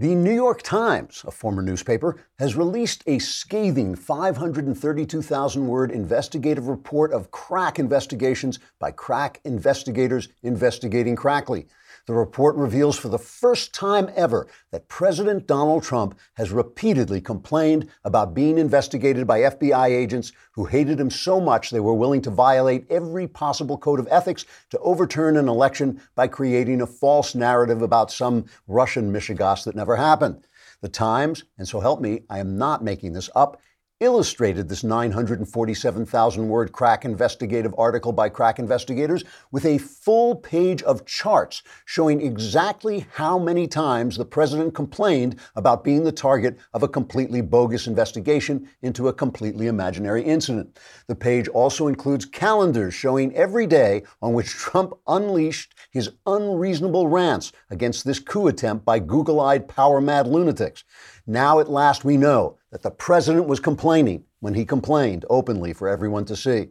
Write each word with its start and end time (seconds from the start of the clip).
The 0.00 0.14
New 0.14 0.32
York 0.32 0.62
Times, 0.62 1.24
a 1.26 1.32
former 1.32 1.60
newspaper, 1.60 2.18
has 2.38 2.54
released 2.54 3.02
a 3.08 3.18
scathing 3.18 3.96
532,000 3.96 5.66
word 5.66 5.90
investigative 5.90 6.68
report 6.68 7.12
of 7.12 7.32
crack 7.32 7.80
investigations 7.80 8.60
by 8.78 8.92
crack 8.92 9.40
investigators 9.44 10.28
investigating 10.44 11.16
crackly. 11.16 11.66
The 12.08 12.14
report 12.14 12.56
reveals 12.56 12.98
for 12.98 13.10
the 13.10 13.18
first 13.18 13.74
time 13.74 14.08
ever 14.16 14.48
that 14.70 14.88
President 14.88 15.46
Donald 15.46 15.82
Trump 15.82 16.18
has 16.36 16.50
repeatedly 16.50 17.20
complained 17.20 17.86
about 18.02 18.32
being 18.32 18.56
investigated 18.56 19.26
by 19.26 19.40
FBI 19.40 19.88
agents 19.90 20.32
who 20.52 20.64
hated 20.64 20.98
him 20.98 21.10
so 21.10 21.38
much 21.38 21.68
they 21.68 21.80
were 21.80 21.92
willing 21.92 22.22
to 22.22 22.30
violate 22.30 22.86
every 22.88 23.28
possible 23.28 23.76
code 23.76 24.00
of 24.00 24.08
ethics 24.10 24.46
to 24.70 24.78
overturn 24.78 25.36
an 25.36 25.48
election 25.48 26.00
by 26.14 26.28
creating 26.28 26.80
a 26.80 26.86
false 26.86 27.34
narrative 27.34 27.82
about 27.82 28.10
some 28.10 28.46
Russian 28.66 29.12
mishegas 29.12 29.64
that 29.64 29.76
never 29.76 29.96
happened. 29.96 30.46
The 30.80 30.88
Times, 30.88 31.44
and 31.58 31.68
so 31.68 31.78
help 31.78 32.00
me, 32.00 32.22
I 32.30 32.38
am 32.38 32.56
not 32.56 32.82
making 32.82 33.12
this 33.12 33.28
up, 33.36 33.60
illustrated 34.00 34.68
this 34.68 34.84
947,000 34.84 36.48
word 36.48 36.70
crack 36.70 37.04
investigative 37.04 37.74
article 37.76 38.12
by 38.12 38.28
crack 38.28 38.60
investigators 38.60 39.24
with 39.50 39.64
a 39.64 39.78
full 39.78 40.36
page 40.36 40.84
of 40.84 41.04
charts 41.04 41.64
showing 41.84 42.20
exactly 42.20 43.06
how 43.14 43.38
many 43.38 43.66
times 43.66 44.16
the 44.16 44.24
president 44.24 44.72
complained 44.72 45.34
about 45.56 45.82
being 45.82 46.04
the 46.04 46.12
target 46.12 46.58
of 46.74 46.84
a 46.84 46.88
completely 46.88 47.40
bogus 47.40 47.88
investigation 47.88 48.68
into 48.82 49.08
a 49.08 49.12
completely 49.12 49.66
imaginary 49.66 50.22
incident. 50.22 50.78
The 51.08 51.16
page 51.16 51.48
also 51.48 51.88
includes 51.88 52.24
calendars 52.24 52.94
showing 52.94 53.34
every 53.34 53.66
day 53.66 54.04
on 54.22 54.32
which 54.32 54.50
Trump 54.50 54.92
unleashed 55.08 55.74
his 55.90 56.10
unreasonable 56.24 57.08
rants 57.08 57.50
against 57.68 58.04
this 58.04 58.20
coup 58.20 58.46
attempt 58.46 58.84
by 58.84 59.00
Google 59.00 59.40
eyed 59.40 59.66
power 59.66 60.00
mad 60.00 60.28
lunatics. 60.28 60.84
Now 61.26 61.58
at 61.58 61.68
last 61.68 62.04
we 62.04 62.16
know 62.16 62.57
that 62.70 62.82
the 62.82 62.90
president 62.90 63.46
was 63.46 63.60
complaining 63.60 64.24
when 64.40 64.54
he 64.54 64.64
complained 64.64 65.24
openly 65.30 65.72
for 65.72 65.88
everyone 65.88 66.24
to 66.26 66.36
see. 66.36 66.68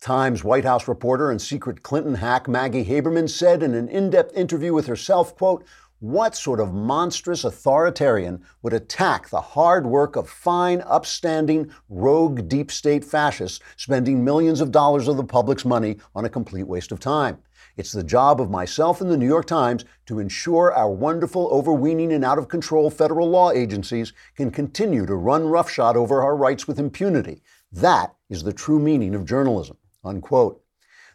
Times 0.00 0.42
White 0.42 0.64
House 0.64 0.88
reporter 0.88 1.30
and 1.30 1.40
secret 1.40 1.82
Clinton 1.82 2.16
hack 2.16 2.48
Maggie 2.48 2.84
Haberman 2.84 3.30
said 3.30 3.62
in 3.62 3.74
an 3.74 3.88
in-depth 3.88 4.36
interview 4.36 4.72
with 4.72 4.86
herself, 4.86 5.36
quote, 5.36 5.64
what 6.00 6.34
sort 6.34 6.58
of 6.58 6.74
monstrous 6.74 7.44
authoritarian 7.44 8.44
would 8.62 8.72
attack 8.72 9.28
the 9.28 9.40
hard 9.40 9.86
work 9.86 10.16
of 10.16 10.28
fine, 10.28 10.80
upstanding, 10.80 11.70
rogue 11.88 12.48
deep 12.48 12.72
state 12.72 13.04
fascists 13.04 13.60
spending 13.76 14.24
millions 14.24 14.60
of 14.60 14.72
dollars 14.72 15.06
of 15.06 15.16
the 15.16 15.22
public's 15.22 15.64
money 15.64 15.98
on 16.16 16.24
a 16.24 16.28
complete 16.28 16.66
waste 16.66 16.90
of 16.90 16.98
time? 16.98 17.38
It's 17.76 17.92
the 17.92 18.04
job 18.04 18.40
of 18.40 18.50
myself 18.50 19.00
and 19.00 19.08
the 19.10 19.16
New 19.16 19.26
York 19.26 19.46
Times 19.46 19.84
to 20.06 20.18
ensure 20.18 20.72
our 20.72 20.90
wonderful, 20.90 21.46
overweening, 21.48 22.12
and 22.12 22.24
out 22.24 22.38
of 22.38 22.48
control 22.48 22.90
federal 22.90 23.30
law 23.30 23.50
agencies 23.50 24.12
can 24.36 24.50
continue 24.50 25.06
to 25.06 25.14
run 25.14 25.46
roughshod 25.46 25.96
over 25.96 26.22
our 26.22 26.36
rights 26.36 26.68
with 26.68 26.78
impunity. 26.78 27.42
That 27.70 28.14
is 28.28 28.42
the 28.42 28.52
true 28.52 28.78
meaning 28.78 29.14
of 29.14 29.24
journalism. 29.24 29.78
Unquote. 30.04 30.62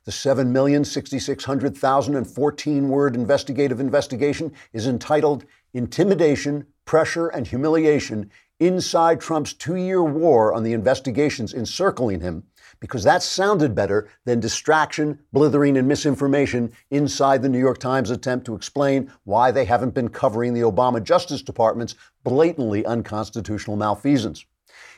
The 0.05 0.11
7,600,014 0.11 2.87
word 2.87 3.15
investigative 3.15 3.79
investigation 3.79 4.51
is 4.73 4.87
entitled 4.87 5.45
Intimidation, 5.73 6.65
Pressure, 6.85 7.27
and 7.27 7.45
Humiliation 7.45 8.31
Inside 8.59 9.21
Trump's 9.21 9.53
Two 9.53 9.75
Year 9.75 10.01
War 10.01 10.51
on 10.53 10.63
the 10.63 10.73
Investigations 10.73 11.53
Encircling 11.53 12.21
Him 12.21 12.45
because 12.79 13.03
that 13.03 13.23
sounded 13.23 13.73
better 13.73 14.09
than 14.25 14.39
distraction, 14.39 15.19
blithering, 15.33 15.77
and 15.77 15.87
misinformation 15.87 16.71
inside 16.91 17.41
the 17.41 17.49
New 17.49 17.59
York 17.59 17.79
Times 17.79 18.11
attempt 18.11 18.45
to 18.45 18.55
explain 18.55 19.11
why 19.23 19.51
they 19.51 19.65
haven't 19.65 19.93
been 19.93 20.09
covering 20.09 20.53
the 20.53 20.61
Obama 20.61 21.03
Justice 21.03 21.41
Department's 21.41 21.95
blatantly 22.23 22.85
unconstitutional 22.85 23.77
malfeasance. 23.77 24.45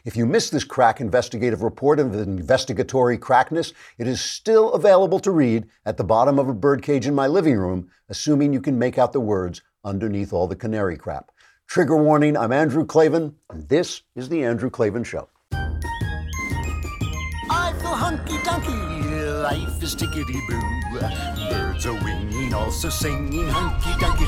If 0.05 0.15
you 0.15 0.25
missed 0.25 0.51
this 0.51 0.63
crack 0.63 1.01
investigative 1.01 1.61
report 1.61 1.99
of 1.99 2.13
the 2.13 2.21
investigatory 2.21 3.17
crackness, 3.17 3.73
it 3.97 4.07
is 4.07 4.21
still 4.21 4.71
available 4.73 5.19
to 5.19 5.31
read 5.31 5.67
at 5.85 5.97
the 5.97 6.03
bottom 6.03 6.39
of 6.39 6.47
a 6.47 6.53
birdcage 6.53 7.05
in 7.05 7.15
my 7.15 7.27
living 7.27 7.57
room, 7.57 7.89
assuming 8.07 8.53
you 8.53 8.61
can 8.61 8.79
make 8.79 8.97
out 8.97 9.13
the 9.13 9.19
words 9.19 9.61
underneath 9.83 10.33
all 10.33 10.47
the 10.47 10.55
canary 10.55 10.97
crap. 10.97 11.31
Trigger 11.67 11.97
warning, 11.97 12.35
I'm 12.35 12.51
Andrew 12.51 12.85
Klavan, 12.85 13.35
and 13.49 13.67
this 13.69 14.01
is 14.15 14.29
The 14.29 14.43
Andrew 14.43 14.69
Klavan 14.69 15.03
Show 15.03 15.29
life 19.51 19.81
is 19.81 19.95
tickety 19.95 20.39
boo. 20.47 20.61
Birds 21.49 21.85
are 21.87 21.99
winging, 22.03 22.53
also 22.53 22.89
singing 22.89 23.47
hunky 23.47 23.89
dunky 24.01 24.27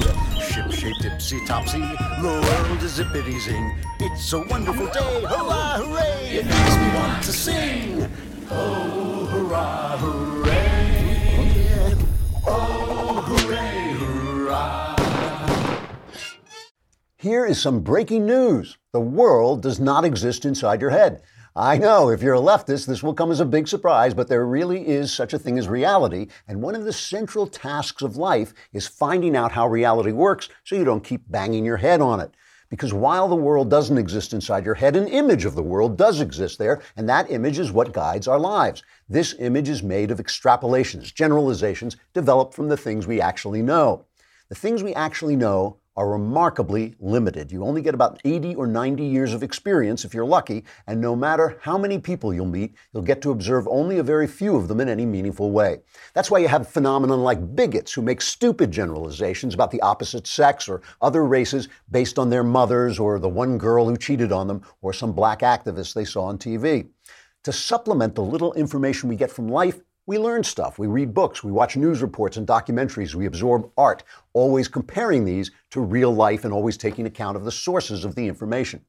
doo. 0.00 0.40
Ship 0.40 0.70
shaped 0.72 1.02
tipsy 1.02 1.44
topsy, 1.44 1.80
the 1.80 2.34
world 2.46 2.82
is 2.82 2.98
zippity 2.98 3.38
zing. 3.40 3.76
It's 4.00 4.32
a 4.32 4.40
wonderful 4.40 4.86
day, 4.86 5.20
hurrah, 5.22 5.78
hooray! 5.80 6.38
It 6.38 6.46
makes 6.46 6.76
me 6.76 6.88
want 6.98 7.22
to 7.24 7.32
sing. 7.32 8.10
Oh, 8.50 9.26
hurrah, 9.32 9.98
hooray! 9.98 11.94
Oh, 12.46 13.20
hooray, 13.28 13.92
hurrah! 14.00 14.96
Here 17.18 17.44
is 17.44 17.60
some 17.60 17.80
breaking 17.80 18.24
news. 18.24 18.78
The 18.92 19.00
world 19.00 19.60
does 19.60 19.78
not 19.78 20.06
exist 20.06 20.46
inside 20.46 20.80
your 20.80 20.90
head. 20.90 21.20
I 21.60 21.76
know 21.76 22.08
if 22.10 22.22
you're 22.22 22.34
a 22.34 22.40
leftist, 22.40 22.86
this 22.86 23.02
will 23.02 23.14
come 23.14 23.32
as 23.32 23.40
a 23.40 23.44
big 23.44 23.66
surprise, 23.66 24.14
but 24.14 24.28
there 24.28 24.46
really 24.46 24.86
is 24.86 25.12
such 25.12 25.32
a 25.32 25.40
thing 25.40 25.58
as 25.58 25.66
reality. 25.66 26.28
And 26.46 26.62
one 26.62 26.76
of 26.76 26.84
the 26.84 26.92
central 26.92 27.48
tasks 27.48 28.00
of 28.00 28.16
life 28.16 28.54
is 28.72 28.86
finding 28.86 29.34
out 29.34 29.50
how 29.50 29.66
reality 29.66 30.12
works 30.12 30.48
so 30.62 30.76
you 30.76 30.84
don't 30.84 31.02
keep 31.02 31.28
banging 31.28 31.64
your 31.64 31.78
head 31.78 32.00
on 32.00 32.20
it. 32.20 32.32
Because 32.70 32.94
while 32.94 33.26
the 33.26 33.34
world 33.34 33.68
doesn't 33.68 33.98
exist 33.98 34.32
inside 34.32 34.64
your 34.64 34.76
head, 34.76 34.94
an 34.94 35.08
image 35.08 35.44
of 35.44 35.56
the 35.56 35.62
world 35.64 35.98
does 35.98 36.20
exist 36.20 36.60
there, 36.60 36.80
and 36.96 37.08
that 37.08 37.28
image 37.28 37.58
is 37.58 37.72
what 37.72 37.92
guides 37.92 38.28
our 38.28 38.38
lives. 38.38 38.84
This 39.08 39.34
image 39.40 39.68
is 39.68 39.82
made 39.82 40.12
of 40.12 40.18
extrapolations, 40.18 41.12
generalizations 41.12 41.96
developed 42.14 42.54
from 42.54 42.68
the 42.68 42.76
things 42.76 43.08
we 43.08 43.20
actually 43.20 43.62
know. 43.62 44.04
The 44.48 44.54
things 44.54 44.84
we 44.84 44.94
actually 44.94 45.34
know 45.34 45.78
are 45.98 46.08
remarkably 46.08 46.94
limited. 47.00 47.50
You 47.50 47.64
only 47.64 47.82
get 47.82 47.92
about 47.92 48.20
80 48.24 48.54
or 48.54 48.68
90 48.68 49.04
years 49.04 49.34
of 49.34 49.42
experience 49.42 50.04
if 50.04 50.14
you're 50.14 50.24
lucky, 50.24 50.62
and 50.86 51.00
no 51.00 51.16
matter 51.16 51.58
how 51.60 51.76
many 51.76 51.98
people 51.98 52.32
you'll 52.32 52.46
meet, 52.46 52.76
you'll 52.92 53.02
get 53.02 53.20
to 53.22 53.32
observe 53.32 53.66
only 53.66 53.98
a 53.98 54.04
very 54.04 54.28
few 54.28 54.54
of 54.54 54.68
them 54.68 54.78
in 54.78 54.88
any 54.88 55.04
meaningful 55.04 55.50
way. 55.50 55.78
That's 56.14 56.30
why 56.30 56.38
you 56.38 56.46
have 56.46 56.68
phenomenon 56.68 57.24
like 57.24 57.56
bigots 57.56 57.92
who 57.92 58.02
make 58.02 58.20
stupid 58.20 58.70
generalizations 58.70 59.54
about 59.54 59.72
the 59.72 59.80
opposite 59.80 60.28
sex 60.28 60.68
or 60.68 60.82
other 61.02 61.26
races 61.26 61.66
based 61.90 62.16
on 62.16 62.30
their 62.30 62.44
mothers 62.44 63.00
or 63.00 63.18
the 63.18 63.28
one 63.28 63.58
girl 63.58 63.88
who 63.88 63.96
cheated 63.96 64.30
on 64.30 64.46
them 64.46 64.62
or 64.82 64.92
some 64.92 65.12
black 65.12 65.40
activist 65.40 65.94
they 65.94 66.04
saw 66.04 66.26
on 66.26 66.38
TV. 66.38 66.86
To 67.42 67.52
supplement 67.52 68.14
the 68.14 68.22
little 68.22 68.52
information 68.54 69.08
we 69.08 69.16
get 69.16 69.32
from 69.32 69.48
life, 69.48 69.80
we 70.08 70.18
learn 70.18 70.42
stuff. 70.42 70.78
We 70.78 70.86
read 70.86 71.12
books. 71.12 71.44
We 71.44 71.52
watch 71.52 71.76
news 71.76 72.00
reports 72.00 72.38
and 72.38 72.46
documentaries. 72.46 73.14
We 73.14 73.26
absorb 73.26 73.70
art, 73.76 74.04
always 74.32 74.66
comparing 74.66 75.26
these 75.26 75.50
to 75.72 75.82
real 75.82 76.14
life 76.14 76.46
and 76.46 76.54
always 76.54 76.78
taking 76.78 77.04
account 77.04 77.36
of 77.36 77.44
the 77.44 77.52
sources 77.52 78.06
of 78.06 78.14
the 78.14 78.26
information. 78.26 78.80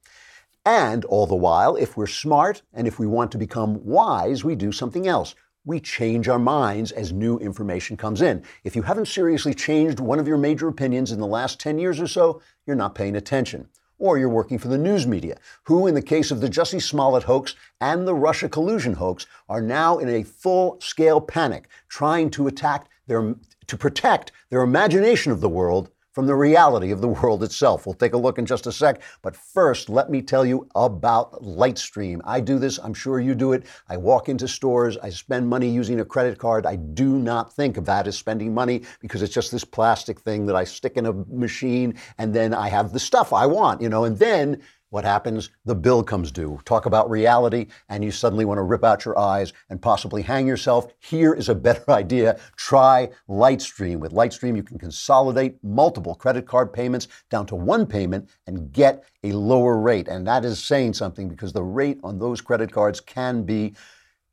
And 0.66 1.04
all 1.04 1.28
the 1.28 1.36
while, 1.36 1.76
if 1.76 1.98
we're 1.98 2.08
smart 2.08 2.62
and 2.74 2.88
if 2.88 3.00
we 3.00 3.06
want 3.06 3.34
to 3.34 3.38
become 3.38 3.84
wise, 3.84 4.46
we 4.46 4.56
do 4.56 4.72
something 4.72 5.10
else. 5.10 5.36
We 5.66 5.82
change 5.82 6.30
our 6.30 6.40
minds 6.40 6.94
as 6.94 7.12
new 7.12 7.38
information 7.40 7.98
comes 7.98 8.22
in. 8.22 8.42
If 8.64 8.78
you 8.78 8.84
haven't 8.84 9.10
seriously 9.10 9.54
changed 9.54 10.00
one 10.00 10.20
of 10.20 10.28
your 10.28 10.38
major 10.38 10.70
opinions 10.70 11.12
in 11.12 11.20
the 11.20 11.28
last 11.28 11.60
10 11.60 11.80
years 11.80 12.00
or 12.00 12.08
so, 12.08 12.42
you're 12.66 12.78
not 12.78 12.96
paying 12.96 13.18
attention 13.18 13.68
or 14.00 14.18
you're 14.18 14.30
working 14.30 14.58
for 14.58 14.70
the 14.70 14.78
news 14.78 15.06
media, 15.06 15.38
who, 15.64 15.86
in 15.86 15.94
the 15.94 16.02
case 16.02 16.32
of 16.32 16.42
the 16.42 16.50
Jussie 16.50 16.82
Smollett 16.82 17.24
hoax 17.24 17.56
and 17.80 18.08
the 18.08 18.16
Russia 18.16 18.50
collusion 18.50 18.94
hoax, 18.94 19.28
are 19.48 19.62
now 19.62 19.98
in 20.00 20.10
a 20.10 20.24
full 20.24 20.80
scale 20.82 21.22
panic, 21.22 21.68
trying 21.90 22.30
to 22.32 22.48
attack 22.48 22.88
their, 23.08 23.36
to 23.68 23.78
protect 23.78 24.32
their 24.50 24.62
imagination 24.62 25.32
of 25.32 25.42
the 25.42 25.50
world 25.50 25.92
from 26.20 26.28
the 26.28 26.36
reality 26.36 26.92
of 26.92 27.00
the 27.00 27.08
world 27.08 27.42
itself. 27.44 27.86
We'll 27.86 27.94
take 27.94 28.12
a 28.12 28.18
look 28.18 28.38
in 28.38 28.46
just 28.46 28.68
a 28.68 28.74
sec. 28.74 29.02
But 29.22 29.38
first, 29.38 29.88
let 29.88 30.10
me 30.10 30.22
tell 30.22 30.46
you 30.46 30.68
about 30.76 31.32
Lightstream. 31.42 32.20
I 32.26 32.42
do 32.42 32.60
this, 32.60 32.78
I'm 32.78 32.94
sure 32.94 33.22
you 33.22 33.34
do 33.34 33.54
it. 33.54 33.66
I 33.88 33.96
walk 33.96 34.28
into 34.28 34.46
stores, 34.46 34.98
I 34.98 35.12
spend 35.12 35.48
money 35.48 35.70
using 35.70 36.02
a 36.02 36.04
credit 36.04 36.38
card. 36.38 36.66
I 36.66 36.76
do 36.76 37.18
not 37.18 37.54
think 37.54 37.78
of 37.78 37.86
that 37.86 38.06
as 38.06 38.18
spending 38.18 38.54
money 38.54 38.82
because 39.00 39.22
it's 39.22 39.34
just 39.34 39.50
this 39.50 39.64
plastic 39.64 40.20
thing 40.20 40.46
that 40.48 40.58
I 40.58 40.66
stick 40.66 40.98
in 40.98 41.06
a 41.06 41.14
machine 41.14 41.98
and 42.18 42.34
then 42.34 42.54
I 42.54 42.68
have 42.68 42.92
the 42.92 43.00
stuff 43.00 43.32
I 43.32 43.46
want, 43.46 43.82
you 43.82 43.88
know, 43.88 44.04
and 44.04 44.20
then 44.20 44.62
what 44.90 45.06
happens? 45.06 45.50
The 45.66 45.76
bill 45.76 46.04
comes 46.04 46.32
due. 46.32 46.60
Talk 46.66 46.86
about 46.86 47.10
reality, 47.10 47.68
and 47.90 48.04
you 48.04 48.12
suddenly 48.12 48.46
want 48.46 48.58
to 48.58 48.64
rip 48.64 48.84
out 48.84 49.06
your 49.06 49.18
eyes 49.20 49.54
and 49.70 49.82
possibly 49.82 50.24
hang 50.24 50.48
yourself. 50.48 50.92
Here 51.00 51.34
is 51.34 51.50
a 51.50 51.56
better 51.56 51.84
idea. 51.90 52.40
Try 52.56 53.10
Lightstream. 53.30 54.00
With 54.00 54.14
Lightstream, 54.14 54.56
you 54.56 54.64
can 54.64 54.80
consolidate 54.80 55.64
multiple 55.64 56.16
credit 56.16 56.48
card 56.48 56.74
payments 56.74 57.08
down 57.30 57.46
to 57.48 57.56
one 57.56 57.86
payment 57.86 58.30
and 58.48 58.72
get 58.72 59.04
a 59.24 59.32
lower 59.32 59.78
rate. 59.78 60.08
And 60.08 60.26
that 60.28 60.44
is 60.44 60.64
saying 60.64 60.94
something 60.94 61.30
because 61.30 61.54
the 61.54 61.64
rate 61.64 62.00
on 62.04 62.18
those 62.18 62.42
credit 62.42 62.72
cards 62.72 63.00
can 63.00 63.44
be 63.44 63.76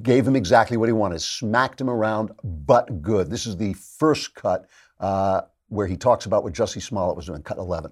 gave 0.01 0.27
him 0.27 0.35
exactly 0.35 0.77
what 0.77 0.89
he 0.89 0.93
wanted, 0.93 1.21
smacked 1.21 1.79
him 1.79 1.89
around, 1.89 2.31
but 2.43 3.01
good. 3.01 3.29
This 3.29 3.45
is 3.45 3.57
the 3.57 3.73
first 3.73 4.33
cut 4.35 4.67
uh, 4.99 5.41
where 5.69 5.87
he 5.87 5.97
talks 5.97 6.25
about 6.25 6.43
what 6.43 6.53
Jussie 6.53 6.81
Smollett 6.81 7.15
was 7.15 7.25
doing, 7.25 7.43
cut 7.43 7.57
11. 7.57 7.91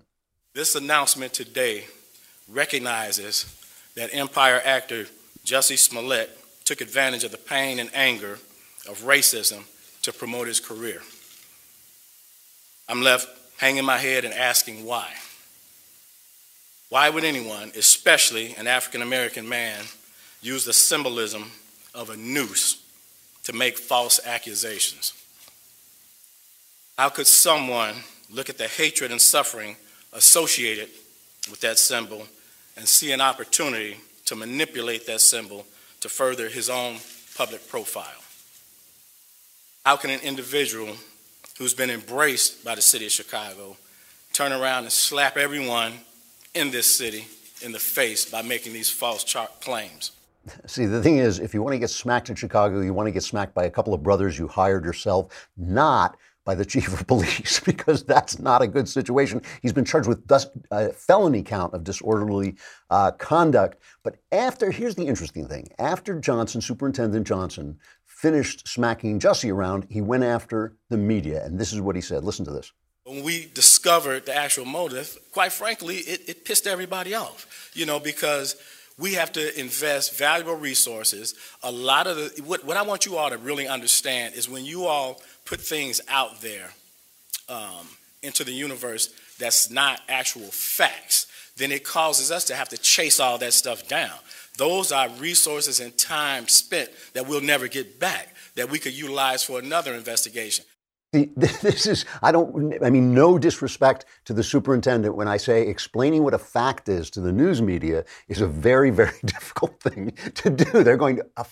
This 0.54 0.76
announcement 0.76 1.34
today 1.34 1.86
recognizes 2.54 3.46
that 3.96 4.14
Empire 4.14 4.62
actor 4.64 5.08
Jussie 5.46 5.78
Smollett 5.78 6.30
took 6.66 6.82
advantage 6.82 7.24
of 7.24 7.32
the 7.32 7.38
pain 7.38 7.80
and 7.80 7.90
anger 7.94 8.40
of 8.88 9.04
racism 9.04 9.64
to 10.02 10.14
promote 10.14 10.48
his 10.48 10.60
career. 10.60 11.02
I'm 12.88 13.02
left 13.02 13.28
hanging 13.58 13.86
my 13.86 13.98
head 13.98 14.26
and 14.26 14.34
asking 14.34 14.86
why. 14.86 15.10
Why 16.90 17.10
would 17.10 17.24
anyone, 17.24 17.72
especially 17.76 18.56
an 18.56 18.68
African 18.68 19.02
American 19.02 19.48
man, 19.48 19.84
use 20.42 20.66
the 20.66 20.74
symbolism 20.74 21.52
of 21.96 22.10
a 22.10 22.18
noose 22.18 22.84
to 23.44 23.54
make 23.54 23.78
false 23.78 24.20
accusations? 24.26 25.14
How 26.98 27.10
could 27.10 27.28
someone 27.28 27.96
look 28.30 28.50
at 28.50 28.58
the 28.58 28.68
hatred 28.68 29.12
and 29.12 29.22
suffering 29.22 29.76
associated 30.12 30.90
with 31.50 31.60
that 31.62 31.80
symbol 31.80 32.28
and 32.76 32.88
see 32.88 33.12
an 33.12 33.22
opportunity 33.22 33.98
to 34.26 34.36
manipulate 34.36 35.06
that 35.08 35.22
symbol 35.22 35.66
to 36.00 36.10
further 36.10 36.50
his 36.50 36.70
own 36.70 36.98
public 37.36 37.68
profile? 37.68 38.24
How 39.86 39.98
can 39.98 40.10
an 40.10 40.22
individual 40.22 40.96
who's 41.58 41.74
been 41.74 41.90
embraced 41.90 42.64
by 42.64 42.76
the 42.76 42.82
city 42.82 43.06
of 43.06 43.12
Chicago 43.12 43.78
turn 44.32 44.52
around 44.52 44.84
and 44.84 44.92
slap 44.92 45.38
everyone 45.38 45.94
in 46.54 46.72
this 46.72 46.98
city 46.98 47.28
in 47.62 47.72
the 47.72 47.80
face 47.80 48.26
by 48.26 48.42
making 48.42 48.74
these 48.74 48.90
false 48.90 49.24
claims? 49.62 50.12
See, 50.66 50.86
the 50.86 51.02
thing 51.02 51.18
is, 51.18 51.40
if 51.40 51.54
you 51.54 51.64
want 51.64 51.74
to 51.74 51.80
get 51.80 51.90
smacked 51.90 52.30
in 52.30 52.36
Chicago, 52.36 52.82
you 52.82 52.94
want 52.94 53.08
to 53.08 53.12
get 53.12 53.24
smacked 53.24 53.54
by 53.54 53.66
a 53.66 53.70
couple 53.70 53.94
of 53.94 54.04
brothers 54.04 54.38
you 54.38 54.48
hired 54.48 54.84
yourself, 54.84 55.48
not 55.56 56.18
by 56.46 56.56
the 56.56 56.66
chief 56.66 56.92
of 56.94 57.06
police 57.08 57.60
because 57.60 58.04
that's 58.04 58.40
not 58.40 58.62
a 58.62 58.68
good 58.68 58.88
situation. 58.88 59.42
He's 59.62 59.74
been 59.74 59.86
charged 59.86 60.08
with 60.08 60.30
a 60.72 60.94
felony 60.94 61.44
count 61.44 61.74
of 61.74 61.84
disorderly 61.84 62.56
uh, 62.90 63.12
conduct. 63.12 63.78
But 64.04 64.18
after, 64.32 64.72
here's 64.72 64.96
the 64.96 65.08
interesting 65.08 65.48
thing 65.48 65.70
after 65.80 66.20
Johnson, 66.20 66.62
Superintendent 66.62 67.28
Johnson, 67.28 67.78
finished 68.06 68.68
smacking 68.68 69.20
Jussie 69.20 69.52
around, 69.52 69.86
he 69.90 70.02
went 70.02 70.24
after 70.24 70.78
the 70.90 70.98
media. 70.98 71.44
And 71.46 71.60
this 71.60 71.74
is 71.74 71.82
what 71.82 71.96
he 71.96 72.02
said. 72.02 72.24
Listen 72.24 72.46
to 72.46 72.52
this. 72.52 72.72
When 73.04 73.22
we 73.22 73.52
discovered 73.54 74.26
the 74.26 74.34
actual 74.34 74.64
motive, 74.64 75.18
quite 75.34 75.52
frankly, 75.52 75.98
it, 75.98 76.22
it 76.30 76.46
pissed 76.46 76.66
everybody 76.66 77.14
off, 77.14 77.70
you 77.74 77.86
know, 77.86 78.00
because 78.00 78.56
we 78.98 79.14
have 79.14 79.32
to 79.34 79.60
invest 79.60 80.16
valuable 80.18 80.56
resources. 80.56 81.36
A 81.64 81.72
lot 81.72 82.08
of 82.08 82.16
the, 82.16 82.44
what, 82.44 82.64
what 82.64 82.78
I 82.78 82.84
want 82.84 83.06
you 83.06 83.18
all 83.18 83.30
to 83.30 83.38
really 83.38 83.68
understand 83.68 84.36
is 84.36 84.48
when 84.48 84.66
you 84.66 84.86
all 84.86 85.22
put 85.46 85.60
things 85.60 86.00
out 86.08 86.42
there 86.42 86.70
um, 87.50 87.88
into 88.22 88.44
the 88.44 88.54
universe 88.54 89.14
that's 89.40 89.70
not 89.70 90.02
actual 90.08 90.48
facts, 90.52 91.28
then 91.58 91.72
it 91.72 91.84
causes 91.84 92.32
us 92.32 92.46
to 92.46 92.56
have 92.56 92.70
to 92.70 92.78
chase 92.78 93.20
all 93.20 93.38
that 93.40 93.54
stuff 93.54 93.88
down. 93.88 94.18
Those 94.58 94.92
are 94.92 95.10
resources 95.10 95.80
and 95.80 95.98
time 95.98 96.48
spent 96.48 96.90
that 97.14 97.28
we'll 97.28 97.42
never 97.42 97.68
get 97.68 98.00
back, 98.00 98.36
that 98.56 98.70
we 98.70 98.80
could 98.80 98.94
utilize 98.94 99.44
for 99.44 99.60
another 99.60 99.94
investigation. 99.94 100.66
This 101.36 101.86
is, 101.86 102.06
I 102.22 102.32
don't, 102.32 102.84
I 102.84 102.90
mean, 102.90 103.14
no 103.14 103.38
disrespect 103.38 104.06
to 104.26 104.34
the 104.34 104.44
superintendent 104.44 105.16
when 105.16 105.28
I 105.28 105.38
say 105.38 105.68
explaining 105.68 106.24
what 106.24 106.34
a 106.34 106.40
fact 106.40 106.90
is 106.90 107.10
to 107.12 107.22
the 107.22 107.32
news 107.32 107.62
media 107.62 108.04
is 108.28 108.42
a 108.42 108.48
very, 108.48 108.90
very 108.90 109.18
difficult 109.26 109.80
thing 109.80 110.14
to 110.36 110.50
do. 110.50 110.84
They're 110.84 110.98
going, 110.98 111.22
a 111.38 111.44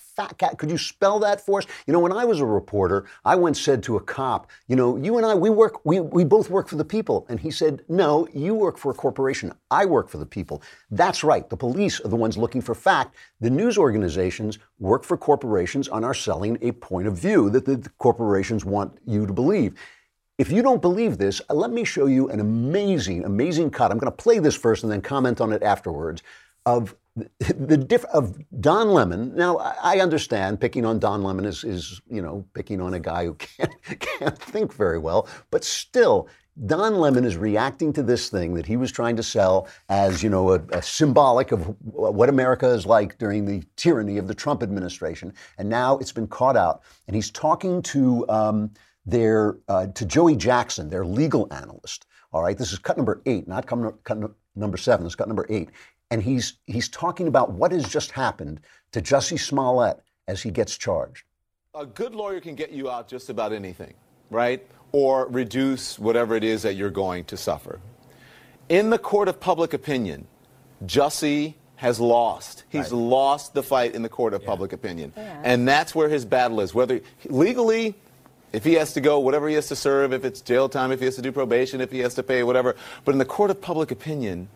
could 0.57 0.71
you 0.71 0.77
spell 0.77 1.19
that 1.19 1.41
for 1.41 1.59
us? 1.59 1.68
You 1.85 1.94
know, 1.94 2.00
when 2.00 2.12
I 2.12 2.25
was 2.25 2.39
a 2.39 2.45
reporter, 2.45 3.06
I 3.25 3.35
once 3.35 3.62
said 3.62 3.83
to 3.83 3.97
a 3.97 4.01
cop, 4.01 4.50
you 4.68 4.75
know, 4.75 4.97
you 4.97 5.18
and 5.18 5.25
I, 5.25 5.33
we 5.33 5.50
work, 5.50 5.85
we, 5.85 6.00
we 6.00 6.23
both 6.23 6.50
work 6.50 6.68
for 6.68 6.75
the 6.75 6.85
people. 6.85 7.25
And 7.29 7.39
he 7.39 7.51
said, 7.51 7.83
no, 7.88 8.27
you 8.33 8.53
work 8.53 8.77
for 8.77 8.91
a 8.91 8.95
corporation. 8.95 9.53
I 9.69 9.85
work 9.85 10.09
for 10.09 10.18
the 10.18 10.25
people. 10.25 10.62
That's 10.89 11.23
right. 11.23 11.50
The 11.50 11.57
police 11.57 12.00
are 12.01 12.07
the 12.07 12.15
ones 12.15 12.38
looking 12.38 12.62
for 12.62 12.75
fact. 12.75 13.15
The 13.39 13.50
news 13.50 13.77
organizations 13.77 14.59
work 14.79 15.03
for 15.03 15.18
corporations 15.18 15.88
and 15.88 16.06
are 16.06 16.13
selling 16.13 16.57
a 16.62 16.71
point 16.71 17.07
of 17.07 17.17
view 17.17 17.50
that 17.50 17.65
the 17.65 17.89
corporations 17.97 18.65
want 18.65 18.97
you 19.06 19.25
to 19.25 19.33
believe. 19.33 19.75
If 20.38 20.51
you 20.51 20.63
don't 20.63 20.81
believe 20.81 21.19
this, 21.19 21.39
uh, 21.50 21.53
let 21.53 21.72
me 21.72 21.84
show 21.84 22.07
you 22.07 22.29
an 22.29 22.39
amazing, 22.39 23.25
amazing 23.25 23.69
cut. 23.69 23.91
I'm 23.91 24.00
going 24.00 24.12
to 24.12 24.24
play 24.24 24.39
this 24.39 24.55
first 24.55 24.81
and 24.81 24.91
then 24.91 25.01
comment 25.01 25.39
on 25.39 25.53
it 25.53 25.62
afterwards 25.62 26.24
of 26.65 26.95
the 27.15 27.77
diff 27.77 28.06
of 28.06 28.38
Don 28.62 28.91
Lemon. 28.91 29.36
Now, 29.36 29.58
I 29.58 30.00
understand 30.00 30.62
picking 30.62 30.86
on 30.86 31.00
Don 31.00 31.24
Lemon 31.24 31.46
is, 31.46 31.63
is 31.63 32.01
you 32.10 32.22
know, 32.22 32.46
picking 32.53 32.80
on 32.80 32.94
a 32.94 33.00
guy 33.00 33.25
who 33.25 33.34
can't, 33.36 34.00
can't 34.00 34.38
think 34.38 34.74
very 34.74 34.98
well, 34.98 35.27
but 35.50 35.63
still, 35.63 36.30
Don 36.65 36.96
Lemon 36.96 37.24
is 37.24 37.38
reacting 37.38 37.94
to 37.94 38.03
this 38.03 38.30
thing 38.30 38.53
that 38.56 38.65
he 38.65 38.75
was 38.75 38.91
trying 38.91 39.15
to 39.15 39.24
sell 39.24 39.68
as, 39.89 40.22
you 40.22 40.30
know, 40.30 40.51
a, 40.51 40.62
a, 40.72 40.82
symbolic 40.82 41.53
of 41.53 41.75
what 41.82 42.27
America 42.27 42.68
is 42.68 42.86
like 42.86 43.18
during 43.18 43.46
the 43.46 43.63
tyranny 43.77 44.18
of 44.18 44.27
the 44.27 44.36
Trump 44.36 44.62
administration. 44.62 45.34
And 45.58 45.70
now 45.70 45.98
it's 46.00 46.12
been 46.12 46.27
caught 46.27 46.58
out. 46.58 46.82
And 47.08 47.15
he's 47.15 47.32
talking 47.32 47.82
to 47.84 48.27
um, 48.27 48.72
their 49.06 49.60
uh, 49.70 49.88
to 49.88 50.06
Joey 50.06 50.36
Jackson, 50.36 50.89
their 50.89 51.06
legal 51.06 51.48
analyst. 51.51 52.06
All 52.34 52.44
right, 52.44 52.58
this 52.58 52.72
is 52.72 52.80
cut 52.80 52.98
number 52.98 53.22
eight, 53.25 53.48
not 53.48 53.65
cut 53.65 54.32
number 54.55 54.77
seven. 54.77 55.03
This 55.03 55.12
is 55.12 55.15
cut 55.15 55.27
number 55.27 55.46
eight, 55.50 55.70
and 56.10 56.22
he's 56.22 56.58
he's 56.67 56.89
talking 56.89 57.27
about 57.27 57.51
what 57.51 57.72
has 57.72 57.88
just 57.88 58.12
happened 58.12 58.62
to 58.91 59.01
Jussie 59.01 59.39
Smollett 59.39 60.00
as 60.27 60.41
he 60.41 60.51
gets 60.51 60.77
charged. 60.77 61.25
A 61.74 61.86
good 61.86 62.13
lawyer 62.13 62.41
can 62.41 62.55
get 62.55 62.72
you 62.72 62.89
out 62.89 63.08
just 63.08 63.29
about 63.29 63.53
anything, 63.53 63.93
right? 64.29 64.65
or 64.91 65.27
reduce 65.27 65.98
whatever 65.98 66.36
it 66.36 66.43
is 66.43 66.62
that 66.63 66.75
you're 66.75 66.89
going 66.89 67.24
to 67.25 67.38
suffer. 67.38 67.79
In 68.70 68.89
the 68.89 68.98
court 68.98 69.27
of 69.27 69.39
public 69.39 69.74
opinion, 69.74 70.27
Jussie 70.86 71.55
has 71.75 72.00
lost. 72.00 72.63
He's 72.70 72.91
right. 72.91 73.00
lost 73.00 73.53
the 73.53 73.63
fight 73.63 73.96
in 73.96 74.01
the 74.01 74.10
court 74.10 74.34
of 74.34 74.41
yeah. 74.41 74.48
public 74.48 74.74
opinion. 74.74 75.13
Yeah. 75.15 75.41
And 75.43 75.67
that's 75.67 75.96
where 75.96 76.10
his 76.10 76.25
battle 76.25 76.62
is. 76.62 76.74
Whether 76.74 77.01
legally, 77.25 77.96
if 78.53 78.63
he 78.63 78.74
has 78.74 78.93
to 78.93 79.01
go, 79.01 79.20
whatever 79.20 79.48
he 79.48 79.55
has 79.55 79.67
to 79.70 79.75
serve, 79.75 80.13
if 80.13 80.25
it's 80.25 80.41
jail 80.41 80.67
time, 80.67 80.91
if 80.91 81.00
he 81.00 81.05
has 81.05 81.15
to 81.15 81.22
do 81.22 81.31
probation, 81.31 81.81
if 81.81 81.91
he 81.91 82.00
has 82.00 82.15
to 82.15 82.24
pay, 82.24 82.43
whatever. 82.43 82.75
But 83.05 83.13
in 83.13 83.17
the 83.17 83.25
court 83.25 83.50
of 83.50 83.62
public 83.62 83.91
opinion, 83.91 84.50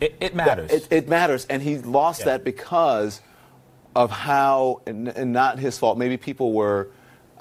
it, 0.00 0.16
it 0.20 0.34
matters. 0.34 0.70
It, 0.70 0.88
it, 0.90 1.08
matters. 1.08 1.44
And 1.46 1.62
he 1.62 1.78
lost 1.78 2.20
yeah. 2.20 2.26
that 2.26 2.44
because 2.44 3.20
of 3.94 4.10
how, 4.10 4.82
and, 4.86 5.08
and 5.08 5.32
not 5.32 5.58
his 5.58 5.78
fault, 5.78 5.98
maybe 5.98 6.16
people 6.16 6.52
were 6.52 6.88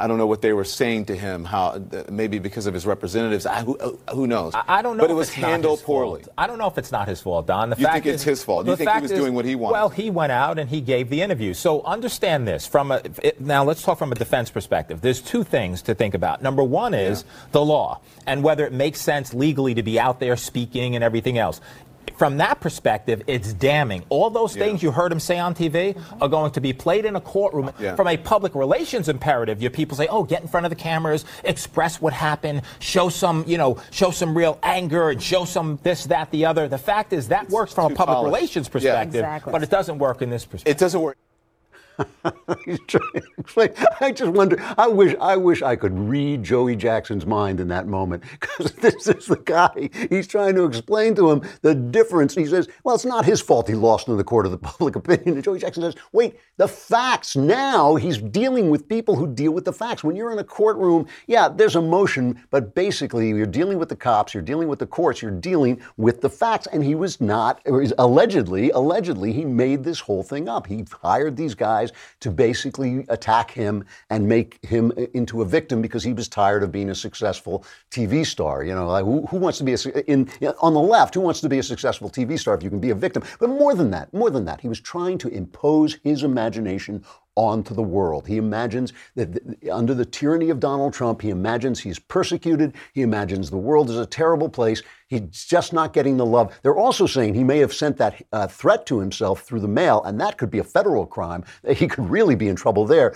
I 0.01 0.08
don't 0.08 0.17
know 0.17 0.25
what 0.25 0.41
they 0.41 0.51
were 0.53 0.63
saying 0.63 1.05
to 1.05 1.15
him. 1.15 1.46
How 1.46 1.79
maybe 2.10 2.39
because 2.39 2.65
of 2.65 2.74
his 2.74 2.86
representatives. 2.88 3.46
I, 3.46 3.62
who, 3.63 3.77
uh, 3.77 3.91
who 4.13 4.25
knows? 4.25 4.55
I, 4.55 4.63
I 4.79 4.81
don't 4.81 4.98
know. 4.98 5.03
But 5.03 5.12
if 5.12 5.15
it 5.15 5.17
was 5.17 5.29
handled 5.29 5.84
poorly. 5.84 6.24
fault. 6.24 6.34
I 6.38 6.48
don't 6.48 6.58
know 6.58 6.67
if 6.67 6.77
it's 6.77 6.91
not 6.91 7.08
his 7.08 7.22
fault, 7.22 7.46
Don. 7.46 7.70
The 7.70 7.75
You 7.77 7.84
fact 7.86 7.93
think 8.03 8.05
it's 8.08 8.24
is- 8.24 8.39
his 8.39 8.43
fault? 8.43 8.65
You 8.65 8.75
think 8.75 8.89
he 8.89 9.01
was 9.01 9.12
is- 9.12 9.20
doing 9.20 9.36
what 9.36 9.46
he 9.46 9.53
wanted? 9.55 9.74
Well, 9.74 9.89
he 9.89 10.10
went 10.10 10.31
out 10.31 10.58
and 10.58 10.70
he 10.70 10.81
gave 10.81 11.10
the 11.10 11.22
interview. 11.22 11.53
So 11.53 11.84
understand 11.84 12.48
this 12.48 12.65
from 12.65 12.91
a 12.91 13.01
it, 13.22 13.39
now. 13.39 13.63
Let's 13.63 13.84
talk 13.84 14.00
from 14.00 14.12
a 14.12 14.15
defense 14.15 14.50
perspective. 14.50 15.01
There's 15.01 15.22
two 15.22 15.43
things 15.43 15.81
to 15.84 15.93
think 15.93 16.15
about. 16.15 16.41
Number 16.41 16.63
one 16.63 16.93
is 16.96 17.24
the 17.51 17.63
law 17.63 18.01
and 18.25 18.43
whether 18.43 18.65
it 18.65 18.74
makes 18.74 19.00
sense 19.01 19.34
legally 19.34 19.75
to 19.75 19.84
be 19.84 20.00
out 20.00 20.20
there 20.20 20.36
speaking 20.36 20.96
and 20.96 21.03
everything 21.03 21.38
else. 21.38 21.62
From 22.17 22.38
that 22.38 22.60
perspective, 22.60 23.24
it's 23.25 23.51
damning. 23.53 24.03
All 24.10 24.29
those 24.29 24.55
Yeah. 24.55 24.65
things 24.65 24.84
you 24.84 24.91
heard 24.91 25.12
him 25.12 25.20
say 25.20 25.39
on 25.39 25.55
TV 25.55 25.96
are 26.22 26.27
going 26.27 26.51
to 26.51 26.62
be 26.62 26.72
played 26.72 27.03
in 27.05 27.15
a 27.15 27.22
courtroom. 27.22 27.72
Yeah. 27.79 27.96
From 27.96 28.08
a 28.08 28.15
public 28.17 28.53
relations 28.53 29.10
imperative, 29.10 29.60
your 29.62 29.72
people 29.72 29.98
say, 29.98 30.08
"Oh, 30.08 30.24
get 30.24 30.41
in 30.41 30.48
front 30.48 30.65
of 30.65 30.70
the 30.70 30.75
cameras, 30.75 31.25
express 31.43 32.00
what 32.00 32.13
happened, 32.13 32.62
show 32.79 33.10
some, 33.10 33.43
you 33.48 33.58
know, 33.58 33.77
show 33.89 34.12
some 34.12 34.38
real 34.38 34.60
anger, 34.62 35.10
and 35.10 35.22
show 35.22 35.46
some 35.46 35.79
this, 35.81 36.05
that, 36.05 36.29
the 36.31 36.46
other." 36.46 36.67
The 36.67 36.77
fact 36.77 37.12
is 37.12 37.29
that 37.29 37.50
works 37.50 37.74
from 37.74 37.91
a 37.91 37.96
public 37.96 38.15
polished. 38.17 38.25
relations 38.36 38.67
Yeah. 38.67 38.72
perspective, 38.72 39.15
Exactly. 39.22 39.51
but 39.51 39.63
it 39.63 39.70
doesn't 39.72 39.98
work 39.98 40.22
in 40.22 40.29
this 40.29 40.46
perspective. 40.46 40.75
It 40.75 40.79
doesn't 40.79 41.01
work. 41.01 41.17
He's 41.17 41.24
trying 41.24 41.77
to 41.77 41.81
explain. 41.88 41.90
I 44.01 44.12
just 44.12 44.31
wonder. 44.34 44.58
I 44.77 44.88
wish. 44.88 45.15
I 45.20 45.38
wish 45.38 45.62
I 45.62 45.75
could 45.75 45.98
read 45.98 46.43
Joey 46.43 46.75
Jackson's 46.75 47.25
mind 47.25 47.60
in 47.60 47.67
that 47.70 47.88
moment 47.88 48.24
because 48.39 48.72
this 48.81 49.08
is 49.08 49.25
the 49.25 49.38
guy. 49.38 49.89
He's 50.10 50.27
trying 50.27 50.55
to 50.55 50.65
explain 50.65 51.15
to 51.15 51.31
him 51.31 51.41
the 51.62 51.75
difference. 51.75 52.36
He 52.36 52.46
says, 52.46 52.67
"Well, 52.84 52.96
it's 52.96 53.05
not 53.05 53.25
his 53.25 53.41
fault. 53.41 53.67
He 53.67 53.75
lost 53.75 54.08
in 54.08 54.17
the 54.17 54.24
court 54.24 54.46
of 54.46 54.51
the 54.51 54.58
public 54.72 54.96
opinion." 54.96 55.36
And 55.36 55.43
Joey 55.43 55.60
Jackson 55.60 55.84
says, 55.84 55.96
"Wait, 56.12 56.39
the 56.58 56.67
facts. 56.67 57.36
Now 57.36 57.96
he's 57.96 58.17
dealing 58.17 58.70
with 58.70 58.88
people 58.88 59.15
who 59.15 59.27
deal 59.27 59.51
with 59.51 59.65
the 59.65 59.74
facts. 59.74 60.03
When 60.03 60.15
you're 60.15 60.31
in 60.31 60.39
a 60.39 60.43
courtroom, 60.43 61.08
yeah, 61.27 61.50
there's 61.50 61.75
emotion, 61.75 62.41
but 62.50 62.75
basically 62.75 63.29
you're 63.29 63.46
dealing 63.46 63.77
with 63.77 63.89
the 63.89 63.96
cops. 63.96 64.34
You're 64.34 64.43
dealing 64.43 64.67
with 64.67 64.79
the 64.79 64.88
courts. 64.88 65.22
You're 65.22 65.31
dealing 65.31 65.81
with 65.98 66.22
the 66.22 66.29
facts." 66.29 66.67
And 66.67 66.84
he 66.84 66.96
was 66.96 67.20
not. 67.22 67.62
He's 67.65 67.93
allegedly, 67.98 68.72
allegedly, 68.72 69.34
he 69.34 69.46
made 69.46 69.84
this 69.84 70.00
whole 70.00 70.24
thing 70.24 70.48
up. 70.50 70.67
He 70.67 70.86
hired 71.01 71.36
these 71.36 71.55
guys 71.55 71.90
to 72.19 72.31
basically 72.31 73.05
attack 73.10 73.51
him 73.51 73.83
and 74.10 74.27
make 74.27 74.63
him 74.65 74.91
into 75.13 75.41
a 75.41 75.45
victim 75.45 75.81
because 75.81 76.03
he 76.03 76.13
was 76.13 76.27
tired 76.27 76.63
of 76.63 76.71
being 76.71 76.89
a 76.89 76.95
successful 76.95 77.65
TV 77.89 78.25
star. 78.25 78.63
You 78.63 78.75
know, 78.75 78.88
like 78.88 79.05
who, 79.05 79.25
who 79.27 79.38
wants 79.38 79.57
to 79.60 79.63
be 79.63 79.74
a, 79.74 80.12
in 80.12 80.29
on 80.62 80.74
the 80.74 80.79
left? 80.79 81.13
Who 81.13 81.21
wants 81.21 81.41
to 81.41 81.50
be 81.50 81.60
a 81.60 81.63
successful 81.63 82.10
TV 82.10 82.38
star 82.39 82.55
if 82.55 82.63
you 82.63 82.69
can 82.69 82.79
be 82.79 82.91
a 82.91 82.95
victim? 82.95 83.24
But 83.39 83.50
more 83.50 83.75
than 83.75 83.91
that, 83.91 84.13
more 84.13 84.29
than 84.29 84.45
that, 84.45 84.62
he 84.62 84.67
was 84.67 84.79
trying 84.79 85.17
to 85.19 85.27
impose 85.29 85.98
his 86.03 86.24
imagination 86.24 87.03
onto 87.35 87.73
the 87.73 87.81
world. 87.81 88.27
He 88.27 88.38
imagines 88.38 88.93
that 89.15 89.33
th- 89.33 89.71
under 89.71 89.93
the 89.93 90.05
tyranny 90.05 90.50
of 90.50 90.59
Donald 90.59 90.93
Trump, 90.93 91.21
he 91.21 91.29
imagines 91.29 91.79
he's 91.79 92.00
persecuted. 92.00 92.73
He 92.93 93.01
imagines 93.01 93.50
the 93.50 93.57
world 93.57 93.89
is 93.89 93.97
a 93.97 94.05
terrible 94.05 94.50
place. 94.50 94.83
He's 95.07 95.45
just 95.45 95.73
not 95.73 95.93
getting 95.93 96.17
the 96.17 96.25
love. 96.25 96.57
They're 96.61 96.77
also 96.77 97.05
saying 97.05 97.33
he 97.33 97.43
may 97.43 97.59
have 97.59 97.73
sent 97.73 97.97
that 97.97 98.21
uh, 98.31 98.47
threat 98.47 98.85
to 98.88 99.00
himself 99.00 99.41
through 99.41 99.61
the 99.61 99.67
mail, 99.67 100.03
and 100.03 100.19
that 100.19 100.38
could 100.38 100.51
be 100.51 100.59
a 100.59 100.63
federal 100.63 101.05
crime. 101.05 101.43
He 101.75 101.88
could 101.88 102.09
really 102.09 102.35
be 102.35 102.47
in 102.47 102.55
trouble 102.55 102.85
there. 102.85 103.15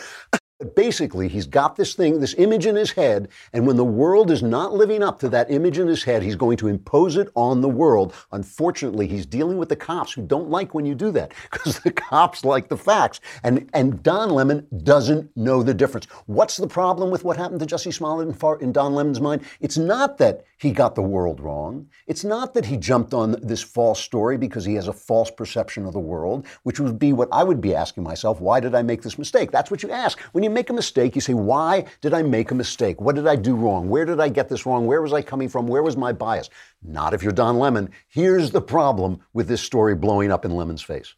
Basically, 0.74 1.28
he's 1.28 1.48
got 1.48 1.76
this 1.76 1.96
thing, 1.96 2.22
this 2.22 2.34
image 2.38 2.66
in 2.66 2.78
his 2.78 2.92
head, 2.92 3.28
and 3.52 3.68
when 3.68 3.76
the 3.76 3.84
world 3.84 4.32
is 4.32 4.42
not 4.42 4.72
living 4.72 5.04
up 5.04 5.20
to 5.20 5.28
that 5.28 5.52
image 5.52 5.80
in 5.80 5.88
his 5.88 6.02
head, 6.02 6.24
he's 6.24 6.38
going 6.38 6.56
to 6.56 6.70
impose 6.70 7.18
it 7.18 7.28
on 7.36 7.60
the 7.60 7.68
world. 7.68 8.14
Unfortunately, 8.32 9.06
he's 9.06 9.26
dealing 9.26 9.58
with 9.58 9.68
the 9.68 9.76
cops 9.76 10.14
who 10.14 10.22
don't 10.22 10.50
like 10.50 10.74
when 10.74 10.86
you 10.86 10.96
do 10.96 11.12
that 11.12 11.34
because 11.52 11.80
the 11.80 11.92
cops 11.92 12.46
like 12.46 12.70
the 12.70 12.78
facts. 12.78 13.20
And, 13.44 13.70
and 13.74 14.02
Don 14.02 14.30
Lemon 14.30 14.66
doesn't 14.84 15.36
know 15.36 15.62
the 15.62 15.74
difference. 15.74 16.06
What's 16.26 16.56
the 16.56 16.68
problem 16.68 17.12
with 17.12 17.26
what 17.26 17.36
happened 17.36 17.60
to 17.60 17.66
Jussie 17.66 17.94
Smollett 17.94 18.30
in, 18.30 18.34
far, 18.34 18.58
in 18.62 18.72
Don 18.72 18.96
Lemon's 18.96 19.20
mind? 19.20 19.44
It's 19.60 19.78
not 19.78 20.18
that 20.20 20.46
he 20.58 20.72
got 20.72 20.96
the 20.96 21.02
world 21.02 21.40
wrong. 21.40 21.90
It's 22.08 22.24
not 22.24 22.54
that 22.54 22.66
he 22.66 22.78
jumped 22.78 23.14
on 23.14 23.36
this 23.42 23.62
false 23.62 24.00
story 24.00 24.38
because 24.38 24.64
he 24.64 24.76
has 24.76 24.88
a 24.88 24.94
false 24.94 25.30
perception 25.30 25.86
of 25.86 25.94
the 25.94 26.00
world, 26.00 26.46
which 26.64 26.80
would 26.80 26.98
be 26.98 27.12
what 27.12 27.28
I 27.32 27.44
would 27.44 27.60
be 27.60 27.76
asking 27.76 28.04
myself 28.04 28.40
why 28.40 28.60
did 28.60 28.74
I 28.74 28.82
make 28.82 29.02
this 29.02 29.18
mistake? 29.18 29.52
That's 29.52 29.70
what 29.70 29.84
you 29.84 29.92
ask. 29.92 30.20
When 30.32 30.44
you 30.44 30.50
make 30.50 30.70
a 30.70 30.74
mistake, 30.74 31.16
you 31.16 31.22
say, 31.22 31.34
why 31.34 31.86
did 32.02 32.14
I 32.14 32.22
make 32.24 32.52
a 32.52 32.56
mistake? 32.56 33.02
What 33.02 33.16
did 33.16 33.28
I 33.28 33.36
do 33.36 33.56
wrong? 33.56 33.90
Where 33.90 34.06
did 34.06 34.20
I 34.20 34.30
get 34.30 34.48
this 34.48 34.66
wrong? 34.66 34.86
Where 34.86 35.02
was 35.02 35.14
I 35.14 35.22
coming 35.22 35.50
from? 35.50 35.68
Where 35.68 35.84
was 35.84 35.98
my 35.98 36.14
bias? 36.14 36.50
Not 36.82 37.14
if 37.14 37.22
you're 37.22 37.34
Don 37.34 37.60
Lemon. 37.60 37.90
Here's 38.08 38.52
the 38.52 38.62
problem 38.62 39.20
with 39.34 39.48
this 39.48 39.62
story 39.62 39.96
blowing 39.96 40.32
up 40.32 40.46
in 40.46 40.52
Lemon's 40.52 40.82
face. 40.82 41.16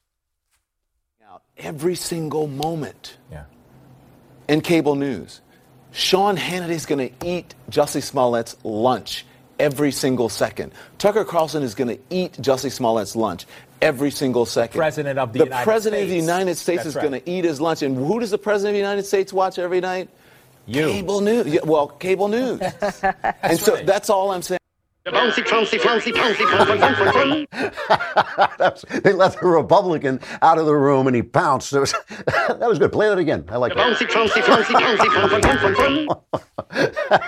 every 1.60 1.96
single 1.96 2.46
moment 2.46 3.18
Yeah. 3.32 3.46
in 4.48 4.62
cable 4.62 4.94
news. 4.94 5.42
Sean 5.92 6.38
Hannity 6.38 6.72
is 6.72 6.86
going 6.86 7.10
to 7.10 7.28
eat 7.28 7.56
Jussie 7.70 8.02
Smollett's 8.02 8.56
lunch 8.64 9.26
every 9.60 9.92
single 9.92 10.30
second. 10.30 10.72
Tucker 10.98 11.26
Carlson 11.26 11.64
is 11.64 11.76
going 11.76 11.88
to 11.88 12.00
eat 12.10 12.34
Jussie 12.34 12.72
Smollett's 12.72 13.16
lunch 13.16 13.46
every 13.82 14.12
single 14.12 14.46
second. 14.46 14.78
President 14.78 15.20
of 15.20 15.34
the 15.34 15.40
the 15.40 15.46
United 15.46 15.64
president 15.64 16.04
of 16.04 16.10
the 16.10 16.16
United 16.16 16.56
States 16.56 16.80
That's 16.84 16.90
is 16.90 16.96
right. 16.96 17.10
going 17.10 17.22
to 17.22 17.30
eat 17.30 17.46
his 17.46 17.62
lunch, 17.62 17.82
and 17.82 17.96
who 17.96 18.20
does 18.20 18.32
the 18.32 18.38
president 18.38 18.72
of 18.72 18.74
the 18.76 18.80
United 18.80 19.06
States 19.06 19.34
watch 19.34 19.60
every 19.60 19.82
night? 19.82 20.10
You. 20.66 20.88
Cable 20.92 21.22
news. 21.22 21.60
Well, 21.64 21.88
cable 21.88 22.28
news. 22.28 22.60
and 23.42 23.60
so 23.60 23.76
right. 23.76 23.86
that's 23.86 24.10
all 24.10 24.32
I'm 24.32 24.42
saying. 24.42 24.60
Bouncy, 25.08 25.48
flouncy, 25.48 25.78
flouncy, 25.78 26.12
pouncy, 26.12 26.46
flouncy, 26.46 27.48
That's, 28.58 28.84
they 29.04 29.14
let 29.14 29.40
the 29.40 29.48
Republican 29.48 30.20
out 30.42 30.58
of 30.58 30.66
the 30.66 30.76
room 30.76 31.08
and 31.08 31.16
he 31.16 31.22
pounced. 31.22 31.72
Was, 31.72 31.94
that 32.10 32.60
was 32.62 32.78
good. 32.78 32.92
Play 32.92 33.08
that 33.08 33.18
again. 33.18 33.46
I 33.50 33.58
like 33.58 33.74
that. 33.74 33.80
bouncy, 33.80 34.10
flouncy, 34.12 34.42
flouncy, 34.42 34.74
pouncy, 34.74 35.08
flouncy. 35.40 36.08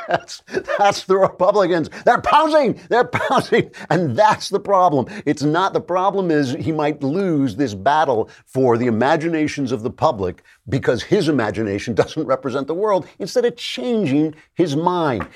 That's, 0.07 0.43
that's 0.77 1.05
the 1.05 1.17
Republicans. 1.17 1.89
They're 2.03 2.21
pouncing. 2.21 2.79
They're 2.89 3.05
pouncing. 3.05 3.71
And 3.89 4.15
that's 4.15 4.49
the 4.49 4.59
problem. 4.59 5.05
It's 5.25 5.43
not 5.43 5.73
the 5.73 5.81
problem 5.81 6.31
is 6.31 6.51
he 6.51 6.73
might 6.73 7.01
lose 7.01 7.55
this 7.55 7.73
battle 7.73 8.29
for 8.45 8.77
the 8.77 8.87
imaginations 8.87 9.71
of 9.71 9.83
the 9.83 9.91
public 9.91 10.43
because 10.67 11.01
his 11.01 11.29
imagination 11.29 11.93
doesn't 11.99 12.25
represent 12.25 12.67
the 12.67 12.73
world 12.75 13.07
instead 13.19 13.45
of 13.45 13.55
changing 13.55 14.35
his 14.55 14.75
mind. 14.75 15.27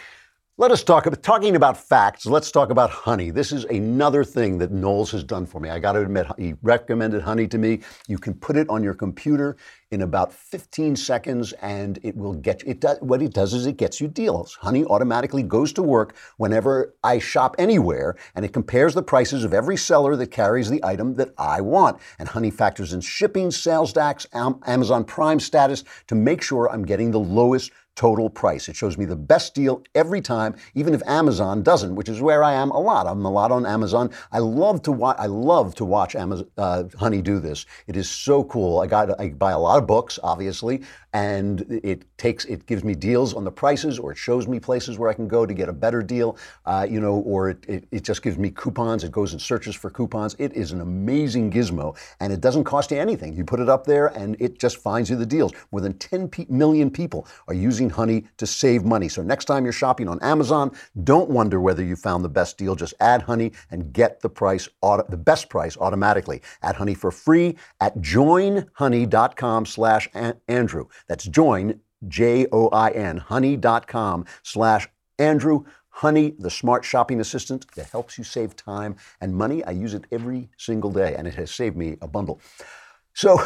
Let 0.55 0.69
us 0.69 0.83
talk 0.83 1.07
about 1.07 1.23
talking 1.23 1.55
about 1.55 1.77
facts. 1.77 2.27
Let's 2.27 2.51
talk 2.51 2.69
about 2.69 2.91
honey. 2.91 3.31
This 3.31 3.51
is 3.51 3.65
another 3.65 4.23
thing 4.23 4.59
that 4.59 4.71
Knowles 4.71 5.09
has 5.09 5.23
done 5.23 5.47
for 5.47 5.59
me. 5.59 5.71
I 5.71 5.79
got 5.79 5.93
to 5.93 6.01
admit, 6.01 6.27
he 6.37 6.53
recommended 6.61 7.23
honey 7.23 7.47
to 7.47 7.57
me. 7.57 7.79
You 8.07 8.19
can 8.19 8.35
put 8.35 8.55
it 8.55 8.69
on 8.69 8.83
your 8.83 8.93
computer 8.93 9.57
in 9.89 10.03
about 10.03 10.31
15 10.31 10.95
seconds, 10.95 11.53
and 11.53 11.97
it 12.03 12.15
will 12.15 12.35
get. 12.35 12.61
It 12.67 12.81
does, 12.81 12.99
what 13.01 13.23
it 13.23 13.33
does 13.33 13.55
is 13.55 13.65
it 13.65 13.77
gets 13.77 13.99
you 13.99 14.07
deals. 14.07 14.53
Honey 14.61 14.85
automatically 14.85 15.41
goes 15.41 15.73
to 15.73 15.81
work 15.81 16.15
whenever 16.37 16.93
I 17.03 17.17
shop 17.17 17.55
anywhere, 17.57 18.15
and 18.35 18.45
it 18.45 18.53
compares 18.53 18.93
the 18.93 19.01
prices 19.01 19.43
of 19.43 19.55
every 19.55 19.75
seller 19.75 20.15
that 20.17 20.27
carries 20.27 20.69
the 20.69 20.85
item 20.85 21.15
that 21.15 21.33
I 21.35 21.61
want. 21.61 21.99
And 22.19 22.29
Honey 22.29 22.51
factors 22.51 22.93
in 22.93 23.01
shipping, 23.01 23.49
sales 23.49 23.91
tax, 23.91 24.27
Amazon 24.33 25.03
Prime 25.03 25.39
status 25.39 25.83
to 26.05 26.13
make 26.13 26.43
sure 26.43 26.69
I'm 26.71 26.85
getting 26.85 27.09
the 27.09 27.19
lowest 27.19 27.71
total 27.95 28.29
price. 28.29 28.69
It 28.69 28.75
shows 28.75 28.97
me 28.97 29.05
the 29.05 29.15
best 29.15 29.53
deal 29.53 29.83
every 29.93 30.21
time, 30.21 30.55
even 30.73 30.93
if 30.93 31.01
Amazon 31.05 31.63
doesn't, 31.63 31.95
which 31.95 32.09
is 32.09 32.21
where 32.21 32.43
I 32.43 32.53
am 32.53 32.71
a 32.71 32.79
lot. 32.79 33.07
I'm 33.07 33.23
a 33.25 33.31
lot 33.31 33.51
on 33.51 33.65
Amazon. 33.65 34.09
I 34.31 34.39
love 34.39 34.81
to 34.83 34.91
watch. 34.91 35.17
I 35.19 35.27
love 35.27 35.75
to 35.75 35.85
watch 35.85 36.15
Amazon, 36.15 36.47
uh, 36.57 36.83
Honey 36.97 37.21
do 37.21 37.39
this. 37.39 37.65
It 37.87 37.95
is 37.95 38.09
so 38.09 38.43
cool. 38.45 38.79
I 38.79 38.87
got. 38.87 39.19
I 39.19 39.29
buy 39.29 39.51
a 39.51 39.59
lot 39.59 39.77
of 39.77 39.87
books, 39.87 40.19
obviously, 40.23 40.81
and 41.13 41.61
it 41.83 42.05
takes. 42.17 42.45
It 42.45 42.65
gives 42.65 42.83
me 42.83 42.95
deals 42.95 43.33
on 43.33 43.43
the 43.43 43.51
prices, 43.51 43.99
or 43.99 44.11
it 44.11 44.17
shows 44.17 44.47
me 44.47 44.59
places 44.59 44.97
where 44.97 45.09
I 45.09 45.13
can 45.13 45.27
go 45.27 45.45
to 45.45 45.53
get 45.53 45.69
a 45.69 45.73
better 45.73 46.01
deal. 46.01 46.37
Uh, 46.65 46.87
you 46.89 46.99
know, 46.99 47.15
or 47.19 47.49
it, 47.49 47.65
it, 47.67 47.87
it 47.91 48.03
just 48.03 48.23
gives 48.23 48.37
me 48.37 48.49
coupons. 48.49 49.03
It 49.03 49.11
goes 49.11 49.33
and 49.33 49.41
searches 49.41 49.75
for 49.75 49.89
coupons. 49.89 50.35
It 50.39 50.53
is 50.53 50.71
an 50.71 50.81
amazing 50.81 51.51
gizmo, 51.51 51.95
and 52.19 52.33
it 52.33 52.41
doesn't 52.41 52.63
cost 52.63 52.91
you 52.91 52.97
anything. 52.97 53.33
You 53.33 53.45
put 53.45 53.59
it 53.59 53.69
up 53.69 53.85
there, 53.85 54.07
and 54.07 54.35
it 54.39 54.59
just 54.59 54.77
finds 54.77 55.09
you 55.09 55.15
the 55.15 55.25
deals. 55.25 55.51
More 55.71 55.81
than 55.81 55.93
10 55.93 56.27
pe- 56.29 56.45
million 56.49 56.89
people 56.89 57.27
are 57.47 57.53
using 57.53 57.82
Honey 57.89 58.25
to 58.37 58.47
save 58.47 58.83
money. 58.83 59.09
So 59.09 59.23
next 59.23 59.45
time 59.45 59.63
you're 59.63 59.73
shopping 59.73 60.07
on 60.07 60.19
Amazon, 60.21 60.71
don't 61.03 61.29
wonder 61.29 61.59
whether 61.59 61.83
you 61.83 61.95
found 61.95 62.23
the 62.23 62.29
best 62.29 62.57
deal. 62.57 62.75
Just 62.75 62.93
add 62.99 63.21
Honey 63.23 63.51
and 63.71 63.93
get 63.93 64.21
the 64.21 64.29
price, 64.29 64.69
auto, 64.81 65.05
the 65.09 65.17
best 65.17 65.49
price 65.49 65.77
automatically. 65.77 66.41
Add 66.61 66.75
Honey 66.75 66.93
for 66.93 67.11
free 67.11 67.57
at 67.81 67.97
joinhoney.com 67.97 69.65
slash 69.65 70.09
Andrew. 70.47 70.87
That's 71.07 71.25
join, 71.25 71.79
J-O-I-N, 72.07 73.17
honey.com 73.17 74.25
slash 74.43 74.87
Andrew. 75.19 75.63
Honey, 75.89 76.33
the 76.39 76.49
smart 76.49 76.83
shopping 76.83 77.19
assistant 77.19 77.69
that 77.75 77.89
helps 77.91 78.17
you 78.17 78.23
save 78.23 78.55
time 78.55 78.95
and 79.21 79.35
money. 79.35 79.63
I 79.63 79.71
use 79.71 79.93
it 79.93 80.05
every 80.11 80.49
single 80.57 80.91
day, 80.91 81.15
and 81.15 81.27
it 81.27 81.35
has 81.35 81.51
saved 81.51 81.77
me 81.77 81.97
a 82.01 82.07
bundle. 82.07 82.41
So, 83.13 83.39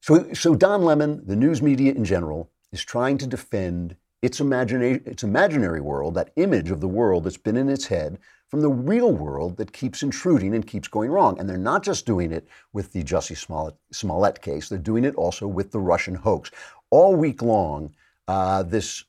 so, 0.00 0.32
so 0.32 0.54
Don 0.54 0.84
Lemon, 0.84 1.26
the 1.26 1.34
news 1.34 1.60
media 1.62 1.92
in 1.92 2.04
general, 2.04 2.50
is 2.72 2.82
trying 2.84 3.18
to 3.18 3.26
defend 3.26 3.96
its, 4.22 4.40
imagina- 4.40 5.06
its 5.06 5.22
imaginary 5.22 5.80
world, 5.80 6.14
that 6.14 6.32
image 6.36 6.70
of 6.70 6.80
the 6.80 6.88
world 6.88 7.24
that's 7.24 7.36
been 7.36 7.56
in 7.56 7.68
its 7.68 7.86
head, 7.86 8.18
from 8.48 8.60
the 8.60 8.70
real 8.70 9.12
world 9.12 9.56
that 9.56 9.72
keeps 9.72 10.02
intruding 10.02 10.54
and 10.54 10.66
keeps 10.66 10.88
going 10.88 11.10
wrong. 11.10 11.38
And 11.38 11.48
they're 11.48 11.56
not 11.56 11.84
just 11.84 12.04
doing 12.04 12.32
it 12.32 12.48
with 12.72 12.92
the 12.92 13.04
Jussie 13.04 13.36
Smollett, 13.36 13.76
Smollett 13.92 14.42
case, 14.42 14.68
they're 14.68 14.78
doing 14.78 15.04
it 15.04 15.14
also 15.14 15.46
with 15.46 15.70
the 15.70 15.80
Russian 15.80 16.16
hoax. 16.16 16.50
All 16.90 17.14
week 17.14 17.42
long, 17.42 17.94
uh, 18.26 18.62
this 18.64 19.04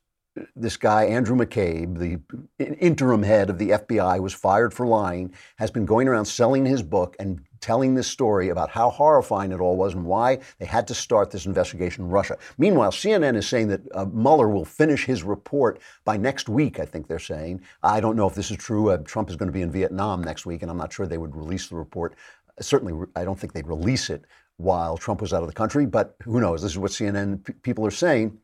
this 0.55 0.77
guy 0.77 1.05
Andrew 1.05 1.35
McCabe, 1.35 1.97
the 1.97 2.75
interim 2.79 3.23
head 3.23 3.49
of 3.49 3.57
the 3.57 3.71
FBI, 3.71 4.19
was 4.19 4.33
fired 4.33 4.73
for 4.73 4.87
lying. 4.87 5.33
Has 5.57 5.71
been 5.71 5.85
going 5.85 6.07
around 6.07 6.25
selling 6.25 6.65
his 6.65 6.81
book 6.81 7.15
and 7.19 7.41
telling 7.59 7.95
this 7.95 8.07
story 8.07 8.49
about 8.49 8.69
how 8.69 8.89
horrifying 8.89 9.51
it 9.51 9.59
all 9.59 9.77
was 9.77 9.93
and 9.93 10.05
why 10.05 10.39
they 10.57 10.65
had 10.65 10.87
to 10.87 10.93
start 10.93 11.31
this 11.31 11.45
investigation 11.45 12.05
in 12.05 12.09
Russia. 12.09 12.37
Meanwhile, 12.57 12.91
CNN 12.91 13.35
is 13.35 13.47
saying 13.47 13.67
that 13.67 13.81
uh, 13.93 14.05
Mueller 14.05 14.49
will 14.49 14.65
finish 14.65 15.05
his 15.05 15.21
report 15.21 15.79
by 16.03 16.17
next 16.17 16.49
week. 16.49 16.79
I 16.79 16.85
think 16.85 17.07
they're 17.07 17.19
saying. 17.19 17.61
I 17.83 17.99
don't 17.99 18.15
know 18.15 18.27
if 18.27 18.35
this 18.35 18.51
is 18.51 18.57
true. 18.57 18.89
Uh, 18.89 18.97
Trump 18.97 19.29
is 19.29 19.35
going 19.35 19.47
to 19.47 19.53
be 19.53 19.61
in 19.61 19.71
Vietnam 19.71 20.23
next 20.23 20.45
week, 20.45 20.61
and 20.61 20.71
I'm 20.71 20.77
not 20.77 20.93
sure 20.93 21.05
they 21.05 21.17
would 21.17 21.35
release 21.35 21.67
the 21.67 21.75
report. 21.75 22.15
Certainly, 22.59 23.07
I 23.15 23.23
don't 23.23 23.39
think 23.39 23.53
they'd 23.53 23.67
release 23.67 24.09
it 24.09 24.25
while 24.57 24.97
Trump 24.97 25.21
was 25.21 25.33
out 25.33 25.41
of 25.41 25.47
the 25.47 25.53
country. 25.53 25.85
But 25.85 26.15
who 26.23 26.39
knows? 26.39 26.61
This 26.61 26.71
is 26.71 26.77
what 26.77 26.91
CNN 26.91 27.43
p- 27.43 27.53
people 27.53 27.85
are 27.85 27.91
saying, 27.91 28.37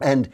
and 0.00 0.30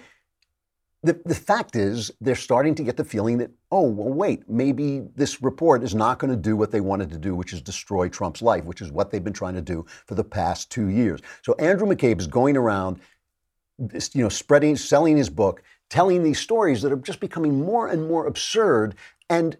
the, 1.04 1.20
the 1.26 1.34
fact 1.34 1.76
is, 1.76 2.10
they're 2.20 2.34
starting 2.34 2.74
to 2.76 2.82
get 2.82 2.96
the 2.96 3.04
feeling 3.04 3.36
that, 3.38 3.50
oh, 3.70 3.82
well, 3.82 4.08
wait, 4.08 4.48
maybe 4.48 5.02
this 5.14 5.42
report 5.42 5.82
is 5.82 5.94
not 5.94 6.18
going 6.18 6.30
to 6.30 6.36
do 6.36 6.56
what 6.56 6.70
they 6.70 6.80
wanted 6.80 7.10
to 7.10 7.18
do, 7.18 7.34
which 7.34 7.52
is 7.52 7.60
destroy 7.60 8.08
Trump's 8.08 8.40
life, 8.40 8.64
which 8.64 8.80
is 8.80 8.90
what 8.90 9.10
they've 9.10 9.22
been 9.22 9.34
trying 9.34 9.54
to 9.54 9.60
do 9.60 9.84
for 10.06 10.14
the 10.14 10.24
past 10.24 10.70
two 10.70 10.88
years. 10.88 11.20
So 11.42 11.54
Andrew 11.58 11.86
McCabe 11.86 12.20
is 12.20 12.26
going 12.26 12.56
around, 12.56 13.00
you 13.78 14.22
know, 14.22 14.30
spreading, 14.30 14.76
selling 14.76 15.18
his 15.18 15.28
book, 15.28 15.62
telling 15.90 16.22
these 16.22 16.40
stories 16.40 16.80
that 16.82 16.90
are 16.90 16.96
just 16.96 17.20
becoming 17.20 17.60
more 17.60 17.88
and 17.88 18.08
more 18.08 18.26
absurd. 18.26 18.94
And 19.28 19.58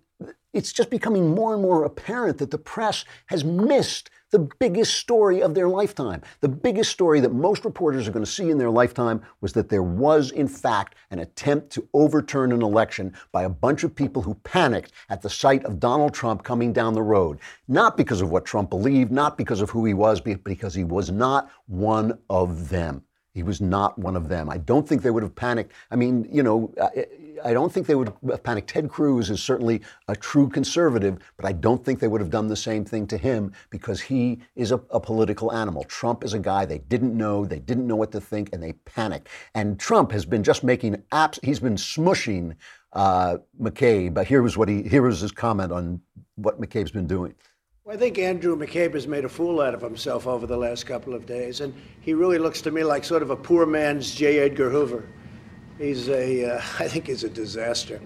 it's 0.54 0.72
just 0.72 0.88
becoming 0.88 1.34
more 1.34 1.52
and 1.52 1.62
more 1.62 1.84
apparent 1.84 2.38
that 2.38 2.50
the 2.50 2.58
press 2.58 3.04
has 3.26 3.44
missed 3.44 4.08
the 4.34 4.50
biggest 4.58 4.94
story 4.94 5.42
of 5.44 5.54
their 5.54 5.68
lifetime. 5.68 6.20
The 6.40 6.48
biggest 6.48 6.90
story 6.90 7.20
that 7.20 7.32
most 7.32 7.64
reporters 7.64 8.08
are 8.08 8.10
going 8.10 8.24
to 8.24 8.30
see 8.30 8.50
in 8.50 8.58
their 8.58 8.68
lifetime 8.68 9.22
was 9.40 9.52
that 9.52 9.68
there 9.68 9.84
was, 9.84 10.32
in 10.32 10.48
fact, 10.48 10.96
an 11.12 11.20
attempt 11.20 11.70
to 11.74 11.88
overturn 11.94 12.50
an 12.50 12.60
election 12.60 13.12
by 13.30 13.44
a 13.44 13.48
bunch 13.48 13.84
of 13.84 13.94
people 13.94 14.22
who 14.22 14.34
panicked 14.42 14.90
at 15.08 15.22
the 15.22 15.30
sight 15.30 15.64
of 15.64 15.78
Donald 15.78 16.14
Trump 16.14 16.42
coming 16.42 16.72
down 16.72 16.94
the 16.94 17.00
road. 17.00 17.38
Not 17.68 17.96
because 17.96 18.20
of 18.20 18.32
what 18.32 18.44
Trump 18.44 18.70
believed, 18.70 19.12
not 19.12 19.38
because 19.38 19.60
of 19.60 19.70
who 19.70 19.84
he 19.84 19.94
was, 19.94 20.20
but 20.20 20.42
because 20.42 20.74
he 20.74 20.82
was 20.82 21.12
not 21.12 21.48
one 21.66 22.18
of 22.28 22.70
them. 22.70 23.03
He 23.34 23.42
was 23.42 23.60
not 23.60 23.98
one 23.98 24.14
of 24.14 24.28
them. 24.28 24.48
I 24.48 24.58
don't 24.58 24.88
think 24.88 25.02
they 25.02 25.10
would 25.10 25.24
have 25.24 25.34
panicked. 25.34 25.72
I 25.90 25.96
mean, 25.96 26.26
you 26.30 26.44
know, 26.44 26.72
I, 26.80 27.06
I 27.44 27.52
don't 27.52 27.72
think 27.72 27.88
they 27.88 27.96
would 27.96 28.12
have 28.30 28.44
panicked. 28.44 28.70
Ted 28.70 28.88
Cruz 28.88 29.28
is 29.28 29.42
certainly 29.42 29.82
a 30.06 30.14
true 30.14 30.48
conservative, 30.48 31.18
but 31.36 31.44
I 31.44 31.50
don't 31.52 31.84
think 31.84 31.98
they 31.98 32.06
would 32.06 32.20
have 32.20 32.30
done 32.30 32.46
the 32.46 32.56
same 32.56 32.84
thing 32.84 33.08
to 33.08 33.18
him 33.18 33.52
because 33.70 34.00
he 34.00 34.40
is 34.54 34.70
a, 34.70 34.80
a 34.90 35.00
political 35.00 35.52
animal. 35.52 35.82
Trump 35.84 36.22
is 36.22 36.32
a 36.32 36.38
guy 36.38 36.64
they 36.64 36.78
didn't 36.78 37.16
know, 37.16 37.44
they 37.44 37.58
didn't 37.58 37.88
know 37.88 37.96
what 37.96 38.12
to 38.12 38.20
think, 38.20 38.50
and 38.52 38.62
they 38.62 38.72
panicked. 38.84 39.28
And 39.54 39.80
Trump 39.80 40.12
has 40.12 40.24
been 40.24 40.44
just 40.44 40.62
making 40.62 41.02
apps. 41.10 41.44
He's 41.44 41.58
been 41.58 41.76
smushing 41.76 42.54
uh, 42.92 43.38
McCabe. 43.60 44.14
But 44.14 44.28
here 44.28 44.42
was 44.42 44.56
what 44.56 44.68
he. 44.68 44.84
Here 44.84 45.02
was 45.02 45.20
his 45.20 45.32
comment 45.32 45.72
on 45.72 46.00
what 46.36 46.60
McCabe's 46.60 46.92
been 46.92 47.08
doing. 47.08 47.34
Well, 47.86 47.94
I 47.94 47.98
think 47.98 48.18
Andrew 48.18 48.56
McCabe 48.56 48.94
has 48.94 49.06
made 49.06 49.26
a 49.26 49.28
fool 49.28 49.60
out 49.60 49.74
of 49.74 49.82
himself 49.82 50.26
over 50.26 50.46
the 50.46 50.56
last 50.56 50.86
couple 50.86 51.12
of 51.12 51.26
days, 51.26 51.60
and 51.60 51.74
he 52.00 52.14
really 52.14 52.38
looks 52.38 52.62
to 52.62 52.70
me 52.70 52.82
like 52.82 53.04
sort 53.04 53.20
of 53.20 53.28
a 53.28 53.36
poor 53.36 53.66
man's 53.66 54.14
J. 54.14 54.38
Edgar 54.38 54.70
Hoover. 54.70 55.06
He's 55.76 56.08
a, 56.08 56.52
uh, 56.52 56.62
I 56.78 56.88
think 56.88 57.08
he's 57.08 57.24
a 57.24 57.28
disaster. 57.28 58.00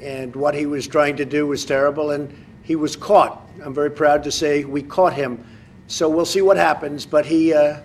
And 0.00 0.36
what 0.36 0.54
he 0.54 0.66
was 0.66 0.86
trying 0.86 1.16
to 1.16 1.24
do 1.24 1.48
was 1.48 1.64
terrible, 1.64 2.12
and 2.12 2.32
he 2.62 2.76
was 2.76 2.94
caught. 2.94 3.44
I'm 3.60 3.74
very 3.74 3.90
proud 3.90 4.22
to 4.22 4.30
say 4.30 4.64
we 4.64 4.82
caught 4.82 5.14
him. 5.14 5.44
So 5.88 6.08
we'll 6.08 6.24
see 6.24 6.42
what 6.42 6.56
happens, 6.56 7.04
but 7.04 7.26
he, 7.26 7.52
uh, 7.52 7.80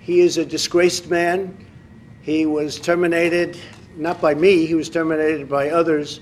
he 0.00 0.22
is 0.22 0.38
a 0.38 0.44
disgraced 0.44 1.08
man. 1.08 1.56
He 2.20 2.46
was 2.46 2.80
terminated, 2.80 3.56
not 3.94 4.20
by 4.20 4.34
me, 4.34 4.66
he 4.66 4.74
was 4.74 4.88
terminated 4.88 5.48
by 5.48 5.70
others. 5.70 6.18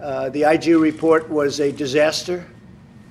Uh, 0.00 0.30
the 0.30 0.44
IG 0.44 0.68
report 0.68 1.28
was 1.28 1.60
a 1.60 1.70
disaster 1.70 2.46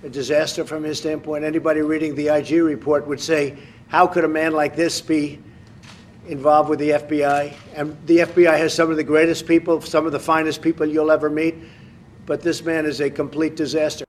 a 0.04 0.10
disaster 0.10 0.64
from 0.66 0.84
his 0.84 0.98
standpoint. 0.98 1.44
Anybody 1.44 1.82
reading 1.82 2.16
the 2.16 2.30
IG 2.30 2.62
report 2.64 3.08
would 3.08 3.20
say, 3.20 3.58
how 3.88 4.08
could 4.08 4.24
a 4.24 4.30
man 4.30 4.54
like 4.54 4.76
this 4.76 5.02
be 5.02 5.40
involved 6.28 6.70
with 6.70 6.80
the 6.80 6.92
FBI? 6.92 7.54
And 7.76 7.98
the 8.06 8.20
FBI 8.20 8.58
has 8.58 8.74
some 8.74 8.90
of 8.92 8.98
the 8.98 9.04
greatest 9.04 9.46
people, 9.46 9.82
some 9.82 10.06
of 10.06 10.12
the 10.12 10.20
finest 10.20 10.62
people 10.62 10.86
you'll 10.86 11.12
ever 11.12 11.30
meet, 11.30 11.56
but 12.26 12.42
this 12.42 12.64
man 12.64 12.86
is 12.86 13.02
a 13.02 13.10
complete 13.10 13.56
disaster. 13.56 14.06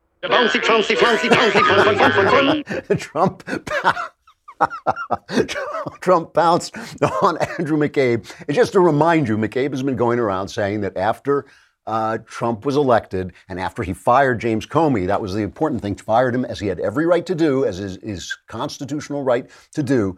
Trump, 2.98 3.42
Trump 6.00 6.35
pounced 6.35 6.76
on 7.22 7.38
Andrew 7.59 7.79
McCabe. 7.79 8.31
And 8.46 8.55
just 8.55 8.72
to 8.72 8.81
remind 8.81 9.29
you, 9.29 9.38
McCabe 9.38 9.70
has 9.70 9.83
been 9.83 9.96
going 9.96 10.18
around 10.18 10.48
saying 10.48 10.83
that 10.83 10.96
after 10.98 11.46
uh, 11.90 12.18
Trump 12.24 12.64
was 12.64 12.76
elected, 12.76 13.33
and 13.48 13.59
after 13.59 13.83
he 13.83 13.92
fired 13.92 14.38
James 14.38 14.64
Comey, 14.64 15.09
that 15.09 15.20
was 15.20 15.35
the 15.35 15.42
important 15.42 15.83
thing, 15.83 15.96
fired 15.96 16.33
him 16.33 16.44
as 16.44 16.61
he 16.61 16.68
had 16.68 16.79
every 16.79 17.05
right 17.05 17.26
to 17.26 17.35
do, 17.35 17.64
as 17.64 17.79
his, 17.79 17.98
his 18.00 18.38
constitutional 18.46 19.24
right 19.24 19.50
to 19.72 19.83
do. 19.83 20.16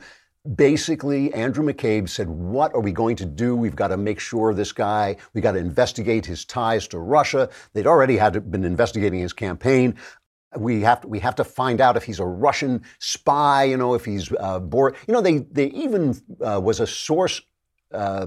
Basically, 0.54 1.32
Andrew 1.32 1.64
McCabe 1.64 2.11
said, 2.11 2.28
What 2.28 2.74
are 2.74 2.82
we 2.82 2.92
going 2.92 3.16
to 3.16 3.24
do? 3.24 3.56
We've 3.56 3.74
got 3.74 3.88
to 3.88 3.96
make 3.96 4.20
sure 4.20 4.52
this 4.52 4.70
guy, 4.70 5.16
we 5.32 5.40
got 5.40 5.52
to 5.52 5.58
investigate 5.58 6.26
his 6.26 6.44
ties 6.44 6.87
to 6.88 6.98
Russia. 6.98 7.48
They'd 7.72 7.87
already 7.87 8.18
had 8.18 8.50
been 8.50 8.64
investigating 8.64 9.20
his 9.20 9.32
campaign. 9.32 9.96
We 10.54 10.82
have 10.82 11.00
to, 11.00 11.08
we 11.08 11.20
have 11.20 11.37
to 11.37 11.44
find 11.44 11.80
out 11.80 11.96
if 11.96 12.02
he's 12.02 12.20
a 12.20 12.26
Russian 12.26 12.82
spy, 12.98 13.64
you 13.64 13.78
know, 13.78 13.94
if 13.94 14.04
he's 14.04 14.30
uh. 14.32 14.61
You 14.70 15.14
know, 15.14 15.22
they, 15.22 15.38
they 15.38 15.68
even 15.68 16.20
uh, 16.44 16.61
was 16.62 16.80
a 16.80 16.87
source 16.87 17.40
uh, 17.92 18.26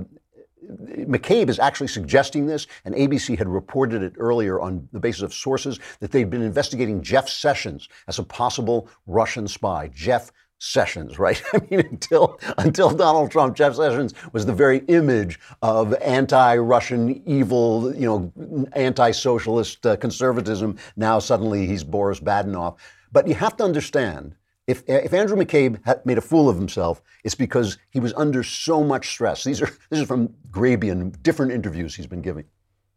McCabe 0.65 1.49
is 1.49 1.60
actually 1.60 1.88
suggesting 1.88 2.45
this, 2.45 2.67
and 2.84 2.95
ABC 2.95 3.38
had 3.38 3.47
reported 3.47 4.01
it 4.01 4.13
earlier 4.17 4.60
on 4.60 4.88
the 4.91 4.99
basis 4.99 5.21
of 5.21 5.34
sources 5.34 5.80
that 5.99 6.12
they'd 6.12 6.30
been 6.30 6.41
investigating 6.41 7.01
Jeff 7.01 7.30
Sessions 7.30 7.89
as 8.08 8.19
a 8.19 8.23
possible 8.23 8.89
Russian 9.08 9.47
spy. 9.47 9.89
Jeff 9.93 10.32
Sessions, 10.58 11.19
right? 11.19 11.41
I 11.54 11.60
mean, 11.69 11.82
until 11.82 12.39
until 12.58 12.89
Donald 12.89 13.30
Trump, 13.30 13.56
Jeff 13.56 13.75
Sessions 13.75 14.13
was 14.32 14.45
the 14.45 14.54
very 14.54 14.80
image 14.88 15.39
of 15.62 15.93
anti-Russian 15.95 17.21
evil, 17.28 17.93
you 17.93 18.06
know, 18.06 18.67
anti-socialist 18.73 19.86
uh, 19.86 19.97
conservatism. 19.97 20.78
Now 20.95 21.19
suddenly 21.19 21.67
he's 21.67 21.84
Boris 21.84 22.19
Badenov. 22.19 22.78
But 23.12 23.28
you 23.28 23.36
have 23.36 23.58
to 23.58 23.63
understand 23.63 24.36
if, 24.67 24.84
if 24.88 25.13
Andrew 25.13 25.38
McCabe 25.38 25.80
had 25.86 26.06
made 26.06 26.17
a 26.17 26.21
fool 26.21 26.49
of 26.49 26.56
himself, 26.56 27.01
it's 27.23 27.36
because 27.36 27.78
he 27.91 27.99
was 27.99 28.13
under 28.13 28.43
so 28.43 28.84
much 28.84 29.10
stress. 29.10 29.43
These 29.43 29.62
are 29.62 29.69
this 29.89 29.99
is 29.99 30.08
from 30.08 30.30
Grabien, 30.49 31.21
different 31.21 31.51
interviews 31.51 31.95
he's 31.95 32.08
been 32.08 32.21
giving. 32.21 32.45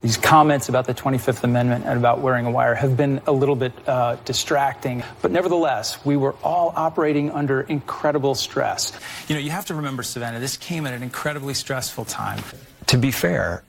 These 0.00 0.16
comments 0.16 0.68
about 0.68 0.87
the 0.87 0.94
25th 0.94 1.42
Amendment 1.42 1.85
and 1.85 1.98
about 1.98 2.20
wearing 2.20 2.46
a 2.46 2.52
wire 2.52 2.76
have 2.76 2.96
been 2.96 3.20
a 3.26 3.33
little 3.33 3.57
bit 3.57 3.72
uh, 3.88 4.14
distracting, 4.24 5.02
but 5.22 5.33
nevertheless, 5.33 6.04
we 6.04 6.16
were 6.16 6.37
all 6.44 6.72
operating 6.76 7.33
under 7.33 7.62
incredible 7.62 8.37
stress. 8.37 8.92
You 9.26 9.35
know, 9.35 9.40
you 9.40 9.50
have 9.50 9.66
to 9.66 9.74
remember, 9.74 10.04
Savannah, 10.04 10.38
this 10.38 10.57
came 10.57 10.87
at 10.87 10.94
an 10.94 11.02
incredibly 11.02 11.52
stressful 11.52 12.04
time. 12.04 12.40
To 12.87 12.96
be 12.96 13.11
fair, 13.11 13.64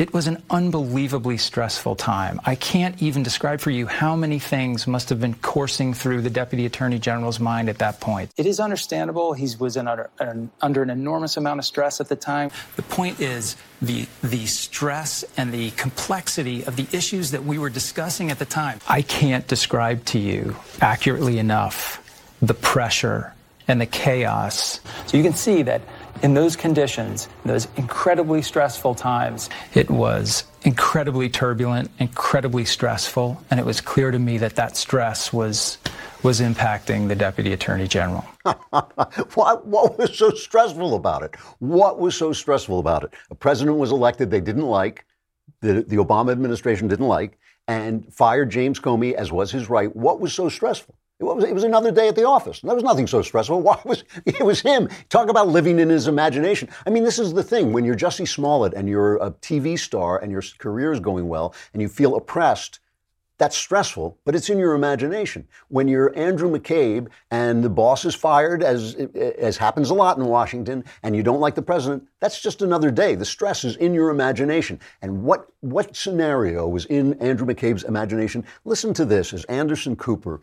it 0.00 0.14
was 0.14 0.26
an 0.26 0.42
unbelievably 0.48 1.36
stressful 1.36 1.94
time. 1.94 2.40
I 2.46 2.54
can't 2.54 3.00
even 3.02 3.22
describe 3.22 3.60
for 3.60 3.70
you 3.70 3.86
how 3.86 4.16
many 4.16 4.38
things 4.38 4.86
must 4.86 5.10
have 5.10 5.20
been 5.20 5.34
coursing 5.34 5.92
through 5.92 6.22
the 6.22 6.30
Deputy 6.30 6.64
Attorney 6.64 6.98
General's 6.98 7.38
mind 7.38 7.68
at 7.68 7.78
that 7.78 8.00
point. 8.00 8.32
It 8.38 8.46
is 8.46 8.60
understandable. 8.60 9.34
He 9.34 9.48
was 9.58 9.76
under, 9.76 10.08
an, 10.18 10.50
under 10.62 10.82
an 10.82 10.88
enormous 10.88 11.36
amount 11.36 11.58
of 11.58 11.66
stress 11.66 12.00
at 12.00 12.08
the 12.08 12.16
time. 12.16 12.50
The 12.76 12.82
point 12.82 13.20
is 13.20 13.56
the, 13.82 14.06
the 14.22 14.46
stress 14.46 15.22
and 15.36 15.52
the 15.52 15.70
complexity 15.72 16.64
of 16.64 16.76
the 16.76 16.86
issues 16.96 17.32
that 17.32 17.44
we 17.44 17.58
were 17.58 17.70
discussing 17.70 18.30
at 18.30 18.38
the 18.38 18.46
time. 18.46 18.80
I 18.88 19.02
can't 19.02 19.46
describe 19.46 20.06
to 20.06 20.18
you 20.18 20.56
accurately 20.80 21.38
enough 21.38 21.98
the 22.40 22.54
pressure 22.54 23.34
and 23.68 23.80
the 23.80 23.86
chaos. 23.86 24.80
So 25.06 25.16
you 25.16 25.22
can 25.22 25.34
see 25.34 25.62
that 25.62 25.82
in 26.22 26.34
those 26.34 26.56
conditions, 26.56 27.28
those 27.44 27.66
incredibly 27.76 28.42
stressful 28.42 28.94
times, 28.94 29.48
it 29.74 29.90
was 29.90 30.44
incredibly 30.62 31.28
turbulent, 31.28 31.90
incredibly 31.98 32.64
stressful, 32.64 33.42
and 33.50 33.58
it 33.58 33.66
was 33.66 33.80
clear 33.80 34.10
to 34.10 34.18
me 34.18 34.38
that 34.38 34.56
that 34.56 34.76
stress 34.76 35.32
was 35.32 35.78
was 36.22 36.40
impacting 36.42 37.08
the 37.08 37.16
deputy 37.16 37.54
attorney 37.54 37.88
general. 37.88 38.22
what, 39.34 39.66
what 39.66 39.98
was 39.98 40.18
so 40.18 40.30
stressful 40.30 40.94
about 40.94 41.22
it? 41.22 41.34
What 41.60 41.98
was 41.98 42.14
so 42.14 42.34
stressful 42.34 42.78
about 42.78 43.04
it? 43.04 43.14
A 43.30 43.34
president 43.34 43.78
was 43.78 43.90
elected 43.90 44.30
they 44.30 44.42
didn't 44.42 44.66
like, 44.66 45.06
the, 45.62 45.82
the 45.82 45.96
Obama 45.96 46.30
administration 46.32 46.88
didn't 46.88 47.08
like, 47.08 47.38
and 47.68 48.12
fired 48.12 48.50
James 48.50 48.78
Comey, 48.78 49.14
as 49.14 49.32
was 49.32 49.50
his 49.50 49.70
right. 49.70 49.94
What 49.96 50.20
was 50.20 50.34
so 50.34 50.50
stressful? 50.50 50.94
It 51.20 51.24
was, 51.24 51.44
it 51.44 51.54
was 51.54 51.64
another 51.64 51.92
day 51.92 52.08
at 52.08 52.16
the 52.16 52.26
office. 52.26 52.60
There 52.60 52.74
was 52.74 52.82
nothing 52.82 53.06
so 53.06 53.20
stressful. 53.20 53.60
Why 53.62 53.78
was 53.84 54.04
it 54.24 54.42
was 54.42 54.62
him? 54.62 54.88
Talk 55.10 55.28
about 55.28 55.48
living 55.48 55.78
in 55.78 55.90
his 55.90 56.08
imagination. 56.08 56.70
I 56.86 56.90
mean, 56.90 57.04
this 57.04 57.18
is 57.18 57.34
the 57.34 57.42
thing. 57.42 57.74
When 57.74 57.84
you're 57.84 57.96
Jussie 57.96 58.26
Smollett 58.26 58.72
and 58.72 58.88
you're 58.88 59.16
a 59.16 59.30
TV 59.30 59.78
star 59.78 60.18
and 60.18 60.32
your 60.32 60.42
career 60.58 60.92
is 60.92 61.00
going 61.00 61.28
well 61.28 61.54
and 61.74 61.82
you 61.82 61.88
feel 61.88 62.16
oppressed, 62.16 62.80
that's 63.36 63.56
stressful, 63.56 64.18
but 64.24 64.34
it's 64.34 64.50
in 64.50 64.58
your 64.58 64.74
imagination. 64.74 65.48
When 65.68 65.88
you're 65.88 66.16
Andrew 66.16 66.50
McCabe 66.50 67.08
and 67.30 67.64
the 67.64 67.70
boss 67.70 68.04
is 68.04 68.14
fired, 68.14 68.62
as, 68.62 68.94
as 69.14 69.56
happens 69.56 69.88
a 69.88 69.94
lot 69.94 70.18
in 70.18 70.26
Washington, 70.26 70.84
and 71.02 71.16
you 71.16 71.22
don't 71.22 71.40
like 71.40 71.54
the 71.54 71.62
president, 71.62 72.06
that's 72.20 72.42
just 72.42 72.60
another 72.60 72.90
day. 72.90 73.14
The 73.14 73.24
stress 73.24 73.64
is 73.64 73.76
in 73.76 73.94
your 73.94 74.10
imagination. 74.10 74.78
And 75.00 75.22
what, 75.22 75.48
what 75.60 75.96
scenario 75.96 76.68
was 76.68 76.84
in 76.86 77.14
Andrew 77.14 77.46
McCabe's 77.46 77.84
imagination? 77.84 78.44
Listen 78.66 78.92
to 78.92 79.06
this 79.06 79.32
as 79.32 79.44
Anderson 79.44 79.96
Cooper 79.96 80.42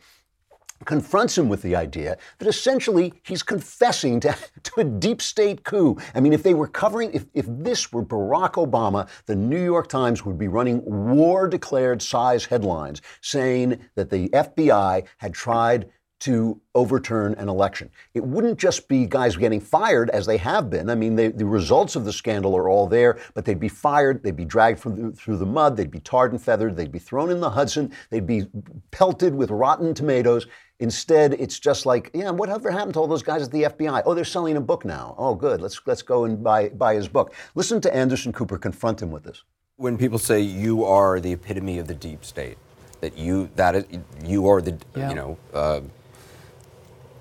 confronts 0.85 1.37
him 1.37 1.49
with 1.49 1.61
the 1.61 1.75
idea 1.75 2.17
that 2.39 2.47
essentially 2.47 3.13
he's 3.23 3.43
confessing 3.43 4.19
to, 4.21 4.35
to 4.63 4.81
a 4.81 4.83
deep 4.83 5.21
state 5.21 5.63
coup. 5.63 5.97
I 6.15 6.19
mean, 6.19 6.33
if 6.33 6.43
they 6.43 6.53
were 6.53 6.67
covering, 6.67 7.11
if, 7.13 7.25
if 7.33 7.45
this 7.47 7.91
were 7.91 8.03
Barack 8.03 8.53
Obama, 8.53 9.07
the 9.25 9.35
New 9.35 9.63
York 9.63 9.87
Times 9.87 10.25
would 10.25 10.37
be 10.37 10.47
running 10.47 10.81
war 10.85 11.47
declared 11.47 12.01
size 12.01 12.45
headlines 12.45 13.01
saying 13.21 13.79
that 13.95 14.09
the 14.09 14.29
FBI 14.29 15.05
had 15.17 15.33
tried 15.33 15.89
to 16.19 16.59
overturn 16.73 17.35
an 17.35 17.47
election. 17.47 17.91
It 18.13 18.23
wouldn't 18.23 18.57
just 18.57 18.87
be 18.87 19.05
guys 19.05 19.35
getting 19.35 19.59
fired 19.59 20.09
as 20.09 20.25
they 20.25 20.37
have 20.37 20.69
been. 20.69 20.89
I 20.89 20.95
mean, 20.95 21.15
they, 21.15 21.27
the 21.27 21.45
results 21.45 21.95
of 21.95 22.05
the 22.05 22.13
scandal 22.13 22.57
are 22.57 22.69
all 22.69 22.87
there, 22.87 23.19
but 23.35 23.45
they'd 23.45 23.59
be 23.59 23.69
fired, 23.69 24.23
they'd 24.23 24.35
be 24.35 24.45
dragged 24.45 24.81
the, 24.83 25.11
through 25.11 25.37
the 25.37 25.45
mud, 25.45 25.77
they'd 25.77 25.91
be 25.91 25.99
tarred 25.99 26.31
and 26.31 26.41
feathered, 26.41 26.75
they'd 26.75 26.91
be 26.91 26.99
thrown 26.99 27.29
in 27.29 27.39
the 27.39 27.51
Hudson, 27.51 27.93
they'd 28.09 28.25
be 28.25 28.47
pelted 28.89 29.35
with 29.35 29.51
rotten 29.51 29.93
tomatoes. 29.93 30.47
Instead, 30.79 31.33
it's 31.33 31.57
just 31.57 31.87
like, 31.87 32.11
yeah, 32.13 32.29
whatever 32.29 32.69
happened 32.69 32.93
to 32.93 32.99
all 32.99 33.07
those 33.07 33.23
guys 33.23 33.41
at 33.41 33.51
the 33.51 33.63
FBI? 33.63 34.03
Oh, 34.05 34.13
they're 34.13 34.23
selling 34.23 34.57
a 34.57 34.61
book 34.61 34.85
now. 34.85 35.15
Oh, 35.17 35.33
good. 35.33 35.59
Let's 35.59 35.81
let's 35.87 36.03
go 36.03 36.25
and 36.25 36.43
buy 36.43 36.69
buy 36.69 36.93
his 36.93 37.07
book. 37.07 37.33
Listen 37.55 37.81
to 37.81 37.95
Anderson 37.95 38.31
Cooper 38.31 38.59
confront 38.59 39.01
him 39.01 39.09
with 39.09 39.23
this. 39.23 39.43
When 39.77 39.97
people 39.97 40.19
say 40.19 40.39
you 40.39 40.85
are 40.85 41.19
the 41.19 41.31
epitome 41.33 41.79
of 41.79 41.87
the 41.87 41.95
deep 41.95 42.23
state, 42.23 42.59
that 43.01 43.17
you 43.17 43.49
that 43.55 43.75
is, 43.75 43.85
you 44.23 44.47
are 44.47 44.61
the 44.61 44.77
yeah. 44.95 45.09
you 45.09 45.15
know 45.15 45.37
uh, 45.51 45.81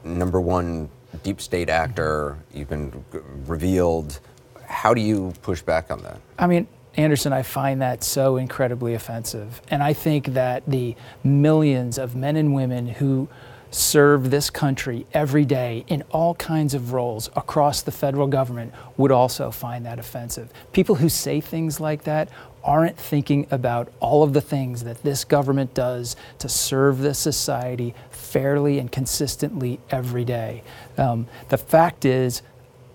number 0.05 0.41
one 0.41 0.91
deep 1.23 1.41
state 1.41 1.71
actor. 1.71 2.37
You've 2.53 2.69
been 2.69 3.05
revealed. 3.47 4.21
How 4.67 4.93
do 4.93 5.01
you 5.01 5.33
push 5.41 5.63
back 5.63 5.91
on 5.91 6.03
that? 6.03 6.21
I 6.39 6.47
mean, 6.47 6.67
Anderson, 6.97 7.33
I 7.33 7.43
find 7.43 7.83
that 7.83 8.03
so 8.03 8.37
incredibly 8.37 8.95
offensive. 8.95 9.61
And 9.69 9.83
I 9.83 9.93
think 9.93 10.27
that 10.29 10.63
the 10.67 10.97
millions 11.23 11.99
of 11.99 12.17
men 12.17 12.37
and 12.37 12.55
women 12.55 12.87
who 12.87 13.29
serve 13.71 14.31
this 14.31 14.51
country 14.51 15.07
every 15.13 15.45
day 15.45 15.85
in 15.89 16.03
all 16.11 16.35
kinds 16.35 16.75
of 16.75 16.93
roles 16.93 17.29
across 17.37 17.83
the 17.83 17.93
federal 17.93 18.27
government 18.27 18.73
would 18.97 19.13
also 19.13 19.51
find 19.51 19.85
that 19.85 19.99
offensive. 19.99 20.51
People 20.73 20.97
who 20.97 21.09
say 21.09 21.41
things 21.41 21.81
like 21.81 22.05
that 22.05 22.29
aren't 22.65 22.97
thinking 22.97 23.47
about 23.51 23.89
all 24.01 24.23
of 24.23 24.33
the 24.33 24.41
things 24.41 24.83
that 24.85 25.03
this 25.03 25.25
government 25.25 25.73
does 25.73 26.17
to 26.39 26.49
serve 26.49 26.99
this 26.99 27.19
society 27.19 27.95
fairly 28.11 28.79
and 28.79 28.91
consistently 28.91 29.79
every 29.91 30.25
day. 30.25 30.63
Um, 30.99 31.29
the 31.49 31.59
fact 31.59 32.05
is, 32.05 32.43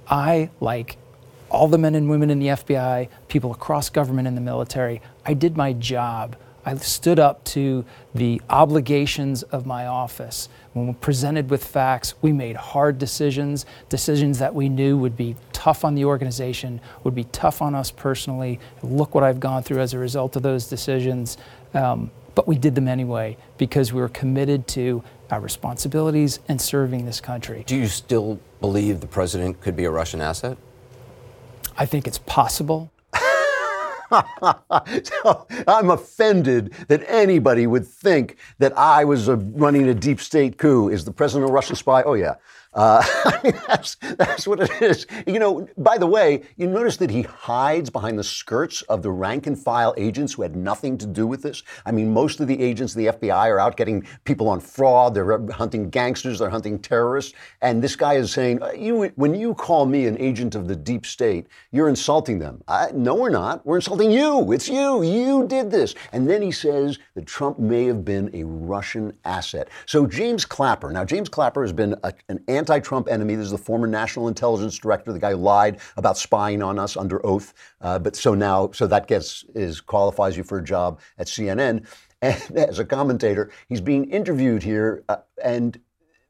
I, 0.08 0.50
like 0.60 0.98
all 1.50 1.68
the 1.68 1.78
men 1.78 1.96
and 1.96 2.10
women 2.10 2.30
in 2.30 2.40
the 2.40 2.48
FBI, 2.48 3.08
people 3.30 3.52
across 3.52 3.90
government 3.90 4.28
and 4.28 4.36
the 4.36 4.42
military, 4.42 5.02
I 5.26 5.34
did 5.34 5.56
my 5.56 5.74
job. 5.74 6.36
I 6.66 6.76
stood 6.76 7.20
up 7.20 7.44
to 7.46 7.86
the 8.14 8.42
obligations 8.50 9.44
of 9.44 9.66
my 9.66 9.88
office. 9.88 10.50
When 10.74 10.88
we're 10.88 10.94
presented 10.94 11.50
with 11.50 11.64
facts, 11.64 12.14
we 12.22 12.32
made 12.32 12.56
hard 12.56 12.98
decisions, 12.98 13.66
decisions 13.90 14.40
that 14.40 14.54
we 14.54 14.70
knew 14.70 14.98
would 14.98 15.18
be 15.18 15.36
tough 15.54 15.84
on 15.84 15.96
the 15.96 16.06
organization, 16.06 16.80
would 17.04 17.16
be 17.16 17.26
tough 17.26 17.62
on 17.62 17.76
us 17.76 17.92
personally. 17.92 18.60
Look 18.84 19.16
what 19.16 19.24
I've 19.24 19.40
gone 19.40 19.64
through 19.64 19.80
as 19.80 19.94
a 19.94 20.00
result 20.00 20.36
of 20.36 20.44
those 20.44 20.68
decisions. 20.68 21.38
Um, 21.74 22.12
but 22.36 22.48
we 22.48 22.58
did 22.58 22.76
them 22.76 22.88
anyway 22.88 23.38
because 23.58 23.92
we 23.92 24.00
were 24.00 24.10
committed 24.10 24.68
to 24.70 25.04
our 25.30 25.40
responsibilities 25.40 26.40
and 26.48 26.62
serving 26.62 27.06
this 27.06 27.22
country. 27.22 27.64
Do 27.66 27.76
you 27.76 27.88
still 27.88 28.40
believe 28.60 29.02
the 29.02 29.08
president 29.08 29.62
could 29.62 29.76
be 29.76 29.86
a 29.86 29.92
Russian 29.92 30.22
asset? 30.22 30.58
I 31.78 31.86
think 31.86 32.08
it's 32.08 32.20
possible. 32.20 32.92
so 35.04 35.48
I'm 35.68 35.90
offended 35.90 36.74
that 36.88 37.04
anybody 37.08 37.68
would 37.68 37.88
think 37.88 38.38
that 38.60 38.78
I 38.78 39.06
was 39.06 39.28
a, 39.28 39.38
running 39.38 39.88
a 39.88 39.94
deep 39.94 40.20
state 40.20 40.58
coup. 40.58 40.90
Is 40.90 41.06
the 41.06 41.12
president 41.12 41.50
a 41.50 41.54
Russian 41.54 41.76
spy? 41.76 42.04
Oh, 42.04 42.14
yeah. 42.14 42.36
Uh, 42.74 43.04
I 43.26 43.40
mean, 43.44 43.62
that's, 43.68 43.96
that's 43.96 44.48
what 44.48 44.62
it 44.62 44.82
is. 44.82 45.06
You 45.28 45.40
know, 45.40 45.68
by 45.78 45.98
the 45.98 46.08
way, 46.08 46.44
you 46.56 46.68
notice 46.68 46.98
that 46.98 47.10
he 47.10 47.24
hides 47.24 47.90
behind 47.90 48.18
the 48.18 48.24
skirts 48.24 48.82
of 48.84 49.02
the 49.02 49.12
rank 49.12 49.48
and 49.48 49.60
file 49.60 49.94
agents 49.98 50.34
who 50.34 50.42
had 50.42 50.56
nothing 50.56 50.98
to 51.00 51.06
do 51.06 51.28
with 51.28 51.42
this. 51.42 51.64
I 51.86 51.92
mean, 51.92 52.14
most 52.14 52.40
of 52.40 52.48
the 52.48 52.62
agents 52.62 52.94
of 52.94 52.98
the 53.00 53.28
FBI 53.28 53.50
are 53.50 53.60
out 53.60 53.76
getting 53.76 54.08
people 54.24 54.48
on 54.48 54.60
fraud. 54.60 55.14
They're 55.14 55.46
hunting 55.52 55.90
gangsters. 55.90 56.40
They're 56.40 56.50
hunting 56.50 56.80
terrorists. 56.80 57.34
And 57.62 57.84
this 57.84 57.96
guy 57.96 58.14
is 58.14 58.32
saying, 58.32 58.64
uh, 58.64 58.72
you, 58.72 59.12
when 59.16 59.36
you 59.36 59.54
call 59.54 59.86
me 59.86 60.06
an 60.06 60.18
agent 60.20 60.56
of 60.56 60.68
the 60.68 60.76
deep 60.76 61.06
state, 61.06 61.48
you're 61.72 61.90
insulting 61.90 62.40
them. 62.40 62.64
I, 62.68 62.92
no, 62.94 63.16
we're 63.16 63.30
not. 63.30 63.66
We're 63.66 63.78
insulting 63.78 64.12
you. 64.12 64.52
It's 64.54 64.70
you. 64.70 65.04
You 65.04 65.46
did 65.48 65.72
this. 65.72 65.94
And 66.14 66.30
then 66.30 66.42
he 66.42 66.52
says 66.52 67.00
that 67.16 67.26
Trump 67.26 67.60
may 67.60 67.86
have 67.86 68.06
been 68.06 68.30
a 68.34 68.44
Russian 68.44 69.14
asset. 69.26 69.70
So 69.86 70.06
James 70.06 70.46
Clapper, 70.46 70.92
now 70.92 71.04
James 71.04 71.28
Clapper 71.28 71.62
has 71.64 71.74
been 71.74 71.96
a, 72.04 72.14
an 72.30 72.44
anti 72.62 72.80
Trump 72.80 73.10
enemy. 73.10 73.34
This 73.34 73.46
is 73.46 73.52
the 73.52 73.58
former 73.58 73.88
national 73.88 74.28
intelligence 74.28 74.78
director, 74.78 75.12
the 75.12 75.20
guy 75.20 75.32
who 75.32 75.38
lied 75.38 75.80
about 75.98 76.16
spying 76.16 76.62
on 76.62 76.78
us 76.78 76.96
under 76.96 77.26
oath. 77.26 77.56
Uh, 77.82 77.98
but 77.98 78.16
so 78.16 78.36
now, 78.36 78.70
so 78.72 78.86
that 78.86 79.08
gets 79.08 79.44
is 79.56 79.82
qualifies 79.82 80.38
you 80.38 80.44
for 80.44 80.60
a 80.60 80.64
job 80.64 81.00
at 81.18 81.28
CNN. 81.28 81.86
And 82.24 82.56
as 82.56 82.78
a 82.78 82.86
commentator, 82.86 83.50
he's 83.68 83.82
being 83.82 84.08
interviewed 84.12 84.62
here, 84.62 85.04
uh, 85.10 85.16
and 85.44 85.80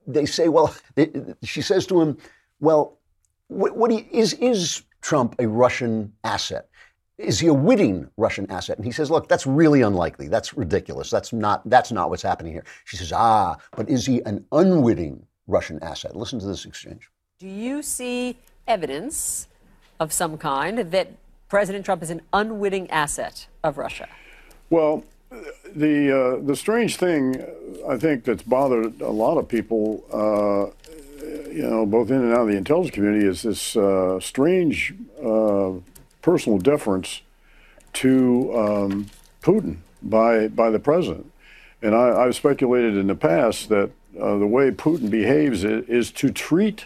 they 0.08 0.26
say, 0.26 0.48
well, 0.48 0.74
they, 0.96 1.12
she 1.44 1.62
says 1.62 1.86
to 1.88 2.00
him, 2.00 2.18
well, 2.62 2.98
what, 3.50 3.76
what 3.76 3.92
is 3.92 4.32
is 4.36 4.84
Trump 5.02 5.36
a 5.38 5.50
Russian 5.50 6.14
asset? 6.24 6.70
is 7.18 7.40
he 7.40 7.48
a 7.48 7.54
witting 7.54 8.10
Russian 8.18 8.50
asset? 8.50 8.78
And 8.78 8.86
he 8.86 8.92
says, 8.92 9.12
look, 9.12 9.28
that's 9.28 9.46
really 9.46 9.82
unlikely. 9.82 10.28
That's 10.28 10.54
ridiculous. 10.56 11.10
That's 11.10 11.32
not, 11.32 11.62
that's 11.70 11.92
not 11.92 12.10
what's 12.10 12.24
happening 12.24 12.52
here. 12.52 12.66
She 12.86 12.98
says, 12.98 13.12
ah, 13.14 13.58
but 13.76 13.90
is 13.90 14.06
he 14.06 14.22
an 14.24 14.46
unwitting 14.52 15.28
Russian 15.52 15.80
asset? 15.84 16.16
Listen 16.16 16.40
to 16.40 16.46
this 16.46 16.66
exchange. 16.66 17.10
Do 17.40 17.48
you 17.48 17.82
see 17.82 18.38
evidence 18.68 19.48
of 20.00 20.14
some 20.14 20.38
kind 20.38 20.80
that 20.80 21.12
President 21.50 21.86
Trump 21.86 22.02
is 22.02 22.10
an 22.10 22.22
unwitting 22.34 22.90
asset 22.90 23.48
of 23.64 23.78
Russia? 23.78 24.08
Well, 24.70 25.04
the 25.76 26.38
uh, 26.40 26.46
the 26.46 26.56
strange 26.56 26.96
thing 26.98 27.44
I 27.88 27.98
think 27.98 28.24
that's 28.24 28.44
bothered 28.44 29.02
a 29.02 29.10
lot 29.10 29.38
of 29.38 29.48
people, 29.48 30.04
uh, 30.12 30.72
you 31.50 31.64
know, 31.64 31.86
both 31.86 32.10
in 32.10 32.18
and 32.18 32.34
out 32.34 32.42
of 32.42 32.48
the 32.48 32.58
intelligence 32.58 32.94
community, 32.94 33.26
is 33.26 33.42
this 33.42 33.76
uh, 33.76 34.20
strange 34.20 34.94
uh, 35.24 35.74
personal 36.22 36.58
deference 36.58 37.22
to 37.94 38.58
um, 38.58 39.08
Putin 39.42 39.78
by 40.02 40.48
by 40.48 40.70
the 40.70 40.80
president. 40.80 41.32
And 41.82 41.96
I, 41.96 42.26
have 42.26 42.36
speculated 42.36 42.96
in 42.96 43.08
the 43.08 43.16
past 43.16 43.70
that 43.70 43.90
uh, 44.20 44.38
the 44.38 44.48
way 44.48 44.72
Putin 44.72 45.10
behaves 45.10 45.64
is, 45.64 45.88
is 45.88 46.12
to 46.12 46.32
treat 46.32 46.86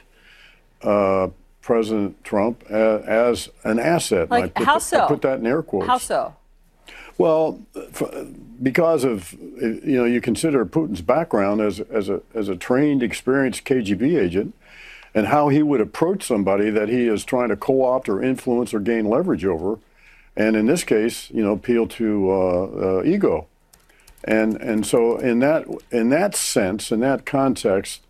uh, 0.82 1.30
President 1.62 2.24
Trump 2.24 2.64
as, 2.70 3.04
as, 3.06 3.50
an 3.64 3.80
asset. 3.80 4.30
Like, 4.30 4.58
how 4.58 4.76
that, 4.76 4.82
so? 4.82 5.06
I 5.06 5.08
put 5.08 5.22
that 5.24 5.40
in 5.40 5.48
air 5.48 5.64
quotes. 5.64 5.88
How 5.88 5.98
so? 5.98 6.36
Well, 7.18 7.62
because 8.62 9.04
of 9.04 9.34
you 9.34 9.98
know 9.98 10.06
you 10.06 10.20
consider 10.20 10.66
Putin's 10.66 11.02
background 11.02 11.62
as 11.62 11.80
as 11.80 12.10
a 12.10 12.22
as 12.34 12.50
a 12.50 12.56
trained, 12.56 13.02
experienced 13.02 13.64
KGB 13.64 14.20
agent, 14.22 14.54
and 15.14 15.28
how 15.28 15.48
he 15.48 15.64
would 15.64 15.80
approach 15.80 16.24
somebody 16.24 16.70
that 16.70 16.90
he 16.90 17.08
is 17.08 17.24
trying 17.24 17.50
to 17.50 17.56
co-opt 17.56 18.10
or 18.10 18.22
influence 18.22 18.74
or 18.74 18.80
gain 18.80 19.06
leverage 19.06 19.46
over, 19.46 19.80
and 20.36 20.58
in 20.58 20.66
this 20.66 20.84
case, 20.84 21.32
you 21.32 21.42
know, 21.42 21.54
appeal 21.54 21.88
to 21.88 22.32
uh, 22.32 22.66
uh, 22.66 23.04
ego, 23.04 23.48
and 24.26 24.58
and 24.58 24.86
so 24.86 25.18
in 25.18 25.40
that 25.40 25.66
in 25.92 26.10
that 26.10 26.36
sense, 26.36 26.92
in 26.92 27.00
that 27.02 27.26
context, 27.26 28.02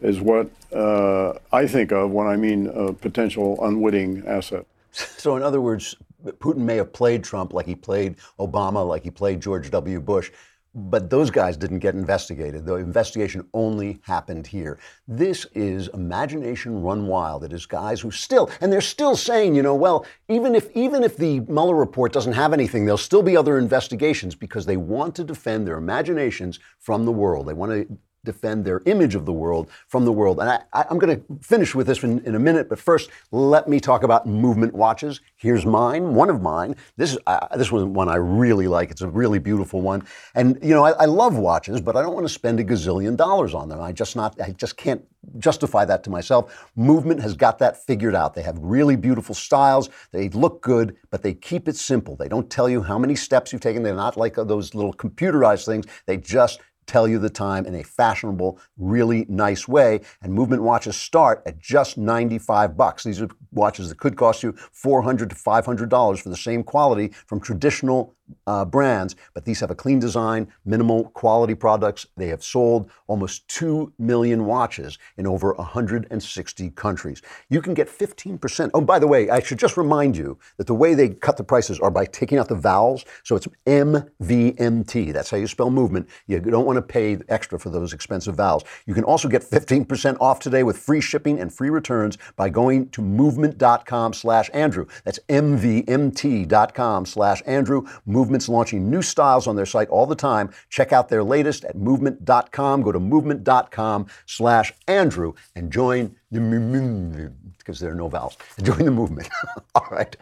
is 0.00 0.20
what 0.20 0.50
uh, 0.72 1.34
I 1.52 1.66
think 1.66 1.92
of 1.92 2.10
when 2.10 2.26
I 2.26 2.36
mean 2.36 2.66
a 2.66 2.92
potential 2.92 3.58
unwitting 3.64 4.24
asset. 4.26 4.66
So, 4.94 5.36
in 5.36 5.42
other 5.42 5.60
words, 5.60 5.96
Putin 6.24 6.58
may 6.58 6.76
have 6.76 6.92
played 6.92 7.24
Trump 7.24 7.54
like 7.54 7.66
he 7.66 7.74
played 7.74 8.16
Obama, 8.38 8.86
like 8.86 9.02
he 9.02 9.10
played 9.10 9.40
George 9.40 9.70
W. 9.70 10.00
Bush, 10.00 10.30
but 10.74 11.10
those 11.10 11.30
guys 11.30 11.56
didn't 11.56 11.80
get 11.80 11.94
investigated. 11.94 12.64
The 12.64 12.76
investigation 12.76 13.46
only 13.52 14.00
happened 14.02 14.46
here. 14.46 14.78
This 15.06 15.46
is 15.54 15.88
imagination 15.88 16.82
run 16.82 17.06
wild. 17.06 17.44
It 17.44 17.52
is 17.52 17.66
guys 17.66 18.00
who 18.00 18.10
still, 18.10 18.50
and 18.60 18.72
they're 18.72 18.80
still 18.80 19.16
saying, 19.16 19.54
you 19.54 19.62
know, 19.62 19.74
well, 19.74 20.06
even 20.28 20.54
if 20.54 20.70
even 20.74 21.04
if 21.04 21.16
the 21.16 21.40
Mueller 21.40 21.74
report 21.74 22.12
doesn't 22.12 22.32
have 22.32 22.52
anything, 22.52 22.84
there'll 22.84 22.98
still 22.98 23.22
be 23.22 23.36
other 23.36 23.58
investigations 23.58 24.34
because 24.34 24.64
they 24.64 24.76
want 24.76 25.14
to 25.16 25.24
defend 25.24 25.66
their 25.66 25.76
imaginations 25.76 26.58
from 26.78 27.04
the 27.04 27.12
world. 27.12 27.46
They 27.46 27.54
want 27.54 27.72
to 27.72 27.98
defend 28.24 28.64
their 28.64 28.80
image 28.86 29.14
of 29.14 29.26
the 29.26 29.32
world 29.32 29.68
from 29.88 30.04
the 30.04 30.12
world. 30.12 30.38
And 30.38 30.48
I, 30.48 30.86
am 30.90 30.98
going 30.98 31.16
to 31.16 31.38
finish 31.40 31.74
with 31.74 31.88
this 31.88 32.02
in, 32.04 32.24
in, 32.24 32.34
a 32.36 32.38
minute, 32.38 32.68
but 32.68 32.78
first, 32.78 33.10
let 33.32 33.68
me 33.68 33.80
talk 33.80 34.04
about 34.04 34.26
movement 34.26 34.74
watches. 34.74 35.20
Here's 35.36 35.66
mine, 35.66 36.14
one 36.14 36.30
of 36.30 36.40
mine. 36.40 36.76
This 36.96 37.12
is 37.12 37.18
uh, 37.26 37.56
this 37.56 37.72
was 37.72 37.84
one 37.84 38.08
I 38.08 38.16
really 38.16 38.68
like. 38.68 38.90
It's 38.90 39.00
a 39.00 39.08
really 39.08 39.40
beautiful 39.40 39.80
one, 39.80 40.04
and 40.34 40.58
you 40.62 40.74
know 40.74 40.84
I, 40.84 40.92
I 40.92 41.04
love 41.06 41.36
watches, 41.36 41.80
but 41.80 41.96
I 41.96 42.02
don't 42.02 42.14
want 42.14 42.26
to 42.26 42.32
spend 42.32 42.60
a 42.60 42.64
gazillion 42.64 43.16
dollars 43.16 43.54
on 43.54 43.68
them. 43.68 43.80
I 43.80 43.92
just 43.92 44.14
not 44.14 44.40
I 44.40 44.52
just 44.52 44.76
can't 44.76 45.04
justify 45.38 45.84
that 45.84 46.04
to 46.04 46.10
myself. 46.10 46.70
Movement 46.76 47.20
has 47.20 47.34
got 47.34 47.58
that 47.58 47.84
figured 47.84 48.14
out. 48.14 48.34
They 48.34 48.42
have 48.42 48.58
really 48.58 48.96
beautiful 48.96 49.34
styles. 49.34 49.88
They 50.10 50.28
look 50.28 50.62
good, 50.62 50.96
but 51.10 51.22
they 51.22 51.34
keep 51.34 51.68
it 51.68 51.76
simple. 51.76 52.16
They 52.16 52.28
don't 52.28 52.50
tell 52.50 52.68
you 52.68 52.82
how 52.82 52.98
many 52.98 53.14
steps 53.14 53.52
you've 53.52 53.62
taken. 53.62 53.82
They're 53.82 53.94
not 53.94 54.16
like 54.16 54.34
those 54.34 54.74
little 54.74 54.92
computerized 54.92 55.66
things. 55.66 55.86
They 56.06 56.16
just 56.16 56.60
tell 56.92 57.08
you 57.08 57.18
the 57.18 57.30
time 57.30 57.64
in 57.64 57.74
a 57.74 57.82
fashionable, 57.82 58.58
really 58.76 59.24
nice 59.28 59.66
way. 59.66 60.00
And 60.20 60.32
movement 60.32 60.62
watches 60.62 60.94
start 60.94 61.42
at 61.46 61.58
just 61.58 61.96
95 61.96 62.76
bucks. 62.76 63.04
These 63.04 63.22
are 63.22 63.28
watches 63.50 63.88
that 63.88 63.98
could 63.98 64.16
cost 64.16 64.42
you 64.42 64.52
400 64.52 65.30
to 65.30 65.36
500 65.36 65.88
dollars 65.88 66.20
for 66.20 66.28
the 66.28 66.36
same 66.36 66.62
quality 66.62 67.08
from 67.26 67.40
traditional 67.40 68.14
uh, 68.46 68.64
brands, 68.64 69.16
but 69.34 69.44
these 69.44 69.60
have 69.60 69.70
a 69.70 69.74
clean 69.74 69.98
design, 69.98 70.48
minimal 70.64 71.04
quality 71.10 71.54
products. 71.54 72.06
They 72.16 72.28
have 72.28 72.42
sold 72.42 72.90
almost 73.06 73.46
2 73.48 73.92
million 73.98 74.46
watches 74.46 74.98
in 75.16 75.26
over 75.26 75.52
160 75.54 76.70
countries. 76.70 77.22
You 77.48 77.62
can 77.62 77.74
get 77.74 77.88
15%. 77.88 78.70
Oh, 78.74 78.80
by 78.80 78.98
the 78.98 79.06
way, 79.06 79.30
I 79.30 79.40
should 79.40 79.58
just 79.58 79.76
remind 79.76 80.16
you 80.16 80.38
that 80.56 80.66
the 80.66 80.74
way 80.74 80.94
they 80.94 81.10
cut 81.10 81.36
the 81.36 81.44
prices 81.44 81.78
are 81.80 81.90
by 81.90 82.04
taking 82.06 82.38
out 82.38 82.48
the 82.48 82.54
vowels. 82.54 83.04
So 83.24 83.36
it's 83.36 83.48
MVMT. 83.66 85.12
That's 85.12 85.30
how 85.30 85.36
you 85.36 85.46
spell 85.46 85.70
movement. 85.70 86.08
You 86.26 86.40
don't 86.40 86.66
want 86.66 86.76
to 86.76 86.82
pay 86.82 87.18
extra 87.28 87.58
for 87.58 87.70
those 87.70 87.92
expensive 87.92 88.36
vowels. 88.36 88.64
You 88.86 88.94
can 88.94 89.04
also 89.04 89.28
get 89.28 89.42
15% 89.42 90.16
off 90.20 90.40
today 90.40 90.62
with 90.62 90.78
free 90.78 91.00
shipping 91.00 91.38
and 91.40 91.52
free 91.52 91.70
returns 91.70 92.18
by 92.36 92.48
going 92.48 92.88
to 92.90 93.02
movement.com 93.02 94.12
slash 94.12 94.50
Andrew. 94.52 94.86
That's 95.04 95.18
MVMT.com 95.28 97.06
slash 97.06 97.42
Andrew. 97.46 97.86
Movement's 98.22 98.48
launching 98.48 98.88
new 98.88 99.02
styles 99.02 99.48
on 99.48 99.56
their 99.56 99.66
site 99.66 99.88
all 99.88 100.06
the 100.06 100.14
time. 100.14 100.52
Check 100.70 100.92
out 100.92 101.08
their 101.08 101.24
latest 101.24 101.64
at 101.64 101.74
movement.com. 101.76 102.82
Go 102.82 102.92
to 102.92 103.00
movement.com 103.00 104.06
slash 104.26 104.72
Andrew 104.86 105.32
and 105.56 105.72
join 105.72 106.14
the 106.30 106.38
movement 106.38 107.58
because 107.58 107.80
there 107.80 107.90
are 107.90 107.96
no 107.96 108.06
vowels. 108.06 108.36
Join 108.62 108.84
the 108.84 108.92
movement. 108.92 109.28
all 109.74 109.88
right. 109.90 110.16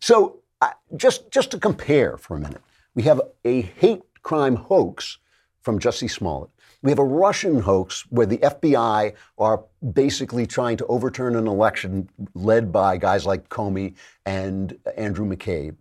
So 0.00 0.38
uh, 0.62 0.70
just, 0.96 1.30
just 1.30 1.50
to 1.50 1.58
compare 1.58 2.16
for 2.16 2.38
a 2.38 2.40
minute, 2.40 2.62
we 2.94 3.02
have 3.02 3.20
a 3.44 3.60
hate 3.60 4.02
crime 4.22 4.56
hoax 4.56 5.18
from 5.60 5.78
Jussie 5.78 6.10
Smollett. 6.10 6.48
We 6.80 6.90
have 6.90 6.98
a 6.98 7.04
Russian 7.04 7.60
hoax 7.60 8.06
where 8.08 8.26
the 8.26 8.38
FBI 8.38 9.14
are 9.36 9.64
basically 9.92 10.46
trying 10.46 10.78
to 10.78 10.86
overturn 10.86 11.36
an 11.36 11.46
election 11.46 12.08
led 12.34 12.72
by 12.72 12.96
guys 12.96 13.26
like 13.26 13.50
Comey 13.50 13.94
and 14.24 14.78
Andrew 14.96 15.26
McCabe. 15.26 15.76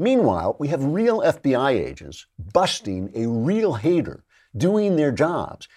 Meanwhile, 0.00 0.56
we 0.58 0.68
have 0.68 0.82
real 0.82 1.20
FBI 1.20 1.72
agents 1.72 2.24
busting 2.54 3.10
a 3.14 3.26
real 3.26 3.74
hater, 3.74 4.24
doing 4.56 4.96
their 4.96 5.12
jobs. 5.12 5.68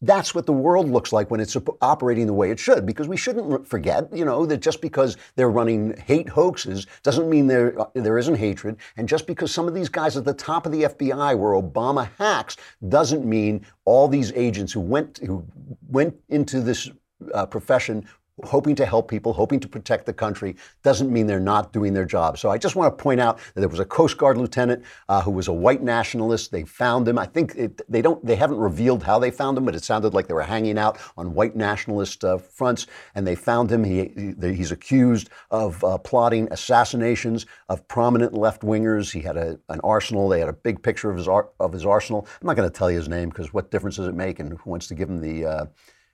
That's 0.00 0.36
what 0.36 0.46
the 0.46 0.52
world 0.52 0.88
looks 0.88 1.12
like 1.12 1.32
when 1.32 1.40
it's 1.40 1.56
operating 1.80 2.28
the 2.28 2.32
way 2.32 2.52
it 2.52 2.60
should, 2.60 2.86
because 2.86 3.08
we 3.08 3.16
shouldn't 3.16 3.66
forget, 3.66 4.08
you 4.16 4.24
know, 4.24 4.46
that 4.46 4.58
just 4.58 4.80
because 4.82 5.16
they're 5.34 5.50
running 5.50 5.96
hate 5.96 6.28
hoaxes 6.28 6.86
doesn't 7.02 7.28
mean 7.28 7.48
there, 7.48 7.80
uh, 7.80 7.86
there 7.94 8.18
isn't 8.18 8.36
hatred. 8.36 8.76
And 8.96 9.08
just 9.08 9.26
because 9.26 9.52
some 9.52 9.66
of 9.66 9.74
these 9.74 9.88
guys 9.88 10.16
at 10.16 10.24
the 10.24 10.32
top 10.32 10.64
of 10.64 10.70
the 10.70 10.84
FBI 10.84 11.36
were 11.36 11.60
Obama 11.60 12.08
hacks 12.18 12.56
doesn't 12.88 13.24
mean 13.24 13.66
all 13.84 14.06
these 14.06 14.32
agents 14.34 14.72
who 14.72 14.80
went, 14.80 15.18
who 15.26 15.44
went 15.88 16.14
into 16.28 16.60
this 16.60 16.88
uh, 17.34 17.46
profession 17.46 18.06
hoping 18.44 18.74
to 18.74 18.86
help 18.86 19.08
people, 19.08 19.32
hoping 19.32 19.60
to 19.60 19.68
protect 19.68 20.06
the 20.06 20.12
country, 20.12 20.56
doesn't 20.82 21.12
mean 21.12 21.26
they're 21.26 21.38
not 21.40 21.72
doing 21.72 21.92
their 21.92 22.04
job. 22.04 22.38
So 22.38 22.50
I 22.50 22.58
just 22.58 22.76
want 22.76 22.96
to 22.96 23.02
point 23.02 23.20
out 23.20 23.38
that 23.54 23.60
there 23.60 23.68
was 23.68 23.80
a 23.80 23.84
Coast 23.84 24.16
Guard 24.16 24.38
lieutenant 24.38 24.84
uh, 25.08 25.22
who 25.22 25.30
was 25.30 25.48
a 25.48 25.52
white 25.52 25.82
nationalist. 25.82 26.50
They 26.50 26.64
found 26.64 27.06
him. 27.06 27.18
I 27.18 27.26
think 27.26 27.54
it, 27.56 27.82
they 27.90 28.00
don't. 28.00 28.24
They 28.24 28.36
haven't 28.36 28.58
revealed 28.58 29.02
how 29.02 29.18
they 29.18 29.30
found 29.30 29.58
him, 29.58 29.64
but 29.64 29.74
it 29.74 29.84
sounded 29.84 30.14
like 30.14 30.28
they 30.28 30.34
were 30.34 30.42
hanging 30.42 30.78
out 30.78 30.98
on 31.16 31.34
white 31.34 31.54
nationalist 31.54 32.24
uh, 32.24 32.38
fronts, 32.38 32.86
and 33.14 33.26
they 33.26 33.34
found 33.34 33.70
him. 33.70 33.84
He, 33.84 34.12
he 34.40 34.54
he's 34.54 34.72
accused 34.72 35.28
of 35.50 35.82
uh, 35.84 35.98
plotting 35.98 36.48
assassinations 36.50 37.46
of 37.68 37.86
prominent 37.86 38.32
left 38.32 38.62
wingers. 38.62 39.12
He 39.12 39.20
had 39.20 39.36
a, 39.36 39.58
an 39.68 39.80
arsenal. 39.84 40.28
They 40.28 40.40
had 40.40 40.48
a 40.48 40.54
big 40.54 40.82
picture 40.82 41.10
of 41.10 41.16
his 41.16 41.28
ar- 41.28 41.50
of 41.60 41.72
his 41.72 41.84
arsenal. 41.84 42.26
I'm 42.40 42.46
not 42.46 42.56
going 42.56 42.68
to 42.68 42.76
tell 42.76 42.90
you 42.90 42.96
his 42.96 43.08
name 43.08 43.28
because 43.28 43.52
what 43.52 43.70
difference 43.70 43.96
does 43.96 44.08
it 44.08 44.14
make? 44.14 44.38
And 44.38 44.58
who 44.58 44.70
wants 44.70 44.86
to 44.88 44.94
give 44.94 45.10
him 45.10 45.20
the 45.20 45.44
uh, 45.44 45.66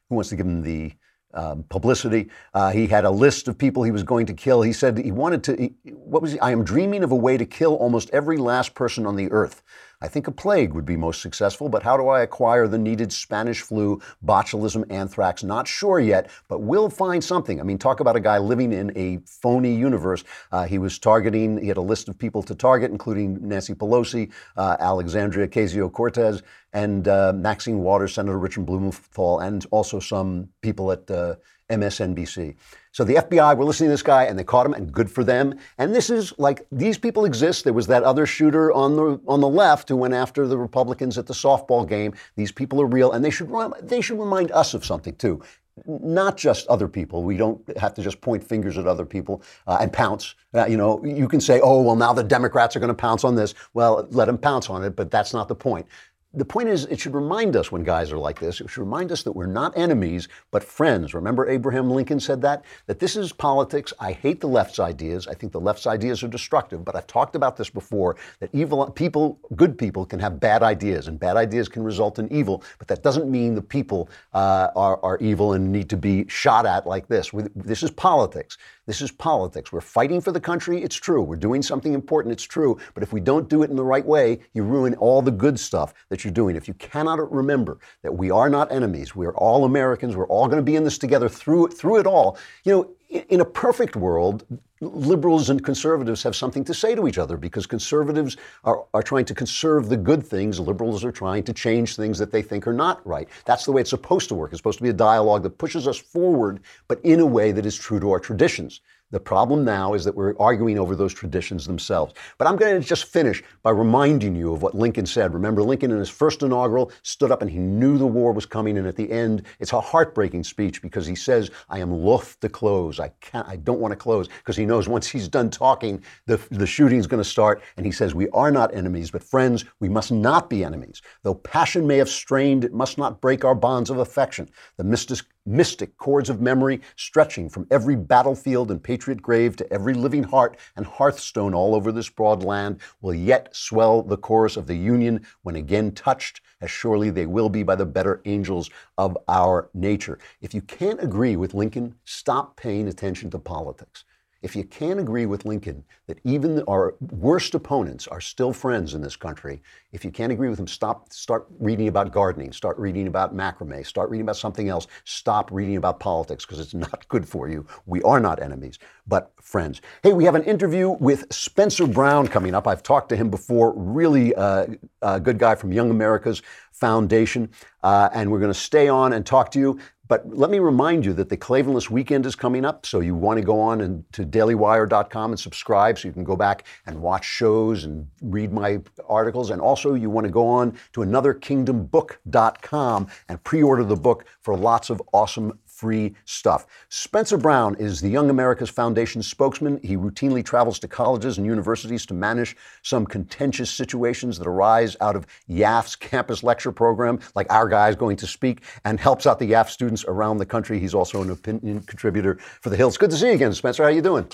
who 0.09 0.17
wants 0.17 0.31
to 0.31 0.37
give 0.37 0.47
him 0.47 0.63
the 0.63 0.93
um, 1.35 1.65
publicity. 1.69 2.29
Uh, 2.55 2.71
he 2.71 2.87
had 2.87 3.05
a 3.05 3.11
list 3.11 3.49
of 3.49 3.59
people 3.59 3.83
he 3.83 3.91
was 3.91 4.03
going 4.03 4.27
to 4.27 4.35
kill. 4.35 4.63
He 4.63 4.73
said 4.73 4.99
he 4.99 5.13
wanted 5.13 5.45
to, 5.45 5.57
he, 5.57 5.75
what 5.93 6.23
was 6.23 6.33
he? 6.33 6.41
I 6.41 6.51
am 6.51 6.65
dreaming 6.65 7.05
of 7.05 7.13
a 7.13 7.17
way 7.17 7.37
to 7.37 7.47
kill 7.47 7.75
almost 7.77 8.11
every 8.13 8.39
last 8.39 8.75
person 8.75 9.07
on 9.07 9.17
the 9.17 9.31
earth. 9.31 9.63
I 10.01 10.07
think 10.07 10.29
a 10.29 10.33
plague 10.33 10.75
would 10.75 10.85
be 10.85 10.97
most 10.97 11.21
successful, 11.21 11.69
but 11.69 11.83
how 11.83 11.97
do 11.97 12.07
I 12.07 12.23
acquire 12.23 12.69
the 12.69 12.79
needed 12.79 13.13
Spanish 13.13 13.63
flu, 13.63 14.01
botulism, 14.25 14.89
anthrax? 14.93 15.43
Not 15.43 15.67
sure 15.67 15.99
yet, 15.99 16.31
but 16.47 16.61
we'll 16.61 16.89
find 16.89 17.23
something. 17.23 17.59
I 17.59 17.65
mean, 17.65 17.79
talk 17.79 17.99
about 17.99 18.15
a 18.15 18.21
guy 18.21 18.39
living 18.39 18.73
in 18.73 18.97
a 18.97 19.19
phony 19.27 19.75
universe. 19.75 20.23
Uh, 20.53 20.67
he 20.67 20.79
was 20.79 21.01
targeting, 21.01 21.61
he 21.61 21.67
had 21.67 21.79
a 21.79 21.83
list 21.83 22.09
of 22.09 22.17
people 22.17 22.45
to 22.45 22.55
target, 22.55 22.93
including 22.93 23.49
Nancy 23.49 23.75
Pelosi, 23.75 24.31
uh, 24.57 24.77
Alexandria 24.79 25.49
Ocasio 25.49 25.91
Cortez, 25.91 26.43
and 26.73 27.09
uh, 27.09 27.33
Maxine 27.35 27.81
Waters, 27.81 28.15
Senator 28.15 28.39
Richard 28.39 28.67
Blumenthal, 28.67 29.41
and 29.41 29.67
also 29.73 29.99
some 29.99 30.49
people 30.63 30.93
at 30.93 31.11
uh, 31.11 31.35
MSNBC. 31.71 32.55
So 32.93 33.05
the 33.05 33.17
FBI 33.17 33.57
were 33.57 33.65
listening 33.65 33.89
to 33.89 33.93
this 33.93 34.03
guy 34.03 34.25
and 34.25 34.39
they 34.39 34.45
caught 34.45 34.67
him 34.67 34.75
and 34.75 34.91
good 34.91 35.11
for 35.11 35.23
them. 35.23 35.59
And 35.77 35.95
this 35.95 36.11
is 36.11 36.33
like 36.39 36.67
these 36.73 36.99
people 36.99 37.25
exist. 37.25 37.65
There 37.65 37.73
was 37.73 37.87
that 37.89 38.03
other 38.03 38.27
shooter 38.27 38.73
on 38.73 38.97
the 38.97 39.21
on 39.29 39.41
the 39.41 39.49
left 39.49 39.89
who 39.89 39.97
went 39.97 40.15
after 40.15 40.47
the 40.47 40.59
Republicans 40.59 41.19
at 41.19 41.27
the 41.27 41.35
softball 41.35 41.89
game. 41.89 42.15
These 42.37 42.53
people 42.53 42.81
are 42.81 42.87
real 42.87 43.13
and 43.13 43.25
they 43.25 43.31
should 43.31 43.53
they 43.83 44.01
should 44.01 44.19
remind 44.19 44.51
us 44.53 44.75
of 44.75 44.85
something 44.85 45.15
too. 45.17 45.43
Not 45.87 46.37
just 46.37 46.67
other 46.67 46.89
people. 46.89 47.23
We 47.23 47.37
don't 47.37 47.61
have 47.79 47.95
to 47.95 48.03
just 48.03 48.21
point 48.21 48.43
fingers 48.43 48.77
at 48.79 48.89
other 48.89 49.07
people 49.07 49.43
uh, 49.69 49.79
and 49.81 49.93
pounce. 49.93 50.35
Uh, 50.53 50.67
you 50.67 50.77
know, 50.77 51.05
you 51.05 51.29
can 51.29 51.41
say, 51.41 51.61
"Oh, 51.63 51.83
well, 51.83 51.95
now 51.95 52.13
the 52.13 52.25
Democrats 52.25 52.75
are 52.75 52.81
going 52.81 52.89
to 52.89 52.95
pounce 52.95 53.23
on 53.23 53.37
this." 53.37 53.55
Well, 53.75 54.09
let 54.11 54.25
them 54.25 54.39
pounce 54.39 54.71
on 54.71 54.83
it, 54.83 54.97
but 54.97 55.13
that's 55.13 55.33
not 55.33 55.47
the 55.47 55.55
point 55.55 55.87
the 56.35 56.45
point 56.45 56.69
is, 56.69 56.85
it 56.87 57.01
should 57.01 57.15
remind 57.15 57.57
us 57.57 57.73
when 57.73 57.85
guys 57.85 58.13
are 58.13 58.19
like 58.19 58.39
this, 58.39 58.61
it 58.61 58.69
should 58.69 58.83
remind 58.83 59.11
us 59.11 59.23
that 59.23 59.33
we're 59.33 59.47
not 59.47 59.77
enemies, 59.79 60.29
but 60.51 60.63
friends. 60.63 61.15
Remember 61.15 61.49
Abraham 61.49 61.91
Lincoln 61.91 62.21
said 62.21 62.43
that? 62.43 62.65
That 62.87 62.99
this 62.99 63.17
is 63.17 63.33
politics. 63.33 63.95
I 63.99 64.13
hate 64.13 64.41
the 64.41 64.47
left's 64.47 64.79
ideas. 64.79 65.27
I 65.27 65.33
think 65.33 65.53
the 65.53 65.61
left's 65.61 65.87
ideas 65.87 66.23
are 66.23 66.29
destructive, 66.29 66.85
but 66.85 66.95
I've 66.95 67.07
talked 67.07 67.35
about 67.35 67.57
this 67.57 67.71
before 67.71 68.17
that 68.41 68.51
evil 68.53 68.91
people, 68.91 69.39
good 69.57 69.79
people, 69.79 70.05
can 70.05 70.21
have 70.21 70.39
bad 70.39 70.63
ideas, 70.63 71.09
and 71.09 71.19
bad 71.19 71.39
ideas 71.39 71.67
can 71.67 71.83
result 71.83 72.19
in 72.19 72.31
evil, 72.31 72.63
but 72.79 72.89
that 72.89 73.03
doesn't 73.03 73.31
mean 73.31 73.55
the 73.55 73.63
people 73.63 74.11
uh, 74.35 74.69
are, 74.77 75.03
are 75.03 75.17
evil 75.19 75.55
and 75.55 75.73
need 75.73 75.89
to 75.89 75.97
be 75.97 76.29
shot 76.29 76.67
at 76.67 76.87
like 76.87 77.09
this. 77.09 77.31
This 77.57 77.83
is 77.83 77.91
politics. 77.91 78.59
This 78.89 79.03
is 79.03 79.13
politics. 79.13 79.71
We're 79.71 79.83
fighting 79.83 80.19
for 80.23 80.33
the 80.33 80.41
country, 80.41 80.83
it's 80.83 80.97
true. 80.97 81.23
We're 81.23 81.37
doing 81.37 81.61
something 81.61 81.93
important, 81.93 82.33
it's 82.33 82.43
true. 82.43 82.79
But 82.95 83.03
if 83.03 83.13
we 83.13 83.21
don't 83.21 83.47
do 83.47 83.63
it 83.63 83.69
in 83.69 83.77
the 83.77 83.85
right 83.85 84.05
way, 84.05 84.41
you 84.55 84.63
ruin 84.63 84.95
all 84.95 85.21
the 85.21 85.31
good 85.31 85.61
stuff 85.61 85.93
that 86.09 86.25
you're 86.25 86.33
doing. 86.33 86.57
If 86.57 86.69
you 86.69 86.73
cannot 86.73 87.31
remember 87.31 87.81
that 88.03 88.11
we 88.11 88.31
are 88.31 88.49
not 88.49 88.73
enemies, 88.73 89.15
we're 89.15 89.35
all 89.35 89.67
Americans, 89.67 90.17
we're 90.17 90.27
all 90.29 90.47
going 90.47 90.57
to 90.57 90.63
be 90.63 90.75
in 90.75 90.85
this 90.85 90.97
together 90.97 91.29
through, 91.29 91.69
through 91.69 91.99
it 91.99 92.07
all, 92.07 92.39
you 92.65 92.73
know, 92.73 92.91
in 93.09 93.41
a 93.41 93.45
perfect 93.45 93.97
world, 93.97 94.45
liberals 94.81 95.49
and 95.49 95.65
conservatives 95.65 96.23
have 96.23 96.37
something 96.37 96.63
to 96.65 96.75
say 96.75 96.95
to 96.95 97.09
each 97.09 97.19
other 97.19 97.37
because 97.37 97.67
conservatives 97.67 98.37
are, 98.65 98.85
are 98.93 99.03
trying 99.03 99.25
to 99.25 99.35
conserve 99.35 99.89
the 99.89 99.97
good 99.97 100.25
things. 100.25 100.61
Liberals 100.61 101.05
are 101.05 101.13
trying 101.13 101.43
to 101.45 101.53
change 101.53 101.97
things 101.97 102.19
that 102.19 102.31
they 102.31 102.43
think 102.43 102.67
are 102.67 102.73
not 102.73 103.05
right. 103.07 103.29
That's 103.47 103.65
the 103.65 103.73
way 103.73 103.81
it's 103.81 103.91
supposed 103.91 104.29
to 104.29 104.35
work. 104.35 104.53
It's 104.53 104.59
supposed 104.59 104.79
to 104.79 104.85
be 104.85 104.91
a 104.91 104.95
dialogue 104.95 105.43
that 105.45 105.59
pushes 105.59 105.89
us 105.89 105.97
forward, 105.97 106.61
but 106.87 107.01
in 107.03 107.21
a 107.21 107.27
way 107.27 107.51
that 107.53 107.65
is 107.65 107.77
true 107.77 107.99
to 107.99 108.11
our 108.11 108.21
traditions. 108.21 108.81
The 109.11 109.21
problem 109.21 109.65
now 109.65 109.95
is 109.95 110.05
that 110.05 110.15
we're 110.15 110.35
arguing 110.39 110.79
over 110.79 110.95
those 110.95 111.15
traditions 111.15 111.67
themselves. 111.67 112.13
But 112.37 112.47
I'm 112.47 112.57
going 112.57 112.81
to 112.81 112.87
just 112.87 113.07
finish 113.07 113.43
by 113.63 113.71
reminding 113.71 114.37
you 114.37 114.53
of 114.53 114.63
what 114.63 114.75
Lincoln 114.75 115.07
said. 115.07 115.33
Remember, 115.33 115.63
Lincoln 115.63 115.91
in 115.91 115.99
his 115.99 116.11
first 116.11 116.43
inaugural 116.43 116.93
stood 117.03 117.31
up 117.31 117.41
and 117.41 117.51
he 117.51 117.59
knew 117.59 117.97
the 117.97 118.07
war 118.07 118.33
was 118.33 118.45
coming. 118.45 118.77
And 118.77 118.87
at 118.87 118.97
the 118.97 119.11
end, 119.11 119.45
it's 119.61 119.73
a 119.73 119.81
heartbreaking 119.81 120.45
speech 120.45 120.83
because 120.83 121.07
he 121.07 121.15
says, 121.15 121.51
I 121.71 121.79
am 121.79 121.91
loath 121.91 122.39
to 122.41 122.51
close. 122.51 123.01
I 123.01 123.09
can't, 123.21 123.49
I 123.49 123.57
don't 123.57 123.81
want 123.81 123.93
to 123.93 123.97
close 123.97 124.29
because 124.29 124.57
he 124.57 124.67
knows 124.67 124.89
once 124.89 125.07
he's 125.07 125.27
done 125.27 125.49
talking, 125.49 126.03
the, 126.27 126.39
the 126.51 126.67
shooting's 126.67 127.07
going 127.07 127.23
to 127.23 127.29
start. 127.29 127.63
And 127.79 127.87
he 127.87 127.93
says, 127.93 128.15
We 128.15 128.29
are 128.31 128.51
not 128.51 128.75
enemies, 128.75 129.11
but 129.11 129.23
friends, 129.23 129.65
we 129.81 129.89
must 129.89 130.13
not 130.13 130.51
be 130.51 130.65
enemies. 130.65 131.01
Though 131.23 131.35
passion 131.35 131.87
may 131.87 131.97
have 131.97 132.11
strained, 132.11 132.63
it 132.63 132.75
must 132.75 132.99
not 132.99 133.23
break 133.23 133.43
our 133.45 133.55
bonds 133.55 133.89
of 133.89 133.99
affection. 133.99 134.51
The 134.77 134.85
mystic, 134.85 135.21
mystic 135.49 135.97
chords 135.97 136.29
of 136.29 136.41
memory 136.41 136.81
stretching 136.97 137.49
from 137.49 137.67
every 137.71 137.97
battlefield 137.97 138.71
and 138.71 138.83
patriot 138.83 139.23
grave 139.23 139.57
to 139.57 139.73
every 139.73 139.95
living 139.95 140.23
heart 140.23 140.57
and 140.77 140.87
hearthstone 140.87 141.55
all 141.55 141.75
over 141.75 141.91
this 141.91 142.09
broad 142.09 142.43
land 142.43 142.79
will 143.01 143.15
yet 143.15 143.55
swell 143.55 144.03
the 144.03 144.17
chorus 144.17 144.57
of 144.57 144.67
the 144.67 144.77
Union 144.77 145.25
when 145.43 145.57
again 145.57 145.93
touched, 145.93 146.41
as 146.61 146.71
surely 146.71 147.11
they 147.11 147.27
will 147.27 147.49
be 147.49 147.63
by 147.63 147.75
the 147.75 147.87
better 147.87 148.21
angels 148.25 148.71
of 148.97 149.17
our 149.29 149.71
nature. 149.75 150.19
If 150.41 150.55
you 150.55 150.63
can't 150.63 151.03
agree 151.03 151.37
with 151.37 151.55
Lincoln, 151.55 151.95
stop 152.05 152.57
paying 152.57 152.89
attention 152.89 153.31
to 153.31 153.39
politics. 153.39 154.05
If 154.41 154.55
you 154.55 154.63
can't 154.63 155.01
agree 155.01 155.27
with 155.27 155.45
Lincoln 155.45 155.83
that 156.07 156.21
even 156.23 156.63
our 156.69 156.95
worst 157.01 157.57
opponents 157.57 158.07
are 158.07 158.21
still 158.21 158.53
friends 158.53 158.95
in 158.95 159.03
this 159.03 159.17
country, 159.17 159.61
if 159.91 160.05
you 160.05 160.13
can't 160.13 160.31
agree 160.31 160.49
with 160.49 160.61
him, 160.61 160.69
stop, 160.69 161.13
start 161.13 161.47
reading 161.59 161.89
about 161.89 162.13
gardening, 162.13 162.53
start 162.53 162.79
reading 162.79 163.09
about 163.09 163.37
macrame, 163.37 163.85
start 163.85 164.11
reading 164.11 164.23
about 164.23 164.37
something 164.37 164.69
else, 164.69 164.87
stop 165.05 165.51
reading 165.51 165.77
about 165.77 165.99
politics 165.99 166.47
because 166.47 166.61
it's 166.61 166.75
not 166.75 167.09
good 167.09 167.27
for 167.27 167.49
you. 167.49 167.67
We 167.87 168.01
are 168.03 168.21
not 168.21 168.41
enemies, 168.41 168.79
but 169.09 169.33
friends. 169.43 169.81
Hey, 170.05 170.13
we 170.13 170.25
have 170.25 170.37
an 170.37 170.45
interview 170.45 170.91
with 170.91 171.33
Spencer 171.33 171.89
Brown 171.89 172.29
coming 172.29 172.55
up. 172.55 172.69
I've 172.69 172.85
talked 172.85 173.09
to 173.09 173.17
him 173.17 173.31
before, 173.31 173.73
really 173.77 174.37
uh, 174.37 174.67
a 175.03 175.19
good 175.19 175.39
guy 175.39 175.57
from 175.57 175.73
Young 175.73 175.91
America's 175.91 176.43
Foundation, 176.79 177.51
uh, 177.83 178.09
and 178.13 178.31
we're 178.31 178.41
going 178.41 178.53
to 178.53 178.59
stay 178.59 178.89
on 178.89 179.13
and 179.13 179.27
talk 179.27 179.51
to 179.53 179.59
you. 179.59 179.79
But 180.09 180.27
let 180.27 180.51
me 180.51 180.59
remind 180.59 181.05
you 181.05 181.13
that 181.13 181.29
the 181.29 181.37
Klavanless 181.37 181.91
weekend 181.91 182.25
is 182.25 182.35
coming 182.35 182.65
up, 182.65 182.87
so 182.87 183.01
you 183.01 183.15
want 183.15 183.39
to 183.39 183.45
go 183.45 183.61
on 183.61 183.83
and 183.83 184.11
to 184.15 184.25
dailywire.com 184.25 185.33
and 185.33 185.39
subscribe 185.39 185.99
so 185.99 186.09
you 186.09 186.15
can 186.15 186.25
go 186.25 186.35
back 186.35 186.65
and 186.87 187.03
watch 187.03 187.27
shows 187.27 187.85
and 187.85 188.09
read 188.23 188.51
my 188.51 188.81
articles. 189.07 189.51
And 189.51 189.61
also, 189.61 189.93
you 189.93 190.09
want 190.09 190.25
to 190.25 190.31
go 190.31 190.47
on 190.47 190.79
to 190.95 191.03
anotherkingdombook.com 191.03 193.07
and 193.29 193.45
pre 193.45 193.63
order 193.63 193.85
the 193.85 193.97
book 193.97 194.25
for 194.41 194.57
lots 194.57 194.89
of 194.89 195.03
awesome 195.13 195.59
free 195.79 196.13
stuff. 196.25 196.67
Spencer 196.89 197.39
Brown 197.39 197.77
is 197.77 198.01
the 198.01 198.09
Young 198.09 198.31
America's 198.31 198.69
Foundation 198.69 199.23
spokesman. 199.23 199.79
He 199.85 199.97
routinely 199.97 200.45
travels 200.45 200.81
to 200.81 200.89
colleges 200.89 201.39
and 201.39 201.47
universities 201.47 202.05
to 202.07 202.15
manage 202.15 202.57
some 202.83 203.07
contentious 203.07 203.71
situations 203.71 204.39
that 204.39 204.49
arise 204.49 204.97
out 205.01 205.15
of 205.15 205.25
YAF's 205.49 205.95
campus 205.95 206.43
lecture 206.43 206.73
program, 206.73 207.21
like 207.37 207.51
our 207.53 207.69
guys 207.69 207.95
going 207.95 208.17
to 208.17 208.27
speak, 208.27 208.63
and 208.85 208.99
helps 208.99 209.25
out 209.25 209.39
the 209.39 209.53
YAF 209.53 209.69
students 209.69 210.05
around 210.09 210.39
the 210.39 210.47
country. 210.47 210.81
He's 210.81 210.95
also 210.95 211.23
an 211.23 211.31
opinion 211.31 211.81
contributor 211.83 212.39
for 212.61 212.71
The 212.71 212.77
Hill. 212.77 212.89
It's 212.89 212.97
good 212.97 213.11
to 213.11 213.17
see 213.17 213.29
you 213.29 213.35
again, 213.35 213.55
Spencer. 213.55 213.85
How 213.85 213.89
are 213.89 213.93
you 213.93 214.03
doing? 214.03 214.27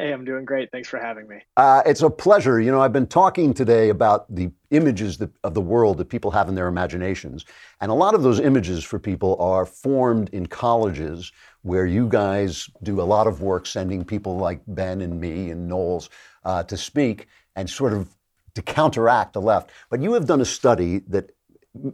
Hey, 0.00 0.12
I'm 0.12 0.24
doing 0.24 0.46
great. 0.46 0.72
Thanks 0.72 0.88
for 0.88 0.98
having 0.98 1.28
me. 1.28 1.42
Uh, 1.58 1.82
it's 1.84 2.00
a 2.00 2.08
pleasure. 2.08 2.58
You 2.58 2.72
know, 2.72 2.80
I've 2.80 2.92
been 2.92 3.06
talking 3.06 3.52
today 3.52 3.90
about 3.90 4.34
the 4.34 4.50
images 4.70 5.18
that, 5.18 5.30
of 5.44 5.52
the 5.52 5.60
world 5.60 5.98
that 5.98 6.08
people 6.08 6.30
have 6.30 6.48
in 6.48 6.54
their 6.54 6.68
imaginations. 6.68 7.44
And 7.82 7.90
a 7.90 7.94
lot 7.94 8.14
of 8.14 8.22
those 8.22 8.40
images 8.40 8.82
for 8.82 8.98
people 8.98 9.36
are 9.38 9.66
formed 9.66 10.30
in 10.30 10.46
colleges 10.46 11.32
where 11.60 11.84
you 11.84 12.08
guys 12.08 12.70
do 12.82 12.98
a 12.98 13.04
lot 13.04 13.26
of 13.26 13.42
work 13.42 13.66
sending 13.66 14.02
people 14.02 14.38
like 14.38 14.62
Ben 14.68 15.02
and 15.02 15.20
me 15.20 15.50
and 15.50 15.68
Knowles 15.68 16.08
uh, 16.46 16.62
to 16.62 16.78
speak 16.78 17.28
and 17.54 17.68
sort 17.68 17.92
of 17.92 18.08
to 18.54 18.62
counteract 18.62 19.34
the 19.34 19.42
left. 19.42 19.70
But 19.90 20.00
you 20.00 20.14
have 20.14 20.24
done 20.24 20.40
a 20.40 20.46
study 20.46 21.00
that 21.08 21.32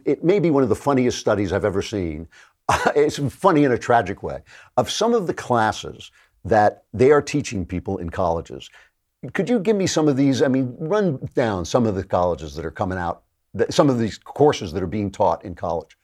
it 0.05 0.23
may 0.23 0.39
be 0.39 0.51
one 0.51 0.63
of 0.63 0.69
the 0.69 0.77
funniest 0.77 1.19
studies 1.19 1.53
I've 1.53 1.65
ever 1.65 1.83
seen. 1.83 2.29
it's 2.95 3.19
funny 3.35 3.65
in 3.65 3.73
a 3.73 3.79
tragic 3.79 4.23
way 4.23 4.43
of 4.77 4.91
some 4.91 5.13
of 5.13 5.27
the 5.27 5.35
classes 5.35 6.13
that 6.47 6.85
they 6.93 7.11
are 7.11 7.23
teaching 7.23 7.67
people 7.67 7.99
in 7.99 8.11
colleges. 8.11 8.71
Could 9.33 9.49
you 9.49 9.59
give 9.59 9.77
me 9.77 9.87
some 9.87 10.09
of 10.09 10.17
these? 10.17 10.43
I 10.43 10.49
mean, 10.49 10.77
run 10.79 11.29
down 11.35 11.65
some 11.65 11.87
of 11.87 11.95
the 11.95 12.05
colleges 12.05 12.55
that 12.55 12.65
are 12.65 12.71
coming 12.71 12.99
out, 12.99 13.23
some 13.71 13.91
of 13.91 13.99
these 13.99 14.19
courses 14.19 14.73
that 14.73 14.83
are 14.83 14.87
being 14.87 15.11
taught 15.11 15.45
in 15.45 15.55
college. 15.55 15.97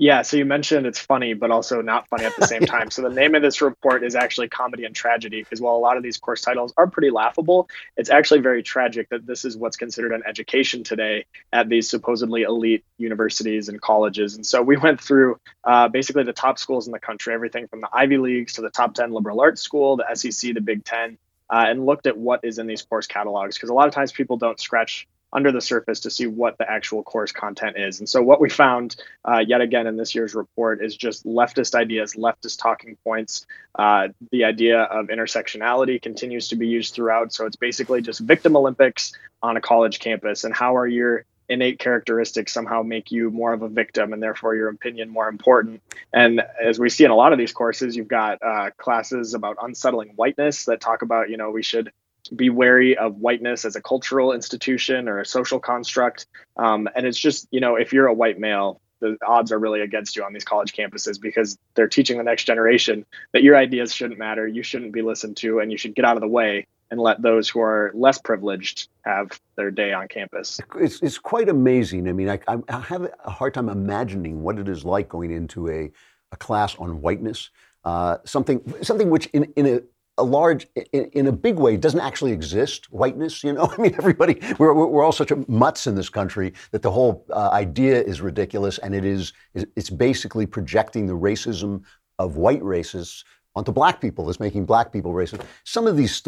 Yeah, 0.00 0.22
so 0.22 0.38
you 0.38 0.46
mentioned 0.46 0.86
it's 0.86 0.98
funny, 0.98 1.34
but 1.34 1.50
also 1.50 1.82
not 1.82 2.08
funny 2.08 2.24
at 2.24 2.34
the 2.34 2.46
same 2.46 2.62
time. 2.66 2.90
So 2.90 3.02
the 3.02 3.10
name 3.10 3.34
of 3.34 3.42
this 3.42 3.60
report 3.60 4.02
is 4.02 4.14
actually 4.14 4.48
Comedy 4.48 4.86
and 4.86 4.96
Tragedy, 4.96 5.42
because 5.42 5.60
while 5.60 5.76
a 5.76 5.76
lot 5.76 5.98
of 5.98 6.02
these 6.02 6.16
course 6.16 6.40
titles 6.40 6.72
are 6.78 6.86
pretty 6.86 7.10
laughable, 7.10 7.68
it's 7.98 8.08
actually 8.08 8.40
very 8.40 8.62
tragic 8.62 9.10
that 9.10 9.26
this 9.26 9.44
is 9.44 9.58
what's 9.58 9.76
considered 9.76 10.12
an 10.12 10.22
education 10.26 10.84
today 10.84 11.26
at 11.52 11.68
these 11.68 11.90
supposedly 11.90 12.44
elite 12.44 12.82
universities 12.96 13.68
and 13.68 13.78
colleges. 13.78 14.36
And 14.36 14.46
so 14.46 14.62
we 14.62 14.78
went 14.78 15.02
through 15.02 15.38
uh, 15.64 15.88
basically 15.88 16.22
the 16.22 16.32
top 16.32 16.58
schools 16.58 16.86
in 16.86 16.92
the 16.92 16.98
country, 16.98 17.34
everything 17.34 17.68
from 17.68 17.82
the 17.82 17.88
Ivy 17.92 18.16
Leagues 18.16 18.54
to 18.54 18.62
the 18.62 18.70
top 18.70 18.94
10 18.94 19.12
liberal 19.12 19.38
arts 19.42 19.60
school, 19.60 19.98
the 19.98 20.14
SEC, 20.14 20.54
the 20.54 20.62
Big 20.62 20.82
Ten, 20.82 21.18
uh, 21.50 21.66
and 21.68 21.84
looked 21.84 22.06
at 22.06 22.16
what 22.16 22.40
is 22.42 22.58
in 22.58 22.66
these 22.66 22.80
course 22.80 23.06
catalogs, 23.06 23.56
because 23.56 23.68
a 23.68 23.74
lot 23.74 23.86
of 23.86 23.92
times 23.92 24.12
people 24.12 24.38
don't 24.38 24.58
scratch 24.58 25.06
under 25.32 25.52
the 25.52 25.60
surface 25.60 26.00
to 26.00 26.10
see 26.10 26.26
what 26.26 26.58
the 26.58 26.70
actual 26.70 27.02
course 27.02 27.32
content 27.32 27.76
is. 27.76 28.00
And 28.00 28.08
so, 28.08 28.22
what 28.22 28.40
we 28.40 28.50
found 28.50 28.96
uh, 29.24 29.38
yet 29.46 29.60
again 29.60 29.86
in 29.86 29.96
this 29.96 30.14
year's 30.14 30.34
report 30.34 30.82
is 30.82 30.96
just 30.96 31.24
leftist 31.24 31.74
ideas, 31.74 32.14
leftist 32.14 32.60
talking 32.60 32.96
points. 33.04 33.46
Uh, 33.74 34.08
the 34.32 34.44
idea 34.44 34.82
of 34.82 35.06
intersectionality 35.06 36.00
continues 36.00 36.48
to 36.48 36.56
be 36.56 36.66
used 36.66 36.94
throughout. 36.94 37.32
So, 37.32 37.46
it's 37.46 37.56
basically 37.56 38.02
just 38.02 38.20
victim 38.20 38.56
Olympics 38.56 39.12
on 39.42 39.56
a 39.56 39.60
college 39.60 39.98
campus. 40.00 40.44
And 40.44 40.54
how 40.54 40.76
are 40.76 40.86
your 40.86 41.24
innate 41.50 41.80
characteristics 41.80 42.52
somehow 42.52 42.80
make 42.80 43.10
you 43.10 43.28
more 43.28 43.52
of 43.52 43.62
a 43.62 43.68
victim 43.68 44.12
and 44.12 44.22
therefore 44.22 44.54
your 44.54 44.68
opinion 44.68 45.10
more 45.10 45.28
important. 45.28 45.82
And 46.12 46.42
as 46.62 46.78
we 46.78 46.88
see 46.88 47.04
in 47.04 47.10
a 47.10 47.16
lot 47.16 47.32
of 47.32 47.38
these 47.38 47.52
courses, 47.52 47.96
you've 47.96 48.08
got 48.08 48.38
uh, 48.40 48.70
classes 48.78 49.34
about 49.34 49.56
unsettling 49.60 50.10
whiteness 50.14 50.66
that 50.66 50.80
talk 50.80 51.02
about, 51.02 51.28
you 51.28 51.36
know, 51.36 51.50
we 51.50 51.64
should 51.64 51.90
be 52.34 52.50
wary 52.50 52.96
of 52.96 53.16
whiteness 53.16 53.64
as 53.64 53.76
a 53.76 53.82
cultural 53.82 54.32
institution 54.32 55.08
or 55.08 55.20
a 55.20 55.26
social 55.26 55.60
construct. 55.60 56.26
Um, 56.56 56.88
and 56.94 57.06
it's 57.06 57.18
just, 57.18 57.48
you 57.50 57.60
know, 57.60 57.76
if 57.76 57.92
you're 57.92 58.06
a 58.06 58.14
white 58.14 58.38
male, 58.38 58.80
the 59.00 59.16
odds 59.26 59.50
are 59.50 59.58
really 59.58 59.80
against 59.80 60.14
you 60.16 60.24
on 60.24 60.32
these 60.32 60.44
college 60.44 60.72
campuses 60.72 61.20
because 61.20 61.58
they're 61.74 61.88
teaching 61.88 62.18
the 62.18 62.24
next 62.24 62.44
generation 62.44 63.04
that 63.32 63.42
your 63.42 63.56
ideas 63.56 63.94
shouldn't 63.94 64.18
matter, 64.18 64.46
you 64.46 64.62
shouldn't 64.62 64.92
be 64.92 65.02
listened 65.02 65.36
to, 65.38 65.58
and 65.58 65.72
you 65.72 65.78
should 65.78 65.94
get 65.94 66.04
out 66.04 66.16
of 66.16 66.20
the 66.20 66.28
way 66.28 66.66
and 66.90 67.00
let 67.00 67.22
those 67.22 67.48
who 67.48 67.60
are 67.60 67.92
less 67.94 68.18
privileged 68.18 68.88
have 69.04 69.40
their 69.56 69.70
day 69.70 69.92
on 69.92 70.08
campus. 70.08 70.60
It's, 70.76 71.00
it's 71.00 71.18
quite 71.18 71.48
amazing. 71.48 72.08
I 72.08 72.12
mean, 72.12 72.28
I, 72.28 72.38
I 72.46 72.80
have 72.80 73.08
a 73.24 73.30
hard 73.30 73.54
time 73.54 73.68
imagining 73.68 74.42
what 74.42 74.58
it 74.58 74.68
is 74.68 74.84
like 74.84 75.08
going 75.08 75.30
into 75.30 75.68
a, 75.68 75.90
a 76.32 76.36
class 76.36 76.76
on 76.76 77.00
whiteness. 77.00 77.50
Uh, 77.84 78.18
something 78.24 78.60
something 78.82 79.08
which 79.08 79.26
in, 79.28 79.44
in 79.56 79.66
a 79.66 79.80
a 80.20 80.22
large, 80.22 80.66
in, 80.92 81.26
a 81.26 81.32
big 81.32 81.56
way, 81.56 81.76
doesn't 81.76 82.00
actually 82.00 82.32
exist. 82.32 82.92
Whiteness, 82.92 83.42
you 83.42 83.52
know, 83.52 83.72
I 83.78 83.80
mean, 83.80 83.94
everybody, 83.96 84.40
we're, 84.58 84.74
we're 84.74 85.02
all 85.04 85.12
such 85.12 85.30
a 85.30 85.44
mutts 85.48 85.86
in 85.86 85.94
this 85.94 86.08
country 86.08 86.52
that 86.70 86.82
the 86.82 86.90
whole 86.90 87.24
uh, 87.30 87.50
idea 87.52 88.02
is 88.02 88.20
ridiculous, 88.20 88.78
and 88.78 88.94
it 88.94 89.04
is, 89.04 89.32
it's 89.54 89.90
basically 89.90 90.46
projecting 90.46 91.06
the 91.06 91.16
racism 91.16 91.82
of 92.18 92.36
white 92.36 92.60
racists 92.60 93.24
onto 93.56 93.72
black 93.72 94.00
people. 94.00 94.28
It's 94.28 94.40
making 94.40 94.66
black 94.66 94.92
people 94.92 95.12
racist. 95.12 95.44
Some 95.64 95.86
of 95.86 95.96
these 95.96 96.22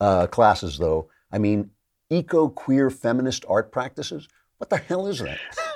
uh, 0.00 0.26
classes, 0.26 0.78
though, 0.78 1.10
I 1.30 1.38
mean, 1.38 1.70
eco 2.10 2.48
queer 2.48 2.90
feminist 2.90 3.44
art 3.48 3.70
practices. 3.70 4.28
What 4.58 4.70
the 4.70 4.78
hell 4.78 5.06
is 5.06 5.18
that? 5.20 5.38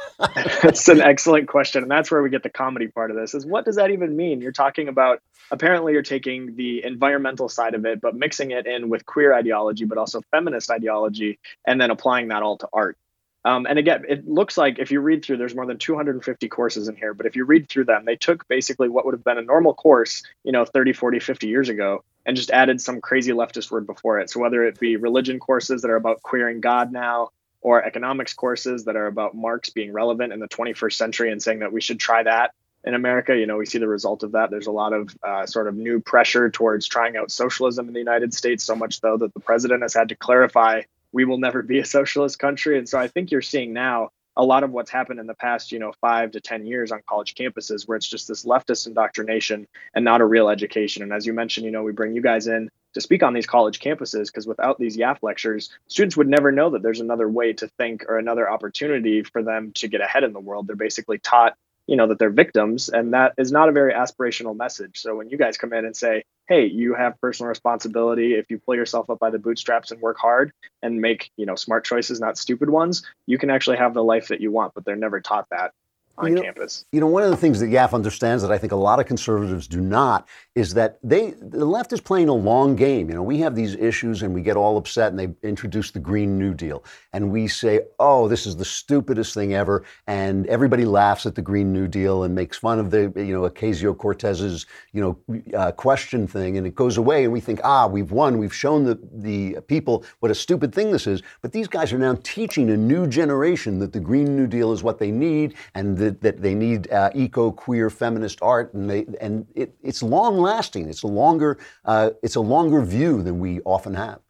that's 0.63 0.89
an 0.89 1.01
excellent 1.01 1.49
question 1.49 1.83
and 1.83 1.91
that's 1.91 2.11
where 2.11 2.23
we 2.23 2.29
get 2.29 2.43
the 2.43 2.51
comedy 2.51 2.89
part 2.89 3.11
of 3.11 3.17
this 3.17 3.35
is 3.35 3.47
what 3.47 3.65
does 3.65 3.77
that 3.77 3.91
even 3.91 4.17
mean? 4.17 4.41
You're 4.41 4.53
talking 4.53 4.89
about 4.89 5.21
apparently 5.51 5.95
you're 5.95 6.03
taking 6.03 6.57
the 6.57 6.85
environmental 6.85 7.49
side 7.49 7.75
of 7.75 7.87
it 7.87 8.01
but 8.01 8.15
mixing 8.15 8.51
it 8.51 8.67
in 8.67 8.91
with 8.91 9.07
queer 9.07 9.35
ideology 9.35 9.85
but 9.87 9.99
also 9.99 10.21
feminist 10.31 10.71
ideology 10.71 11.39
and 11.67 11.81
then 11.81 11.91
applying 11.91 12.29
that 12.29 12.43
all 12.43 12.59
to 12.59 12.69
art. 12.73 12.99
Um, 13.47 13.67
and 13.67 13.79
again 13.79 14.05
it 14.09 14.29
looks 14.29 14.59
like 14.59 14.79
if 14.79 14.91
you 14.91 15.01
read 15.01 15.25
through 15.25 15.39
there's 15.39 15.55
more 15.55 15.65
than 15.65 15.79
250 15.79 16.49
courses 16.49 16.89
in 16.89 16.97
here 16.97 17.15
but 17.15 17.25
if 17.25 17.35
you 17.35 17.47
read 17.47 17.69
through 17.71 17.87
them 17.87 18.05
they 18.05 18.17
took 18.17 18.47
basically 18.49 18.91
what 18.91 19.07
would 19.07 19.15
have 19.15 19.25
been 19.25 19.39
a 19.39 19.43
normal 19.43 19.73
course 19.73 20.23
you 20.45 20.53
know 20.53 20.67
30 20.67 20.93
40 20.93 21.19
50 21.21 21.49
years 21.49 21.71
ago 21.71 22.05
and 22.27 22.37
just 22.37 22.51
added 22.51 22.81
some 22.81 23.01
crazy 23.01 23.33
leftist 23.33 23.71
word 23.71 23.87
before 23.87 24.21
it. 24.21 24.29
So 24.29 24.41
whether 24.41 24.65
it 24.65 24.79
be 24.79 24.97
religion 24.97 25.39
courses 25.39 25.81
that 25.83 25.91
are 25.91 25.97
about 25.97 26.23
queering 26.23 26.61
god 26.61 26.93
now 26.93 27.31
or 27.61 27.83
economics 27.85 28.33
courses 28.33 28.85
that 28.85 28.97
are 28.97 29.07
about 29.07 29.35
Marx 29.35 29.71
being 29.71 29.93
relevant 29.93 30.33
in 30.33 30.41
the 30.41 30.49
21st 30.49 30.95
century 30.95 31.31
and 31.31 31.43
saying 31.43 31.61
that 31.61 31.73
we 31.73 31.81
should 31.81 32.01
try 32.01 32.23
that 32.23 32.53
in 32.85 32.95
America. 32.95 33.37
You 33.37 33.47
know, 33.47 33.57
we 33.57 33.67
see 33.67 33.79
the 33.79 33.89
result 33.89 34.23
of 34.23 34.33
that. 34.33 34.51
There's 34.51 34.67
a 34.67 34.73
lot 34.73 34.93
of 34.93 35.15
uh, 35.23 35.47
sort 35.47 35.69
of 35.69 35.75
new 35.75 36.01
pressure 36.01 36.51
towards 36.51 36.87
trying 36.87 37.17
out 37.17 37.31
socialism 37.31 37.89
in 37.89 37.93
the 37.93 38.01
United 38.01 38.33
States, 38.33 38.65
so 38.65 38.75
much 38.75 39.01
though 39.01 39.19
that 39.19 39.35
the 39.35 39.41
president 39.41 39.83
has 39.83 39.95
had 39.95 40.09
to 40.09 40.17
clarify 40.17 40.83
we 41.13 41.25
will 41.25 41.39
never 41.39 41.63
be 41.63 41.79
a 41.79 41.85
socialist 41.85 42.39
country. 42.39 42.79
And 42.79 42.89
so 42.89 42.99
I 42.99 43.09
think 43.09 43.31
you're 43.31 43.43
seeing 43.43 43.73
now 43.73 44.11
a 44.37 44.45
lot 44.45 44.63
of 44.63 44.71
what's 44.71 44.91
happened 44.91 45.19
in 45.19 45.27
the 45.27 45.35
past, 45.35 45.73
you 45.73 45.79
know, 45.79 45.93
five 46.01 46.31
to 46.33 46.41
10 46.41 46.67
years 46.67 46.93
on 46.93 47.03
college 47.09 47.35
campuses 47.35 47.87
where 47.87 47.97
it's 47.97 48.09
just 48.09 48.29
this 48.29 48.45
leftist 48.45 48.87
indoctrination 48.87 49.67
and 49.95 50.05
not 50.05 50.21
a 50.21 50.25
real 50.25 50.49
education. 50.49 51.03
And 51.03 51.13
as 51.13 51.27
you 51.27 51.33
mentioned, 51.33 51.67
you 51.67 51.73
know, 51.73 51.83
we 51.83 51.93
bring 51.93 52.15
you 52.15 52.23
guys 52.23 52.47
in 52.47 52.71
to 52.95 53.01
speak 53.01 53.23
on 53.23 53.33
these 53.33 53.47
college 53.47 53.81
campuses 53.81 54.27
because 54.27 54.47
without 54.47 54.79
these 54.79 54.97
YAF 54.97 55.19
lectures, 55.23 55.71
students 55.87 56.17
would 56.17 56.29
never 56.29 56.51
know 56.53 56.71
that 56.71 56.83
there's 56.83 57.01
another 57.01 57.29
way 57.29 57.53
to 57.55 57.69
think 57.79 58.05
or 58.09 58.19
another 58.19 58.51
opportunity 58.51 59.23
for 59.23 59.43
them 59.43 59.73
to 59.73 59.89
get 59.89 60.01
ahead 60.01 60.25
in 60.25 60.33
the 60.33 60.41
world. 60.41 60.67
They're 60.67 60.77
basically 60.77 61.19
taught, 61.19 61.57
you 61.87 61.97
know, 61.97 62.07
that 62.09 62.19
they're 62.19 62.31
victims, 62.31 62.89
and 62.89 63.15
that 63.15 63.35
is 63.39 63.53
not 63.53 63.69
a 63.69 63.73
very 63.73 63.93
aspirational 63.93 64.57
message. 64.57 64.99
So 64.99 65.17
when 65.17 65.29
you 65.29 65.37
guys 65.37 65.57
come 65.57 65.73
in 65.73 65.85
and 65.85 65.97
say, 65.97 66.25
"Hey, 66.49 66.67
you 66.67 66.95
have 66.95 67.21
personal 67.21 67.49
responsibility. 67.49 68.35
If 68.35 68.51
you 68.51 68.59
pull 68.59 68.75
yourself 68.75 69.09
up 69.11 69.19
by 69.19 69.31
the 69.31 69.39
bootstraps 69.39 69.91
and 69.91 70.01
work 70.01 70.19
hard 70.19 70.53
and 70.83 71.01
make, 71.01 71.31
you 71.37 71.47
know, 71.47 71.55
smart 71.55 71.85
choices, 71.85 72.21
not 72.21 72.39
stupid 72.39 72.71
ones, 72.71 73.05
you 73.27 73.39
can 73.39 73.51
actually 73.51 73.77
have 73.77 73.95
the 73.95 74.05
life 74.05 74.29
that 74.29 74.41
you 74.41 74.51
want." 74.51 74.75
But 74.75 74.85
they're 74.85 74.97
never 74.97 75.21
taught 75.21 75.47
that. 75.51 75.73
On 76.19 76.29
you 76.29 76.35
know, 76.35 76.43
campus. 76.43 76.85
You 76.93 77.01
know, 77.01 77.07
one 77.07 77.23
of 77.23 77.31
the 77.31 77.37
things 77.37 77.61
that 77.61 77.67
YAF 77.67 77.95
understands 77.95 78.43
that 78.43 78.53
I 78.53 78.59
think 78.59 78.73
a 78.73 78.77
lot 78.77 79.01
of 79.01 79.07
conservatives 79.07 79.67
do 79.67 79.81
not 79.81 80.29
is 80.55 80.75
that 80.75 80.99
they 81.03 81.31
the 81.41 81.65
left 81.65 81.93
is 81.93 82.01
playing 82.01 82.29
a 82.29 82.35
long 82.35 82.77
game. 82.77 83.09
You 83.09 83.15
know, 83.15 83.23
we 83.23 83.39
have 83.39 83.55
these 83.55 83.75
issues 83.77 84.23
and 84.23 84.35
we 84.35 84.43
get 84.43 84.57
all 84.57 84.77
upset 84.77 85.13
and 85.13 85.19
they 85.19 85.29
introduce 85.49 85.91
the 85.91 85.99
Green 85.99 86.39
New 86.39 86.53
Deal 86.53 86.85
and 87.13 87.31
we 87.31 87.49
say, 87.49 87.81
"Oh, 87.99 88.29
this 88.29 88.47
is 88.47 88.57
the 88.57 88.65
stupidest 88.65 89.33
thing 89.33 89.55
ever," 89.55 89.85
and 90.07 90.47
everybody 90.49 90.85
laughs 90.85 91.25
at 91.25 91.35
the 91.35 91.43
Green 91.43 91.73
New 91.73 91.89
Deal 91.89 92.25
and 92.25 92.35
makes 92.35 92.59
fun 92.59 92.79
of 92.79 92.91
the 92.91 93.13
you 93.17 93.33
know 93.33 93.49
Ocasio 93.49 93.97
Cortez's 93.97 94.67
you 94.93 95.01
know 95.01 95.41
uh, 95.57 95.73
question 95.73 96.27
thing, 96.27 96.59
and 96.59 96.67
it 96.67 96.75
goes 96.75 96.99
away 96.99 97.25
and 97.25 97.33
we 97.33 97.41
think, 97.41 97.61
"Ah, 97.65 97.87
we've 97.87 98.13
won. 98.13 98.37
We've 98.37 98.55
shown 98.55 98.85
the 98.85 98.99
the 99.15 99.59
people 99.69 100.05
what 100.19 100.31
a 100.31 100.35
stupid 100.35 100.75
thing 100.75 100.91
this 100.91 101.07
is." 101.07 101.23
But 101.41 101.53
these 101.53 101.69
guys 101.69 101.93
are 101.93 101.99
now 101.99 102.19
teaching 102.23 102.71
a 102.71 102.77
new 102.77 103.07
generation 103.07 103.79
that 103.79 103.93
the 103.93 104.01
Green 104.01 104.37
New 104.37 104.47
Deal 104.47 104.73
is 104.73 104.83
what 104.83 104.99
they 104.99 105.11
need 105.11 105.55
and 105.75 105.97
that, 106.01 106.23
that 106.23 106.43
they 106.43 106.55
need 106.55 106.91
uh, 106.93 107.11
eco 107.15 107.53
queer 107.53 107.91
feminist 107.91 108.41
art 108.43 108.75
and 108.75 108.91
they 108.91 109.07
and 109.21 109.47
it, 109.55 109.75
it's 109.83 110.03
long 110.03 110.39
lasting. 110.39 110.89
It's 110.89 111.05
a 111.05 111.09
longer 111.09 111.59
uh, 111.87 112.11
it's 112.23 112.37
a 112.37 112.43
longer 112.43 112.83
view 112.83 113.23
than 113.23 113.41
we 113.41 113.61
often 113.63 113.95
have. 113.95 114.21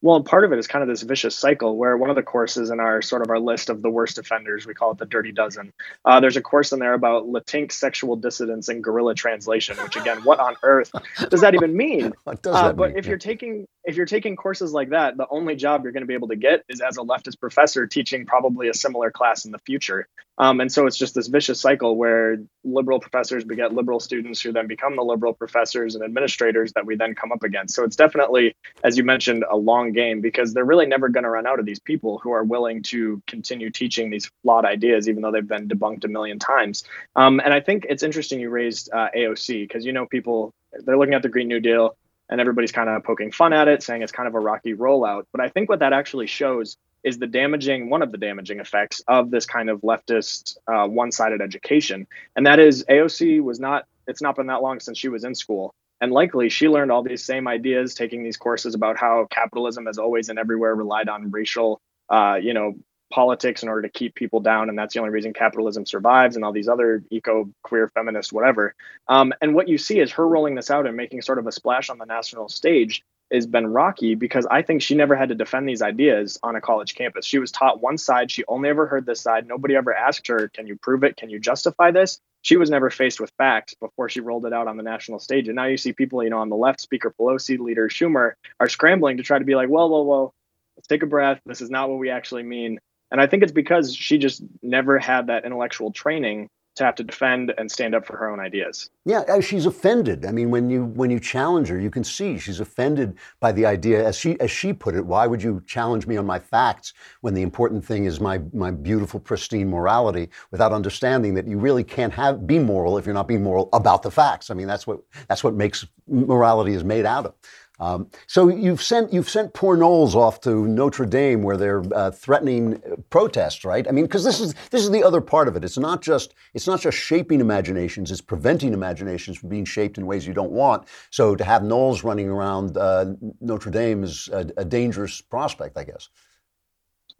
Well, 0.00 0.16
and 0.16 0.24
part 0.24 0.44
of 0.44 0.52
it 0.52 0.60
is 0.60 0.68
kind 0.68 0.82
of 0.84 0.88
this 0.88 1.02
vicious 1.02 1.36
cycle 1.36 1.76
where 1.76 1.96
one 1.96 2.08
of 2.08 2.14
the 2.16 2.22
courses 2.22 2.70
in 2.70 2.78
our 2.78 3.02
sort 3.02 3.22
of 3.22 3.30
our 3.30 3.40
list 3.40 3.68
of 3.68 3.82
the 3.82 3.90
worst 3.90 4.18
offenders, 4.18 4.64
we 4.64 4.74
call 4.74 4.92
it 4.92 4.98
the 4.98 5.06
Dirty 5.06 5.32
Dozen. 5.32 5.72
Uh, 6.04 6.20
there's 6.20 6.36
a 6.36 6.40
course 6.42 6.70
in 6.72 6.78
there 6.78 6.94
about 6.94 7.26
Latinx 7.26 7.72
sexual 7.72 8.14
dissidence 8.14 8.68
and 8.68 8.84
guerrilla 8.84 9.14
translation, 9.16 9.76
which 9.82 9.96
again, 9.96 10.22
what 10.22 10.38
on 10.38 10.54
earth 10.62 10.92
does 11.30 11.40
that 11.40 11.54
even 11.56 11.76
mean? 11.76 12.14
What 12.24 12.42
does 12.42 12.54
Uh, 12.54 12.72
but 12.72 12.94
mean? 12.94 12.96
if 12.96 13.08
you're 13.08 13.18
taking 13.18 13.66
if 13.84 13.96
you're 13.96 14.06
taking 14.06 14.36
courses 14.36 14.72
like 14.72 14.90
that, 14.90 15.16
the 15.16 15.26
only 15.30 15.56
job 15.56 15.82
you're 15.82 15.92
going 15.92 16.02
to 16.02 16.06
be 16.08 16.14
able 16.14 16.28
to 16.28 16.36
get 16.36 16.62
is 16.68 16.80
as 16.80 16.96
a 16.98 17.00
leftist 17.00 17.40
professor 17.40 17.86
teaching 17.86 18.24
probably 18.26 18.68
a 18.68 18.74
similar 18.74 19.10
class 19.10 19.44
in 19.46 19.50
the 19.52 19.58
future. 19.60 20.06
Um, 20.38 20.60
and 20.60 20.70
so 20.70 20.86
it's 20.86 20.96
just 20.96 21.14
this 21.14 21.26
vicious 21.26 21.60
cycle 21.60 21.96
where 21.96 22.38
liberal 22.64 23.00
professors 23.00 23.44
beget 23.44 23.74
liberal 23.74 23.98
students 23.98 24.40
who 24.40 24.52
then 24.52 24.68
become 24.68 24.94
the 24.96 25.02
liberal 25.02 25.34
professors 25.34 25.96
and 25.96 26.04
administrators 26.04 26.72
that 26.74 26.86
we 26.86 26.96
then 26.96 27.14
come 27.14 27.32
up 27.32 27.42
against. 27.42 27.74
So 27.74 27.84
it's 27.84 27.96
definitely, 27.96 28.54
as 28.84 28.96
you 28.96 29.04
mentioned, 29.04 29.44
a 29.50 29.56
long 29.56 29.92
game 29.92 30.20
because 30.20 30.54
they're 30.54 30.64
really 30.64 30.86
never 30.86 31.08
going 31.08 31.24
to 31.24 31.30
run 31.30 31.46
out 31.46 31.58
of 31.58 31.66
these 31.66 31.80
people 31.80 32.18
who 32.18 32.30
are 32.32 32.44
willing 32.44 32.82
to 32.84 33.20
continue 33.26 33.70
teaching 33.70 34.10
these 34.10 34.30
flawed 34.42 34.64
ideas, 34.64 35.08
even 35.08 35.22
though 35.22 35.32
they've 35.32 35.46
been 35.46 35.68
debunked 35.68 36.04
a 36.04 36.08
million 36.08 36.38
times. 36.38 36.84
Um, 37.16 37.40
and 37.40 37.52
I 37.52 37.60
think 37.60 37.86
it's 37.88 38.02
interesting 38.02 38.40
you 38.40 38.50
raised 38.50 38.90
uh, 38.92 39.08
AOC 39.16 39.64
because 39.66 39.84
you 39.84 39.92
know 39.92 40.06
people 40.06 40.54
they're 40.84 40.98
looking 40.98 41.14
at 41.14 41.22
the 41.22 41.28
Green 41.28 41.48
New 41.48 41.60
Deal 41.60 41.96
and 42.28 42.40
everybody's 42.40 42.72
kind 42.72 42.88
of 42.88 43.02
poking 43.04 43.32
fun 43.32 43.52
at 43.52 43.68
it, 43.68 43.82
saying 43.82 44.02
it's 44.02 44.12
kind 44.12 44.28
of 44.28 44.34
a 44.34 44.40
rocky 44.40 44.74
rollout. 44.74 45.24
But 45.32 45.40
I 45.40 45.48
think 45.48 45.68
what 45.68 45.80
that 45.80 45.92
actually 45.92 46.26
shows 46.26 46.76
is 47.04 47.18
the 47.18 47.26
damaging, 47.26 47.90
one 47.90 48.02
of 48.02 48.12
the 48.12 48.18
damaging 48.18 48.60
effects 48.60 49.02
of 49.08 49.30
this 49.30 49.46
kind 49.46 49.70
of 49.70 49.80
leftist, 49.82 50.58
uh, 50.66 50.86
one-sided 50.86 51.40
education, 51.40 52.06
and 52.36 52.46
that 52.46 52.58
is 52.58 52.84
AOC 52.88 53.42
was 53.42 53.60
not. 53.60 53.86
It's 54.06 54.22
not 54.22 54.36
been 54.36 54.46
that 54.46 54.62
long 54.62 54.80
since 54.80 54.98
she 54.98 55.08
was 55.08 55.24
in 55.24 55.34
school, 55.34 55.74
and 56.00 56.12
likely 56.12 56.48
she 56.48 56.68
learned 56.68 56.90
all 56.90 57.02
these 57.02 57.24
same 57.24 57.46
ideas, 57.46 57.94
taking 57.94 58.24
these 58.24 58.36
courses 58.36 58.74
about 58.74 58.96
how 58.96 59.26
capitalism 59.30 59.86
has 59.86 59.98
always 59.98 60.28
and 60.28 60.38
everywhere 60.38 60.74
relied 60.74 61.08
on 61.08 61.30
racial, 61.30 61.80
uh, 62.08 62.38
you 62.40 62.54
know, 62.54 62.74
politics 63.10 63.62
in 63.62 63.68
order 63.68 63.82
to 63.82 63.88
keep 63.88 64.14
people 64.14 64.40
down, 64.40 64.68
and 64.68 64.78
that's 64.78 64.94
the 64.94 65.00
only 65.00 65.10
reason 65.10 65.32
capitalism 65.32 65.86
survives, 65.86 66.36
and 66.36 66.44
all 66.44 66.52
these 66.52 66.68
other 66.68 67.02
eco, 67.10 67.48
queer, 67.62 67.88
feminist, 67.88 68.32
whatever. 68.32 68.74
Um, 69.08 69.32
and 69.40 69.54
what 69.54 69.68
you 69.68 69.78
see 69.78 70.00
is 70.00 70.12
her 70.12 70.26
rolling 70.26 70.54
this 70.54 70.70
out 70.70 70.86
and 70.86 70.96
making 70.96 71.22
sort 71.22 71.38
of 71.38 71.46
a 71.46 71.52
splash 71.52 71.90
on 71.90 71.98
the 71.98 72.06
national 72.06 72.48
stage 72.48 73.02
has 73.32 73.46
been 73.46 73.66
rocky 73.66 74.14
because 74.14 74.46
I 74.50 74.62
think 74.62 74.82
she 74.82 74.94
never 74.94 75.14
had 75.14 75.28
to 75.28 75.34
defend 75.34 75.68
these 75.68 75.82
ideas 75.82 76.38
on 76.42 76.56
a 76.56 76.60
college 76.60 76.94
campus. 76.94 77.26
She 77.26 77.38
was 77.38 77.52
taught 77.52 77.82
one 77.82 77.98
side. 77.98 78.30
She 78.30 78.44
only 78.46 78.68
ever 78.68 78.86
heard 78.86 79.06
this 79.06 79.20
side. 79.20 79.46
Nobody 79.46 79.76
ever 79.76 79.94
asked 79.94 80.28
her, 80.28 80.48
Can 80.48 80.66
you 80.66 80.76
prove 80.76 81.04
it? 81.04 81.16
Can 81.16 81.30
you 81.30 81.38
justify 81.38 81.90
this? 81.90 82.20
She 82.42 82.56
was 82.56 82.70
never 82.70 82.88
faced 82.90 83.20
with 83.20 83.32
facts 83.36 83.74
before 83.74 84.08
she 84.08 84.20
rolled 84.20 84.46
it 84.46 84.52
out 84.52 84.68
on 84.68 84.76
the 84.76 84.82
national 84.82 85.18
stage. 85.18 85.48
And 85.48 85.56
now 85.56 85.66
you 85.66 85.76
see 85.76 85.92
people, 85.92 86.22
you 86.22 86.30
know, 86.30 86.38
on 86.38 86.48
the 86.48 86.56
left, 86.56 86.80
Speaker 86.80 87.12
Pelosi, 87.18 87.58
Leader 87.58 87.88
Schumer, 87.88 88.32
are 88.60 88.68
scrambling 88.68 89.16
to 89.18 89.22
try 89.22 89.38
to 89.38 89.44
be 89.44 89.54
like, 89.54 89.68
Whoa, 89.68 89.86
whoa, 89.86 90.02
whoa, 90.02 90.32
let's 90.76 90.88
take 90.88 91.02
a 91.02 91.06
breath. 91.06 91.40
This 91.44 91.60
is 91.60 91.70
not 91.70 91.88
what 91.90 91.98
we 91.98 92.10
actually 92.10 92.44
mean. 92.44 92.78
And 93.10 93.20
I 93.20 93.26
think 93.26 93.42
it's 93.42 93.52
because 93.52 93.94
she 93.94 94.18
just 94.18 94.42
never 94.62 94.98
had 94.98 95.28
that 95.28 95.44
intellectual 95.44 95.92
training 95.92 96.48
to 96.78 96.84
have 96.84 96.94
to 96.96 97.04
defend 97.04 97.52
and 97.58 97.70
stand 97.70 97.94
up 97.94 98.06
for 98.06 98.16
her 98.16 98.30
own 98.30 98.40
ideas. 98.40 98.90
Yeah, 99.04 99.20
uh, 99.20 99.40
she's 99.40 99.66
offended. 99.66 100.24
I 100.24 100.32
mean, 100.32 100.50
when 100.50 100.70
you 100.70 100.86
when 100.86 101.10
you 101.10 101.20
challenge 101.20 101.68
her, 101.68 101.78
you 101.78 101.90
can 101.90 102.04
see 102.04 102.38
she's 102.38 102.60
offended 102.60 103.16
by 103.40 103.52
the 103.52 103.66
idea. 103.66 104.06
As 104.06 104.16
she 104.16 104.38
as 104.40 104.50
she 104.50 104.72
put 104.72 104.94
it, 104.94 105.04
why 105.04 105.26
would 105.26 105.42
you 105.42 105.62
challenge 105.66 106.06
me 106.06 106.16
on 106.16 106.26
my 106.26 106.38
facts 106.38 106.94
when 107.20 107.34
the 107.34 107.42
important 107.42 107.84
thing 107.84 108.04
is 108.04 108.20
my 108.20 108.40
my 108.52 108.70
beautiful, 108.70 109.20
pristine 109.20 109.68
morality? 109.68 110.30
Without 110.50 110.72
understanding 110.72 111.34
that 111.34 111.46
you 111.46 111.58
really 111.58 111.84
can't 111.84 112.12
have 112.12 112.46
be 112.46 112.58
moral 112.58 112.98
if 112.98 113.06
you're 113.06 113.14
not 113.14 113.28
being 113.28 113.42
moral 113.42 113.68
about 113.72 114.02
the 114.02 114.10
facts. 114.10 114.50
I 114.50 114.54
mean, 114.54 114.66
that's 114.66 114.86
what 114.86 115.00
that's 115.28 115.44
what 115.44 115.54
makes 115.54 115.86
morality 116.06 116.74
is 116.74 116.84
made 116.84 117.06
out 117.06 117.26
of. 117.26 117.34
Um, 117.80 118.10
so 118.26 118.48
you've 118.48 118.82
sent 118.82 119.12
you've 119.12 119.28
sent 119.28 119.54
poor 119.54 119.76
Knowles 119.76 120.16
off 120.16 120.40
to 120.42 120.66
Notre 120.66 121.06
Dame 121.06 121.42
where 121.42 121.56
they're 121.56 121.82
uh, 121.94 122.10
threatening 122.10 122.74
uh, 122.74 122.96
protests, 123.08 123.64
right? 123.64 123.86
I 123.86 123.92
mean, 123.92 124.04
because 124.04 124.24
this 124.24 124.40
is 124.40 124.54
this 124.70 124.82
is 124.82 124.90
the 124.90 125.04
other 125.04 125.20
part 125.20 125.46
of 125.46 125.56
it. 125.56 125.64
It's 125.64 125.78
not 125.78 126.02
just 126.02 126.34
it's 126.54 126.66
not 126.66 126.80
just 126.80 126.98
shaping 126.98 127.40
imaginations; 127.40 128.10
it's 128.10 128.20
preventing 128.20 128.72
imaginations 128.72 129.38
from 129.38 129.48
being 129.48 129.64
shaped 129.64 129.96
in 129.96 130.06
ways 130.06 130.26
you 130.26 130.34
don't 130.34 130.52
want. 130.52 130.88
So 131.10 131.36
to 131.36 131.44
have 131.44 131.62
Knowles 131.62 132.02
running 132.02 132.28
around 132.28 132.76
uh, 132.76 133.14
Notre 133.40 133.70
Dame 133.70 134.02
is 134.02 134.28
a, 134.32 134.46
a 134.56 134.64
dangerous 134.64 135.20
prospect, 135.20 135.76
I 135.76 135.84
guess. 135.84 136.08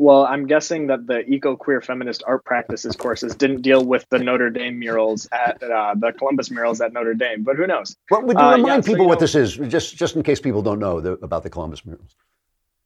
Well, 0.01 0.25
I'm 0.27 0.47
guessing 0.47 0.87
that 0.87 1.09
the 1.09 1.29
eco 1.29 1.57
queer 1.57 1.81
feminist 1.81 2.23
art 2.25 2.45
practices 2.45 2.95
courses 2.95 3.35
didn't 3.35 3.63
deal 3.63 3.85
with 3.85 4.07
the 4.11 4.21
Notre 4.21 4.49
Dame 4.49 4.79
murals 4.79 5.29
at 5.33 5.61
uh, 5.61 5.95
the 5.99 6.13
Columbus 6.13 6.53
murals 6.53 6.81
at 6.81 6.93
Notre 6.93 7.15
Dame, 7.15 7.43
but 7.43 7.57
who 7.57 7.67
knows? 7.67 7.97
What 8.09 8.25
would 8.25 8.39
you 8.39 8.45
Uh, 8.45 8.53
remind 8.57 8.67
yeah, 8.69 8.81
so, 8.81 8.87
people 8.87 9.03
you 9.05 9.09
what 9.09 9.15
know- 9.17 9.21
this 9.27 9.35
is, 9.35 9.57
just 9.57 9.97
just 9.97 10.15
in 10.15 10.23
case 10.23 10.41
people 10.41 10.63
don't 10.63 10.79
know 10.79 11.01
the, 11.01 11.13
about 11.15 11.43
the 11.43 11.51
Columbus 11.51 11.85
murals? 11.85 12.15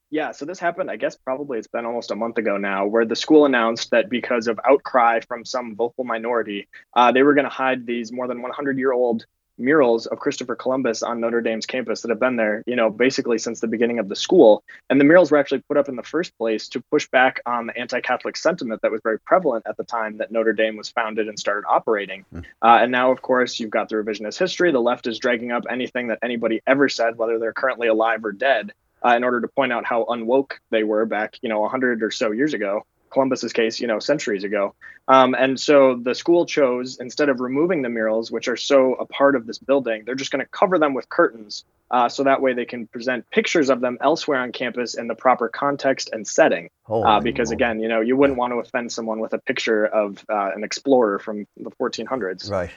Yeah, 0.09 0.33
so 0.33 0.45
this 0.45 0.59
happened, 0.59 0.91
I 0.91 0.97
guess 0.97 1.17
probably 1.17 1.59
it's 1.59 1.67
been 1.69 1.87
almost 1.87 2.11
a 2.11 2.17
month 2.17 2.37
ago 2.39 2.57
now, 2.59 2.87
where 2.87 3.05
the 3.07 3.17
school 3.17 3.47
announced 3.47 3.91
that 3.93 4.11
because 4.11 4.47
of 4.47 4.59
outcry 4.69 5.21
from 5.27 5.43
some 5.45 5.75
vocal 5.75 6.05
minority, 6.05 6.69
uh, 6.95 7.13
they 7.13 7.23
were 7.23 7.33
going 7.33 7.45
to 7.45 7.51
hide 7.51 7.87
these 7.87 8.11
more 8.13 8.27
than 8.29 8.43
100 8.43 8.77
year 8.79 8.93
old 8.93 9.25
murals 9.63 10.07
of 10.07 10.19
Christopher 10.19 10.57
Columbus 10.57 11.03
on 11.03 11.21
Notre 11.21 11.41
Dame's 11.41 11.67
campus 11.67 12.03
that 12.03 12.11
have 12.11 12.21
been 12.21 12.37
there, 12.37 12.63
you 12.67 12.77
know, 12.77 12.91
basically 12.91 13.39
since 13.39 13.61
the 13.61 13.67
beginning 13.67 13.99
of 13.99 14.09
the 14.09 14.17
school. 14.17 14.63
And 14.91 15.01
the 15.01 15.05
murals 15.05 15.31
were 15.31 15.39
actually 15.39 15.63
put 15.63 15.77
up 15.77 15.89
in 15.89 15.97
the 15.97 16.03
first 16.03 16.37
place 16.37 16.69
to 16.69 16.81
push 16.91 17.09
back 17.09 17.41
on 17.47 17.67
the 17.67 17.79
anti 17.79 18.01
Catholic 18.01 18.37
sentiment 18.37 18.83
that 18.83 18.91
was 18.91 19.01
very 19.03 19.19
prevalent 19.21 19.65
at 19.67 19.77
the 19.77 19.85
time 19.85 20.19
that 20.19 20.31
Notre 20.31 20.53
Dame 20.53 20.77
was 20.77 20.91
founded 20.91 21.29
and 21.29 21.39
started 21.39 21.67
operating. 21.69 22.25
Uh, 22.35 22.79
and 22.83 22.93
now, 22.93 23.11
of 23.11 23.23
course, 23.23 23.59
you've 23.59 23.71
got 23.71 23.89
the 23.89 23.95
revisionist 23.95 24.39
history. 24.39 24.73
The 24.73 24.81
left 24.81 25.07
is 25.07 25.19
dragging 25.19 25.53
up 25.53 25.65
anything 25.71 26.09
that 26.09 26.19
anybody 26.23 26.61
ever 26.67 26.89
said, 26.89 27.17
whether 27.17 27.39
they're 27.39 27.53
currently 27.53 27.89
alive 27.89 28.25
or 28.25 28.33
dead 28.33 28.73
uh, 29.05 29.15
in 29.17 29.25
order 29.25 29.41
to 29.41 29.49
point 29.49 29.73
out 29.73 29.85
how 29.85 30.05
unwoke 30.05 30.53
they 30.71 30.85
were 30.85 31.07
back, 31.07 31.39
you 31.43 31.49
know, 31.49 31.61
100 31.61 32.03
or 32.03 32.11
so 32.11 32.31
years 32.31 32.55
ago. 32.55 32.85
Columbus's 33.13 33.53
case, 33.53 33.81
you 33.81 33.87
know, 33.87 33.99
centuries 33.99 34.45
ago. 34.45 34.75
Um, 35.09 35.35
and 35.35 35.59
so 35.59 35.97
the 35.97 36.15
school 36.15 36.47
chose, 36.47 36.99
instead 36.99 37.29
of 37.29 37.41
removing 37.41 37.83
the 37.83 37.89
murals, 37.89 38.31
which 38.31 38.49
are 38.49 38.57
so 38.57 38.95
a 38.95 39.07
part 39.07 39.37
of 39.37 39.47
this 39.47 39.59
building, 39.59 40.05
they're 40.05 40.15
just 40.15 40.31
going 40.31 40.45
to 40.45 40.51
cover 40.51 40.79
them 40.79 40.95
with 40.95 41.09
curtains. 41.09 41.65
Uh, 41.91 42.09
so 42.09 42.25
that 42.25 42.41
way 42.41 42.55
they 42.55 42.65
can 42.65 42.87
present 42.87 43.29
pictures 43.31 43.69
of 43.69 43.81
them 43.81 43.99
elsewhere 44.01 44.39
on 44.39 44.51
campus 44.51 44.95
in 44.95 45.09
the 45.09 45.15
proper 45.15 45.49
context 45.49 46.09
and 46.13 46.27
setting. 46.27 46.71
Uh, 46.89 47.21
because 47.21 47.51
moly. 47.51 47.57
again, 47.57 47.81
you 47.81 47.89
know, 47.89 48.01
you 48.01 48.17
wouldn't 48.17 48.39
want 48.39 48.53
to 48.53 48.57
offend 48.57 48.91
someone 48.91 49.21
with 49.21 49.33
a 49.35 49.39
picture 49.39 49.85
of 49.87 50.25
uh, 50.29 50.51
an 50.55 50.65
explorer 50.65 51.19
from 51.19 51.47
the 51.59 51.71
1400s. 51.73 52.51
Right. 52.51 52.71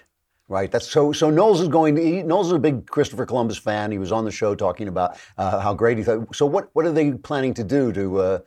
Right. 0.47 0.71
That's 0.71 0.87
so. 0.87 1.11
So 1.11 1.31
Knowles 1.31 1.59
is 1.59 1.69
going 1.69 1.95
to. 1.95 2.03
He, 2.03 2.21
Knowles 2.21 2.47
is 2.47 2.53
a 2.53 2.59
big 2.59 2.85
Christopher 2.85 3.25
Columbus 3.25 3.57
fan. 3.57 3.91
He 3.91 3.97
was 3.97 4.11
on 4.11 4.25
the 4.25 4.31
show 4.31 4.53
talking 4.53 4.87
about 4.87 5.17
uh, 5.39 5.59
how 5.59 5.73
great 5.73 5.97
he 5.97 6.03
thought. 6.03 6.35
So 6.35 6.45
what? 6.45 6.69
What 6.73 6.85
are 6.85 6.91
they 6.91 7.13
planning 7.13 7.55
to 7.55 7.63
do? 7.63 7.91
To 7.93 8.19
uh, 8.19 8.39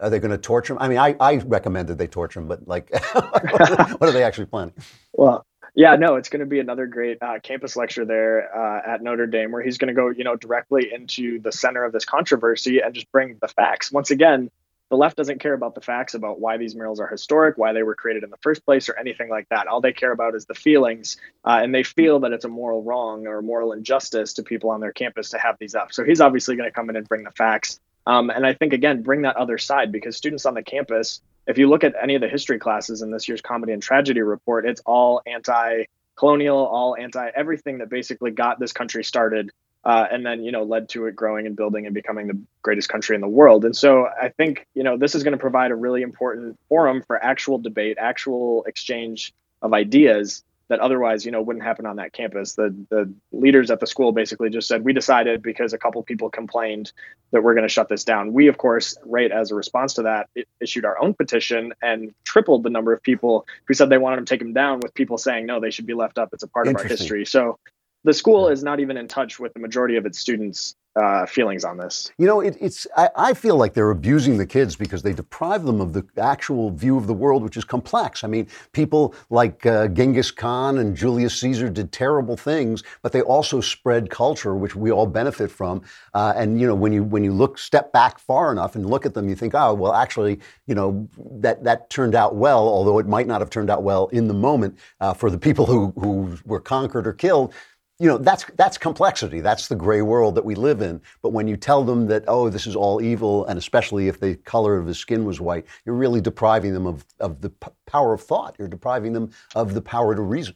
are 0.00 0.10
they 0.10 0.18
going 0.18 0.30
to 0.30 0.38
torture 0.38 0.74
him? 0.74 0.78
I 0.80 0.88
mean, 0.88 0.98
I, 0.98 1.16
I 1.18 1.36
recommended 1.36 1.98
they 1.98 2.06
torture 2.06 2.40
him, 2.40 2.48
but 2.48 2.66
like, 2.66 2.90
what 3.12 4.02
are 4.02 4.12
they 4.12 4.22
actually 4.22 4.46
planning? 4.46 4.74
Well, 5.12 5.46
yeah, 5.74 5.96
no, 5.96 6.16
it's 6.16 6.30
going 6.30 6.40
to 6.40 6.46
be 6.46 6.58
another 6.58 6.86
great 6.86 7.18
uh, 7.22 7.38
campus 7.42 7.76
lecture 7.76 8.06
there 8.06 8.56
uh, 8.56 8.94
at 8.94 9.02
Notre 9.02 9.26
Dame, 9.26 9.52
where 9.52 9.62
he's 9.62 9.76
going 9.76 9.88
to 9.88 9.94
go, 9.94 10.08
you 10.08 10.24
know, 10.24 10.34
directly 10.34 10.90
into 10.92 11.38
the 11.40 11.52
center 11.52 11.84
of 11.84 11.92
this 11.92 12.06
controversy 12.06 12.80
and 12.80 12.94
just 12.94 13.10
bring 13.12 13.36
the 13.40 13.48
facts. 13.48 13.92
Once 13.92 14.10
again, 14.10 14.50
the 14.88 14.96
left 14.96 15.16
doesn't 15.16 15.40
care 15.40 15.52
about 15.52 15.74
the 15.74 15.80
facts 15.80 16.14
about 16.14 16.40
why 16.40 16.56
these 16.56 16.74
murals 16.74 17.00
are 17.00 17.08
historic, 17.08 17.58
why 17.58 17.72
they 17.72 17.82
were 17.82 17.94
created 17.94 18.22
in 18.22 18.30
the 18.30 18.38
first 18.38 18.64
place, 18.64 18.88
or 18.88 18.96
anything 18.98 19.28
like 19.28 19.48
that. 19.50 19.66
All 19.66 19.80
they 19.80 19.92
care 19.92 20.12
about 20.12 20.34
is 20.34 20.46
the 20.46 20.54
feelings, 20.54 21.16
uh, 21.44 21.60
and 21.62 21.74
they 21.74 21.82
feel 21.82 22.20
that 22.20 22.32
it's 22.32 22.44
a 22.44 22.48
moral 22.48 22.82
wrong 22.82 23.26
or 23.26 23.42
moral 23.42 23.72
injustice 23.72 24.34
to 24.34 24.44
people 24.44 24.70
on 24.70 24.80
their 24.80 24.92
campus 24.92 25.30
to 25.30 25.38
have 25.38 25.56
these 25.58 25.74
up. 25.74 25.92
So 25.92 26.04
he's 26.04 26.20
obviously 26.20 26.56
going 26.56 26.70
to 26.70 26.74
come 26.74 26.88
in 26.88 26.96
and 26.96 27.06
bring 27.08 27.24
the 27.24 27.32
facts. 27.32 27.80
Um, 28.06 28.30
and 28.30 28.46
I 28.46 28.54
think, 28.54 28.72
again, 28.72 29.02
bring 29.02 29.22
that 29.22 29.36
other 29.36 29.58
side 29.58 29.90
because 29.90 30.16
students 30.16 30.46
on 30.46 30.54
the 30.54 30.62
campus, 30.62 31.20
if 31.46 31.58
you 31.58 31.68
look 31.68 31.84
at 31.84 31.94
any 32.00 32.14
of 32.14 32.20
the 32.20 32.28
history 32.28 32.58
classes 32.58 33.02
in 33.02 33.10
this 33.10 33.28
year's 33.28 33.40
comedy 33.40 33.72
and 33.72 33.82
tragedy 33.82 34.20
report, 34.20 34.64
it's 34.66 34.80
all 34.86 35.22
anti 35.26 35.84
colonial, 36.16 36.58
all 36.58 36.96
anti 36.96 37.28
everything 37.34 37.78
that 37.78 37.90
basically 37.90 38.30
got 38.30 38.58
this 38.60 38.72
country 38.72 39.04
started. 39.04 39.50
uh, 39.86 40.04
and 40.10 40.26
then 40.26 40.42
you 40.42 40.50
know 40.50 40.64
led 40.64 40.88
to 40.88 41.06
it 41.06 41.14
growing 41.14 41.46
and 41.46 41.54
building 41.56 41.86
and 41.86 41.94
becoming 41.94 42.26
the 42.26 42.38
greatest 42.60 42.88
country 42.88 43.14
in 43.14 43.20
the 43.20 43.28
world. 43.28 43.64
And 43.64 43.74
so 43.74 44.06
I 44.06 44.30
think 44.30 44.66
you 44.74 44.82
know 44.82 44.98
this 44.98 45.14
is 45.14 45.22
going 45.22 45.32
to 45.32 45.38
provide 45.38 45.70
a 45.70 45.76
really 45.76 46.02
important 46.02 46.58
forum 46.68 47.04
for 47.06 47.22
actual 47.24 47.58
debate, 47.58 47.96
actual 47.98 48.64
exchange 48.64 49.32
of 49.62 49.72
ideas 49.72 50.42
that 50.68 50.80
otherwise 50.80 51.24
you 51.24 51.32
know 51.32 51.42
wouldn't 51.42 51.64
happen 51.64 51.86
on 51.86 51.96
that 51.96 52.12
campus. 52.12 52.54
The 52.54 52.74
the 52.90 53.12
leaders 53.32 53.70
at 53.70 53.80
the 53.80 53.86
school 53.86 54.12
basically 54.12 54.50
just 54.50 54.68
said 54.68 54.84
we 54.84 54.92
decided 54.92 55.42
because 55.42 55.72
a 55.72 55.78
couple 55.78 56.02
people 56.02 56.30
complained 56.30 56.92
that 57.30 57.42
we're 57.42 57.54
going 57.54 57.66
to 57.66 57.72
shut 57.72 57.88
this 57.88 58.04
down. 58.04 58.32
We 58.32 58.48
of 58.48 58.58
course 58.58 58.96
right 59.04 59.30
as 59.30 59.50
a 59.50 59.54
response 59.54 59.94
to 59.94 60.02
that 60.02 60.28
issued 60.60 60.84
our 60.84 61.00
own 61.00 61.14
petition 61.14 61.72
and 61.82 62.14
tripled 62.24 62.62
the 62.62 62.70
number 62.70 62.92
of 62.92 63.02
people 63.02 63.46
who 63.66 63.74
said 63.74 63.88
they 63.88 63.98
wanted 63.98 64.26
to 64.26 64.26
take 64.26 64.40
them 64.40 64.52
down 64.52 64.80
with 64.80 64.94
people 64.94 65.18
saying 65.18 65.46
no 65.46 65.60
they 65.60 65.70
should 65.70 65.86
be 65.86 65.94
left 65.94 66.18
up. 66.18 66.30
It's 66.32 66.42
a 66.42 66.48
part 66.48 66.68
of 66.68 66.76
our 66.76 66.84
history. 66.84 67.24
So 67.26 67.58
the 68.04 68.14
school 68.14 68.48
is 68.48 68.62
not 68.62 68.80
even 68.80 68.96
in 68.96 69.08
touch 69.08 69.38
with 69.38 69.52
the 69.54 69.60
majority 69.60 69.96
of 69.96 70.06
its 70.06 70.18
students 70.18 70.76
uh, 70.96 71.26
feelings 71.26 71.64
on 71.64 71.76
this. 71.76 72.10
You 72.16 72.26
know, 72.26 72.40
it, 72.40 72.56
it's 72.58 72.86
I, 72.96 73.10
I, 73.16 73.34
feel 73.34 73.56
like 73.56 73.74
they're 73.74 73.90
abusing 73.90 74.38
the 74.38 74.46
kids 74.46 74.76
because 74.76 75.02
they 75.02 75.12
deprive 75.12 75.64
them 75.64 75.80
of 75.80 75.92
the 75.92 76.06
actual 76.16 76.70
view 76.70 76.96
of 76.96 77.06
the 77.06 77.12
world, 77.12 77.42
which 77.42 77.58
is 77.58 77.64
complex. 77.64 78.24
I 78.24 78.28
mean, 78.28 78.48
people 78.72 79.14
like 79.28 79.66
uh, 79.66 79.88
Genghis 79.88 80.30
Khan 80.30 80.78
and 80.78 80.96
Julius 80.96 81.38
Caesar 81.40 81.68
did 81.68 81.92
terrible 81.92 82.36
things, 82.36 82.82
but 83.02 83.12
they 83.12 83.20
also 83.20 83.60
spread 83.60 84.08
culture, 84.08 84.54
which 84.54 84.74
we 84.74 84.90
all 84.90 85.06
benefit 85.06 85.50
from. 85.50 85.82
Uh, 86.14 86.32
and 86.34 86.58
you 86.58 86.66
know, 86.66 86.74
when 86.74 86.94
you 86.94 87.04
when 87.04 87.22
you 87.22 87.32
look 87.32 87.58
step 87.58 87.92
back 87.92 88.18
far 88.18 88.50
enough 88.50 88.74
and 88.74 88.88
look 88.88 89.04
at 89.04 89.12
them, 89.12 89.28
you 89.28 89.34
think, 89.34 89.54
oh, 89.54 89.74
well, 89.74 89.92
actually, 89.92 90.40
you 90.66 90.74
know, 90.74 91.06
that 91.30 91.62
that 91.64 91.90
turned 91.90 92.14
out 92.14 92.36
well, 92.36 92.66
although 92.66 92.98
it 92.98 93.06
might 93.06 93.26
not 93.26 93.42
have 93.42 93.50
turned 93.50 93.68
out 93.68 93.82
well 93.82 94.06
in 94.08 94.28
the 94.28 94.34
moment 94.34 94.78
uh, 95.00 95.12
for 95.12 95.30
the 95.30 95.38
people 95.38 95.66
who 95.66 95.92
who 96.00 96.38
were 96.46 96.60
conquered 96.60 97.06
or 97.06 97.12
killed 97.12 97.52
you 97.98 98.08
know 98.08 98.18
that's 98.18 98.44
that's 98.56 98.76
complexity. 98.76 99.40
That's 99.40 99.68
the 99.68 99.74
gray 99.74 100.02
world 100.02 100.34
that 100.34 100.44
we 100.44 100.54
live 100.54 100.82
in. 100.82 101.00
But 101.22 101.32
when 101.32 101.48
you 101.48 101.56
tell 101.56 101.82
them 101.82 102.06
that 102.08 102.24
oh 102.28 102.50
this 102.50 102.66
is 102.66 102.76
all 102.76 103.00
evil 103.00 103.46
and 103.46 103.58
especially 103.58 104.08
if 104.08 104.20
the 104.20 104.36
color 104.36 104.76
of 104.76 104.86
his 104.86 104.98
skin 104.98 105.24
was 105.24 105.40
white 105.40 105.66
you're 105.84 105.94
really 105.94 106.20
depriving 106.20 106.74
them 106.74 106.86
of, 106.86 107.04
of 107.20 107.40
the 107.40 107.50
p- 107.50 107.68
power 107.86 108.12
of 108.12 108.22
thought. 108.22 108.56
You're 108.58 108.68
depriving 108.68 109.12
them 109.12 109.30
of 109.54 109.74
the 109.74 109.82
power 109.82 110.14
to 110.14 110.22
reason. 110.22 110.54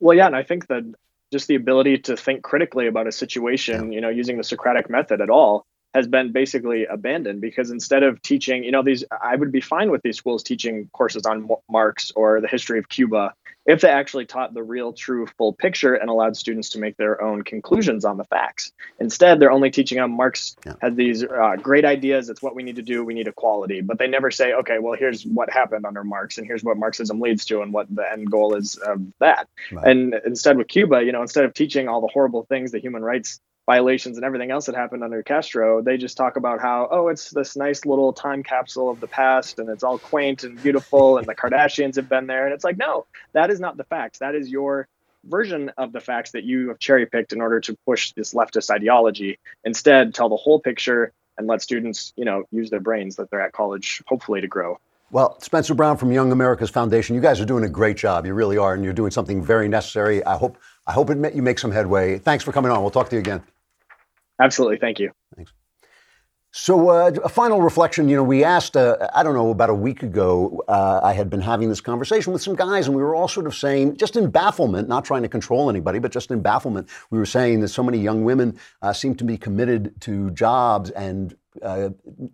Well 0.00 0.16
yeah 0.16 0.26
and 0.26 0.36
i 0.36 0.42
think 0.42 0.66
that 0.66 0.82
just 1.32 1.48
the 1.48 1.54
ability 1.54 1.98
to 1.98 2.16
think 2.16 2.42
critically 2.42 2.86
about 2.86 3.06
a 3.06 3.12
situation 3.12 3.92
yeah. 3.92 3.96
you 3.96 4.00
know 4.00 4.08
using 4.08 4.36
the 4.36 4.44
socratic 4.44 4.90
method 4.90 5.20
at 5.20 5.30
all 5.30 5.66
has 5.94 6.08
been 6.08 6.32
basically 6.32 6.84
abandoned 6.86 7.40
because 7.40 7.70
instead 7.70 8.02
of 8.02 8.20
teaching, 8.20 8.64
you 8.64 8.72
know, 8.72 8.82
these, 8.82 9.04
I 9.22 9.36
would 9.36 9.52
be 9.52 9.60
fine 9.60 9.92
with 9.92 10.02
these 10.02 10.16
schools 10.16 10.42
teaching 10.42 10.90
courses 10.92 11.24
on 11.24 11.48
Marx 11.70 12.10
or 12.16 12.40
the 12.40 12.48
history 12.48 12.80
of 12.80 12.88
Cuba 12.88 13.32
if 13.66 13.80
they 13.80 13.88
actually 13.88 14.26
taught 14.26 14.52
the 14.52 14.62
real, 14.62 14.92
true, 14.92 15.26
full 15.38 15.52
picture 15.52 15.94
and 15.94 16.10
allowed 16.10 16.36
students 16.36 16.70
to 16.70 16.78
make 16.78 16.96
their 16.96 17.22
own 17.22 17.42
conclusions 17.42 18.04
on 18.04 18.16
the 18.16 18.24
facts. 18.24 18.72
Instead, 19.00 19.40
they're 19.40 19.50
only 19.50 19.70
teaching 19.70 19.98
them 19.98 20.10
Marx 20.12 20.56
yeah. 20.66 20.74
has 20.80 20.94
these 20.94 21.24
uh, 21.24 21.56
great 21.56 21.84
ideas. 21.84 22.28
It's 22.28 22.42
what 22.42 22.54
we 22.54 22.62
need 22.62 22.76
to 22.76 22.82
do. 22.82 23.04
We 23.04 23.14
need 23.14 23.28
equality. 23.28 23.80
But 23.80 23.98
they 23.98 24.06
never 24.06 24.30
say, 24.30 24.52
okay, 24.52 24.78
well, 24.78 24.94
here's 24.94 25.24
what 25.24 25.50
happened 25.50 25.86
under 25.86 26.04
Marx 26.04 26.38
and 26.38 26.46
here's 26.46 26.62
what 26.62 26.76
Marxism 26.76 27.20
leads 27.20 27.44
to 27.46 27.62
and 27.62 27.72
what 27.72 27.86
the 27.94 28.10
end 28.10 28.30
goal 28.30 28.54
is 28.54 28.76
of 28.76 29.00
that. 29.20 29.48
Right. 29.72 29.86
And 29.86 30.14
instead, 30.26 30.58
with 30.58 30.68
Cuba, 30.68 31.02
you 31.02 31.12
know, 31.12 31.22
instead 31.22 31.44
of 31.44 31.54
teaching 31.54 31.88
all 31.88 32.00
the 32.00 32.10
horrible 32.12 32.44
things 32.44 32.72
that 32.72 32.82
human 32.82 33.02
rights 33.02 33.40
violations 33.66 34.16
and 34.16 34.24
everything 34.24 34.50
else 34.50 34.66
that 34.66 34.74
happened 34.74 35.02
under 35.02 35.22
Castro, 35.22 35.80
they 35.80 35.96
just 35.96 36.16
talk 36.16 36.36
about 36.36 36.60
how, 36.60 36.88
oh, 36.90 37.08
it's 37.08 37.30
this 37.30 37.56
nice 37.56 37.86
little 37.86 38.12
time 38.12 38.42
capsule 38.42 38.90
of 38.90 39.00
the 39.00 39.06
past 39.06 39.58
and 39.58 39.68
it's 39.68 39.82
all 39.82 39.98
quaint 39.98 40.44
and 40.44 40.62
beautiful 40.62 41.18
and 41.18 41.26
the 41.26 41.34
Kardashians 41.34 41.96
have 41.96 42.08
been 42.08 42.26
there. 42.26 42.44
And 42.44 42.54
it's 42.54 42.64
like, 42.64 42.76
no, 42.76 43.06
that 43.32 43.50
is 43.50 43.60
not 43.60 43.76
the 43.76 43.84
facts. 43.84 44.18
That 44.18 44.34
is 44.34 44.50
your 44.50 44.86
version 45.24 45.70
of 45.78 45.92
the 45.92 46.00
facts 46.00 46.32
that 46.32 46.44
you 46.44 46.68
have 46.68 46.78
cherry 46.78 47.06
picked 47.06 47.32
in 47.32 47.40
order 47.40 47.60
to 47.60 47.76
push 47.86 48.12
this 48.12 48.34
leftist 48.34 48.70
ideology. 48.70 49.38
Instead, 49.64 50.14
tell 50.14 50.28
the 50.28 50.36
whole 50.36 50.60
picture 50.60 51.12
and 51.38 51.46
let 51.46 51.62
students, 51.62 52.12
you 52.16 52.24
know, 52.24 52.44
use 52.52 52.70
their 52.70 52.80
brains 52.80 53.16
that 53.16 53.30
they're 53.30 53.40
at 53.40 53.52
college, 53.52 54.02
hopefully 54.06 54.40
to 54.40 54.46
grow. 54.46 54.78
Well, 55.10 55.40
Spencer 55.40 55.74
Brown 55.74 55.96
from 55.96 56.12
Young 56.12 56.32
America's 56.32 56.70
Foundation, 56.70 57.14
you 57.14 57.20
guys 57.20 57.40
are 57.40 57.44
doing 57.44 57.64
a 57.64 57.68
great 57.68 57.96
job. 57.96 58.26
You 58.26 58.34
really 58.34 58.58
are, 58.58 58.74
and 58.74 58.82
you're 58.82 58.92
doing 58.92 59.10
something 59.10 59.42
very 59.42 59.68
necessary. 59.68 60.24
I 60.24 60.36
hope 60.36 60.58
I 60.86 60.92
hope 60.92 61.10
it 61.10 61.34
you 61.34 61.42
make 61.42 61.58
some 61.58 61.70
headway. 61.70 62.18
Thanks 62.18 62.44
for 62.44 62.52
coming 62.52 62.70
on. 62.70 62.82
We'll 62.82 62.90
talk 62.90 63.08
to 63.10 63.16
you 63.16 63.20
again. 63.20 63.42
Absolutely. 64.40 64.78
Thank 64.78 64.98
you. 64.98 65.10
Thanks. 65.36 65.52
So, 66.56 66.88
uh, 66.88 67.10
a 67.24 67.28
final 67.28 67.60
reflection. 67.60 68.08
You 68.08 68.14
know, 68.14 68.22
we 68.22 68.44
asked, 68.44 68.76
uh, 68.76 69.08
I 69.12 69.24
don't 69.24 69.34
know, 69.34 69.50
about 69.50 69.70
a 69.70 69.74
week 69.74 70.04
ago, 70.04 70.62
uh, 70.68 71.00
I 71.02 71.12
had 71.12 71.28
been 71.28 71.40
having 71.40 71.68
this 71.68 71.80
conversation 71.80 72.32
with 72.32 72.42
some 72.42 72.54
guys, 72.54 72.86
and 72.86 72.94
we 72.94 73.02
were 73.02 73.16
all 73.16 73.26
sort 73.26 73.46
of 73.46 73.56
saying, 73.56 73.96
just 73.96 74.14
in 74.14 74.30
bafflement, 74.30 74.86
not 74.86 75.04
trying 75.04 75.22
to 75.22 75.28
control 75.28 75.68
anybody, 75.68 75.98
but 75.98 76.12
just 76.12 76.30
in 76.30 76.42
bafflement, 76.42 76.88
we 77.10 77.18
were 77.18 77.26
saying 77.26 77.58
that 77.58 77.68
so 77.68 77.82
many 77.82 77.98
young 77.98 78.22
women 78.22 78.56
uh, 78.82 78.92
seem 78.92 79.16
to 79.16 79.24
be 79.24 79.36
committed 79.36 80.00
to 80.02 80.30
jobs 80.30 80.90
and 80.90 81.36
uh, 81.62 81.90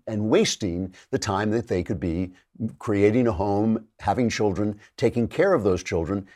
and 0.07 0.31
wasting 0.31 0.95
the 1.11 1.19
time 1.19 1.51
that 1.51 1.69
they 1.69 1.83
could 1.83 2.01
be 2.01 2.33
creating 2.79 3.27
a 3.27 3.33
home, 3.33 3.87
having 4.01 4.29
children, 4.29 4.79
taking 4.97 5.29
care 5.29 5.55
of 5.55 5.63
those 5.63 5.83
children, 5.83 6.27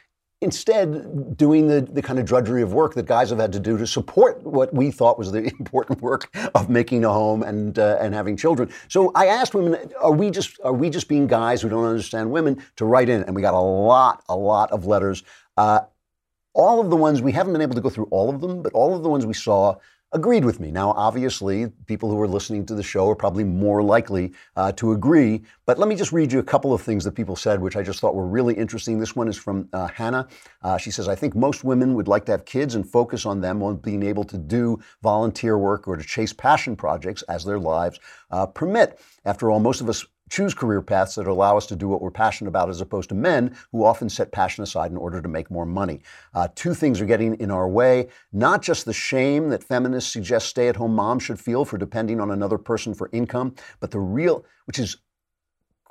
instead 0.45 1.36
doing 1.36 1.66
the, 1.66 1.80
the 1.80 2.03
kind 2.03 2.18
of 2.18 2.24
drudgery 2.24 2.62
of 2.62 2.72
work 2.72 2.95
that 2.95 3.07
guys 3.07 3.30
have 3.30 3.38
had 3.38 3.53
to 3.53 3.59
do 3.59 3.76
to 3.76 3.86
support 3.86 4.42
what 4.42 4.72
we 4.72 4.90
thought 4.90 5.18
was 5.18 5.32
the 5.32 5.45
important 5.59 6.01
work 6.01 6.34
of 6.55 6.68
making 6.68 7.05
a 7.05 7.11
home 7.11 7.42
and 7.42 7.78
uh, 7.78 7.99
and 8.01 8.14
having 8.14 8.36
children. 8.36 8.70
So 8.88 9.11
I 9.14 9.26
asked 9.26 9.55
women, 9.55 9.90
are 10.01 10.12
we 10.12 10.30
just 10.30 10.61
are 10.62 10.72
we 10.72 10.90
just 10.90 11.09
being 11.09 11.26
guys 11.26 11.62
who 11.62 11.68
don't 11.68 11.84
understand 11.84 12.30
women 12.30 12.62
to 12.76 12.84
write 12.84 13.09
in? 13.09 13.24
And 13.24 13.34
we 13.34 13.42
got 13.42 13.55
a 13.55 13.59
lot, 13.59 14.22
a 14.28 14.36
lot 14.36 14.70
of 14.70 14.86
letters. 14.86 15.24
Uh, 15.57 15.80
all 16.53 16.80
of 16.80 16.88
the 16.90 16.97
ones 16.97 17.20
we 17.20 17.32
haven't 17.32 17.53
been 17.53 17.62
able 17.62 17.74
to 17.74 17.80
go 17.80 17.90
through 17.90 18.09
all 18.12 18.30
of 18.30 18.40
them, 18.40 18.62
but 18.62 18.72
all 18.72 18.95
of 18.95 19.03
the 19.03 19.09
ones 19.09 19.26
we 19.26 19.34
saw 19.34 19.74
agreed 20.14 20.44
with 20.44 20.60
me. 20.60 20.70
Now, 20.70 20.92
obviously, 20.92 21.66
people 21.86 22.08
who 22.08 22.20
are 22.20 22.28
listening 22.28 22.64
to 22.66 22.74
the 22.74 22.82
show 22.82 23.10
are 23.10 23.16
probably 23.16 23.42
more 23.42 23.82
likely 23.82 24.32
uh, 24.56 24.70
to 24.72 24.92
agree, 24.92 25.42
but 25.66 25.78
let 25.78 25.88
me 25.88 25.96
just 25.96 26.12
read 26.12 26.32
you 26.32 26.38
a 26.38 26.44
couple 26.44 26.72
of 26.72 26.80
things 26.80 27.02
that 27.04 27.12
people 27.12 27.34
said, 27.34 27.60
which 27.60 27.76
I 27.76 27.82
just 27.82 28.00
thought 28.00 28.14
were 28.14 28.26
really 28.26 28.54
interesting. 28.54 28.98
This 28.98 29.16
one 29.16 29.28
is 29.28 29.36
from 29.36 29.68
uh, 29.72 29.88
Hannah. 29.88 30.28
Uh, 30.62 30.78
she 30.78 30.92
says, 30.92 31.08
I 31.08 31.16
think 31.16 31.34
most 31.34 31.64
women 31.64 31.94
would 31.94 32.08
like 32.08 32.24
to 32.26 32.32
have 32.32 32.44
kids 32.44 32.76
and 32.76 32.88
focus 32.88 33.26
on 33.26 33.40
them 33.40 33.62
on 33.62 33.76
being 33.76 34.04
able 34.04 34.24
to 34.24 34.38
do 34.38 34.78
volunteer 35.02 35.58
work 35.58 35.88
or 35.88 35.96
to 35.96 36.04
chase 36.04 36.32
passion 36.32 36.76
projects 36.76 37.22
as 37.22 37.44
their 37.44 37.58
lives 37.58 37.98
uh, 38.30 38.46
permit. 38.46 39.00
After 39.24 39.50
all, 39.50 39.58
most 39.58 39.80
of 39.80 39.88
us 39.88 40.06
choose 40.30 40.54
career 40.54 40.80
paths 40.80 41.14
that 41.14 41.26
allow 41.26 41.56
us 41.56 41.66
to 41.66 41.76
do 41.76 41.88
what 41.88 42.00
we're 42.00 42.10
passionate 42.10 42.48
about 42.48 42.70
as 42.70 42.80
opposed 42.80 43.08
to 43.10 43.14
men 43.14 43.54
who 43.72 43.84
often 43.84 44.08
set 44.08 44.32
passion 44.32 44.62
aside 44.62 44.90
in 44.90 44.96
order 44.96 45.20
to 45.20 45.28
make 45.28 45.50
more 45.50 45.66
money. 45.66 46.00
Uh, 46.34 46.48
two 46.54 46.74
things 46.74 47.00
are 47.00 47.06
getting 47.06 47.34
in 47.40 47.50
our 47.50 47.68
way 47.68 48.08
not 48.32 48.62
just 48.62 48.84
the 48.84 48.92
shame 48.92 49.48
that 49.50 49.62
feminists 49.62 50.12
suggest 50.12 50.48
stay 50.48 50.68
at 50.68 50.76
home 50.76 50.94
moms 50.94 51.22
should 51.22 51.38
feel 51.38 51.64
for 51.64 51.78
depending 51.78 52.20
on 52.20 52.30
another 52.30 52.58
person 52.58 52.94
for 52.94 53.10
income, 53.12 53.54
but 53.80 53.90
the 53.90 54.00
real, 54.00 54.44
which 54.66 54.78
is 54.78 54.96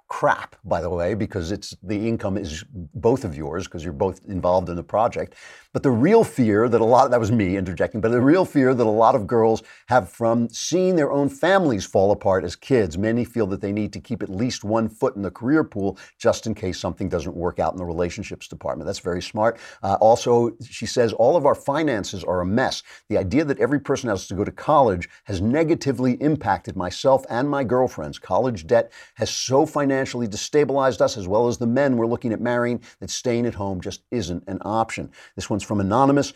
crap, 0.07 0.55
by 0.63 0.79
the 0.79 0.89
way, 0.89 1.15
because 1.15 1.51
it's 1.51 1.75
the 1.81 2.07
income 2.07 2.37
is 2.37 2.63
both 2.71 3.25
of 3.25 3.35
yours 3.35 3.65
because 3.65 3.83
you're 3.83 3.93
both 3.93 4.21
involved 4.27 4.69
in 4.69 4.75
the 4.75 4.83
project. 4.83 5.33
But 5.73 5.81
the 5.81 5.89
real 5.89 6.23
fear 6.23 6.69
that 6.69 6.81
a 6.81 6.85
lot, 6.85 7.05
of, 7.05 7.11
that 7.11 7.19
was 7.19 7.31
me 7.31 7.57
interjecting, 7.57 7.99
but 7.99 8.11
the 8.11 8.21
real 8.21 8.45
fear 8.45 8.75
that 8.75 8.85
a 8.85 8.89
lot 8.89 9.15
of 9.15 9.25
girls 9.25 9.63
have 9.87 10.07
from 10.07 10.47
seeing 10.49 10.95
their 10.95 11.11
own 11.11 11.29
families 11.29 11.83
fall 11.83 12.11
apart 12.11 12.43
as 12.43 12.55
kids. 12.55 12.95
Many 12.95 13.25
feel 13.25 13.47
that 13.47 13.59
they 13.59 13.71
need 13.71 13.91
to 13.93 13.99
keep 13.99 14.21
at 14.21 14.29
least 14.29 14.63
one 14.63 14.87
foot 14.87 15.15
in 15.15 15.23
the 15.23 15.31
career 15.31 15.63
pool 15.63 15.97
just 16.19 16.45
in 16.45 16.53
case 16.53 16.79
something 16.79 17.09
doesn't 17.09 17.35
work 17.35 17.57
out 17.57 17.73
in 17.73 17.79
the 17.79 17.85
relationships 17.85 18.47
department. 18.47 18.85
That's 18.85 18.99
very 18.99 19.21
smart. 19.21 19.57
Uh, 19.81 19.97
also, 19.99 20.55
she 20.63 20.85
says 20.85 21.11
all 21.13 21.35
of 21.35 21.47
our 21.47 21.55
finances 21.55 22.23
are 22.23 22.41
a 22.41 22.45
mess. 22.45 22.83
The 23.09 23.17
idea 23.17 23.43
that 23.43 23.57
every 23.57 23.79
person 23.79 24.09
has 24.09 24.27
to 24.27 24.35
go 24.35 24.43
to 24.43 24.51
college 24.51 25.09
has 25.23 25.41
negatively 25.41 26.13
impacted 26.21 26.75
myself 26.75 27.25
and 27.31 27.49
my 27.49 27.63
girlfriends. 27.63 28.19
College 28.19 28.67
debt 28.67 28.91
has 29.15 29.31
so 29.31 29.65
financially 29.65 30.27
destabilized 30.27 31.01
us 31.01 31.17
as 31.17 31.27
well 31.27 31.47
as 31.47 31.57
the 31.57 31.65
men 31.65 31.97
we're 31.97 32.05
looking 32.05 32.31
at 32.31 32.41
marrying 32.41 32.79
that 32.99 33.09
staying 33.09 33.47
at 33.47 33.55
home 33.55 33.81
just 33.81 34.03
isn't 34.11 34.43
an 34.45 34.59
option. 34.61 35.09
This 35.35 35.49
one's 35.49 35.62
from 35.63 35.79
Anonymous. 35.79 36.33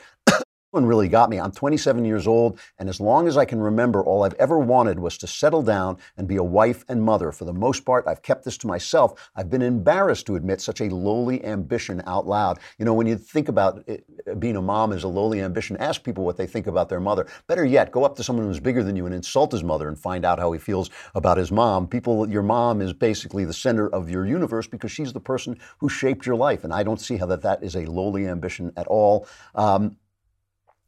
One 0.78 0.86
really 0.86 1.08
got 1.08 1.30
me. 1.32 1.40
I'm 1.40 1.52
27 1.52 2.06
years 2.06 2.28
old, 2.28 2.60
and 2.78 2.88
as 2.88 3.02
long 3.02 3.28
as 3.28 3.36
I 3.36 3.46
can 3.46 3.60
remember, 3.60 4.04
all 4.04 4.24
I've 4.24 4.36
ever 4.36 4.60
wanted 4.60 5.00
was 5.00 5.18
to 5.18 5.28
settle 5.28 5.64
down 5.64 5.98
and 6.18 6.28
be 6.28 6.36
a 6.36 6.44
wife 6.44 6.86
and 6.88 7.02
mother. 7.02 7.32
For 7.32 7.46
the 7.46 7.54
most 7.54 7.84
part, 7.84 8.06
I've 8.08 8.22
kept 8.22 8.46
this 8.46 8.60
to 8.60 8.68
myself. 8.68 9.32
I've 9.36 9.50
been 9.50 9.64
embarrassed 9.64 10.28
to 10.28 10.36
admit 10.36 10.62
such 10.62 10.82
a 10.82 10.90
lowly 10.94 11.44
ambition 11.44 12.04
out 12.06 12.28
loud. 12.28 12.60
You 12.78 12.86
know, 12.86 12.94
when 12.94 13.08
you 13.08 13.18
think 13.18 13.50
about 13.50 13.84
it, 13.88 14.06
being 14.40 14.56
a 14.56 14.62
mom 14.62 14.94
as 14.94 15.04
a 15.04 15.08
lowly 15.08 15.42
ambition, 15.42 15.78
ask 15.78 16.04
people 16.04 16.24
what 16.24 16.38
they 16.38 16.46
think 16.46 16.68
about 16.68 16.90
their 16.90 17.00
mother. 17.00 17.26
Better 17.48 17.66
yet, 17.66 17.92
go 17.92 18.04
up 18.04 18.16
to 18.18 18.24
someone 18.24 18.46
who's 18.46 18.60
bigger 18.60 18.84
than 18.84 18.96
you 18.96 19.08
and 19.08 19.16
insult 19.16 19.52
his 19.52 19.64
mother 19.64 19.88
and 19.88 19.98
find 19.98 20.26
out 20.26 20.38
how 20.38 20.52
he 20.52 20.60
feels 20.60 20.92
about 21.16 21.38
his 21.38 21.52
mom. 21.52 21.88
People, 21.88 22.30
your 22.30 22.44
mom 22.44 22.82
is 22.82 22.94
basically 22.94 23.46
the 23.46 23.54
center 23.54 23.90
of 23.90 24.12
your 24.12 24.28
universe 24.28 24.68
because 24.68 24.92
she's 24.92 25.12
the 25.12 25.20
person 25.20 25.58
who 25.80 25.90
shaped 25.90 26.28
your 26.28 26.36
life, 26.36 26.64
and 26.64 26.72
I 26.72 26.84
don't 26.84 27.02
see 27.02 27.18
how 27.18 27.26
that 27.26 27.42
that 27.42 27.64
is 27.64 27.76
a 27.76 27.86
lowly 27.86 28.28
ambition 28.28 28.72
at 28.78 28.86
all. 28.86 29.28
Um, 29.56 29.98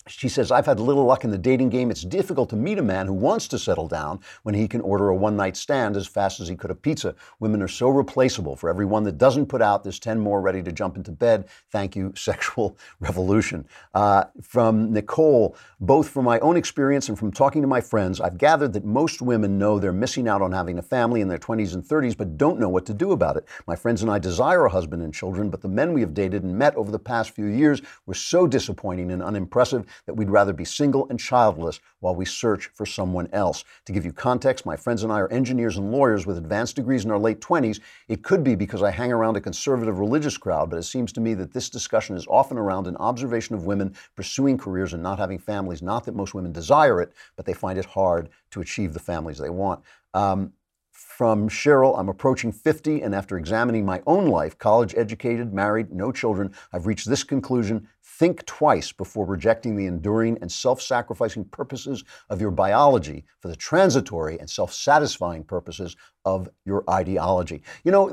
She 0.09 0.29
says, 0.29 0.51
I've 0.51 0.65
had 0.65 0.79
little 0.79 1.05
luck 1.05 1.23
in 1.23 1.31
the 1.31 1.37
dating 1.37 1.69
game. 1.69 1.91
It's 1.91 2.01
difficult 2.01 2.49
to 2.49 2.55
meet 2.55 2.77
a 2.77 2.83
man 2.83 3.07
who 3.07 3.13
wants 3.13 3.47
to 3.49 3.59
settle 3.59 3.87
down 3.87 4.19
when 4.43 4.55
he 4.55 4.67
can 4.67 4.81
order 4.81 5.09
a 5.09 5.15
one 5.15 5.35
night 5.35 5.55
stand 5.55 5.95
as 5.95 6.07
fast 6.07 6.39
as 6.39 6.47
he 6.47 6.55
could 6.55 6.71
a 6.71 6.75
pizza. 6.75 7.15
Women 7.39 7.61
are 7.61 7.67
so 7.67 7.89
replaceable. 7.89 8.55
For 8.55 8.69
every 8.69 8.85
one 8.85 9.03
that 9.03 9.17
doesn't 9.17 9.45
put 9.47 9.61
out, 9.61 9.83
there's 9.83 9.99
10 9.99 10.19
more 10.19 10.41
ready 10.41 10.63
to 10.63 10.71
jump 10.71 10.97
into 10.97 11.11
bed. 11.11 11.47
Thank 11.71 11.95
you, 11.95 12.13
sexual 12.17 12.77
revolution. 12.99 13.67
Uh, 13.93 14.25
from 14.41 14.91
Nicole, 14.91 15.55
both 15.79 16.09
from 16.09 16.25
my 16.25 16.39
own 16.39 16.57
experience 16.57 17.09
and 17.09 17.17
from 17.17 17.31
talking 17.31 17.61
to 17.61 17.67
my 17.67 17.81
friends, 17.81 18.19
I've 18.19 18.37
gathered 18.37 18.73
that 18.73 18.85
most 18.85 19.21
women 19.21 19.57
know 19.57 19.79
they're 19.79 19.93
missing 19.93 20.27
out 20.27 20.41
on 20.41 20.51
having 20.51 20.79
a 20.79 20.83
family 20.83 21.21
in 21.21 21.27
their 21.27 21.37
20s 21.37 21.73
and 21.73 21.83
30s, 21.83 22.17
but 22.17 22.37
don't 22.37 22.59
know 22.59 22.69
what 22.69 22.85
to 22.87 22.93
do 22.93 23.11
about 23.11 23.37
it. 23.37 23.45
My 23.67 23.75
friends 23.75 24.01
and 24.01 24.11
I 24.11 24.19
desire 24.19 24.65
a 24.65 24.69
husband 24.69 25.03
and 25.03 25.13
children, 25.13 25.49
but 25.49 25.61
the 25.61 25.67
men 25.67 25.93
we 25.93 26.01
have 26.01 26.13
dated 26.13 26.43
and 26.43 26.57
met 26.57 26.75
over 26.75 26.91
the 26.91 26.99
past 26.99 27.31
few 27.31 27.45
years 27.45 27.81
were 28.05 28.13
so 28.13 28.47
disappointing 28.47 29.11
and 29.11 29.23
unimpressive 29.23 29.85
that 30.05 30.13
we'd 30.13 30.29
rather 30.29 30.53
be 30.53 30.65
single 30.65 31.07
and 31.09 31.19
childless 31.19 31.79
while 31.99 32.15
we 32.15 32.25
search 32.25 32.67
for 32.73 32.85
someone 32.85 33.29
else. 33.33 33.63
To 33.85 33.93
give 33.93 34.05
you 34.05 34.13
context, 34.13 34.65
my 34.65 34.75
friends 34.75 35.03
and 35.03 35.11
I 35.11 35.19
are 35.19 35.31
engineers 35.31 35.77
and 35.77 35.91
lawyers 35.91 36.25
with 36.25 36.37
advanced 36.37 36.75
degrees 36.75 37.05
in 37.05 37.11
our 37.11 37.19
late 37.19 37.41
20s. 37.41 37.79
It 38.07 38.23
could 38.23 38.43
be 38.43 38.55
because 38.55 38.83
I 38.83 38.91
hang 38.91 39.11
around 39.11 39.37
a 39.37 39.41
conservative 39.41 39.99
religious 39.99 40.37
crowd, 40.37 40.69
but 40.69 40.77
it 40.77 40.83
seems 40.83 41.11
to 41.13 41.21
me 41.21 41.33
that 41.35 41.53
this 41.53 41.69
discussion 41.69 42.15
is 42.15 42.27
often 42.27 42.57
around 42.57 42.87
an 42.87 42.97
observation 42.97 43.55
of 43.55 43.65
women 43.65 43.95
pursuing 44.15 44.57
careers 44.57 44.93
and 44.93 45.03
not 45.03 45.19
having 45.19 45.39
families. 45.39 45.81
Not 45.81 46.05
that 46.05 46.15
most 46.15 46.33
women 46.33 46.51
desire 46.51 47.01
it, 47.01 47.13
but 47.35 47.45
they 47.45 47.53
find 47.53 47.77
it 47.77 47.85
hard 47.85 48.29
to 48.51 48.61
achieve 48.61 48.93
the 48.93 48.99
families 48.99 49.37
they 49.37 49.49
want. 49.49 49.81
Um, 50.13 50.53
from 50.99 51.47
Cheryl, 51.47 51.97
I'm 51.97 52.09
approaching 52.09 52.51
50, 52.51 53.01
and 53.01 53.15
after 53.15 53.37
examining 53.37 53.85
my 53.85 54.01
own 54.05 54.27
life, 54.27 54.57
college 54.57 54.93
educated, 54.95 55.53
married, 55.53 55.91
no 55.93 56.11
children, 56.11 56.53
I've 56.73 56.87
reached 56.87 57.07
this 57.07 57.23
conclusion 57.23 57.87
think 58.19 58.45
twice 58.45 58.91
before 58.91 59.25
rejecting 59.25 59.77
the 59.77 59.85
enduring 59.85 60.37
and 60.41 60.51
self 60.51 60.81
sacrificing 60.81 61.45
purposes 61.45 62.03
of 62.29 62.41
your 62.41 62.51
biology 62.51 63.23
for 63.39 63.47
the 63.47 63.55
transitory 63.55 64.37
and 64.39 64.49
self 64.49 64.73
satisfying 64.73 65.43
purposes 65.43 65.95
of 66.25 66.49
your 66.65 66.83
ideology. 66.89 67.63
You 67.85 67.93
know, 67.93 68.09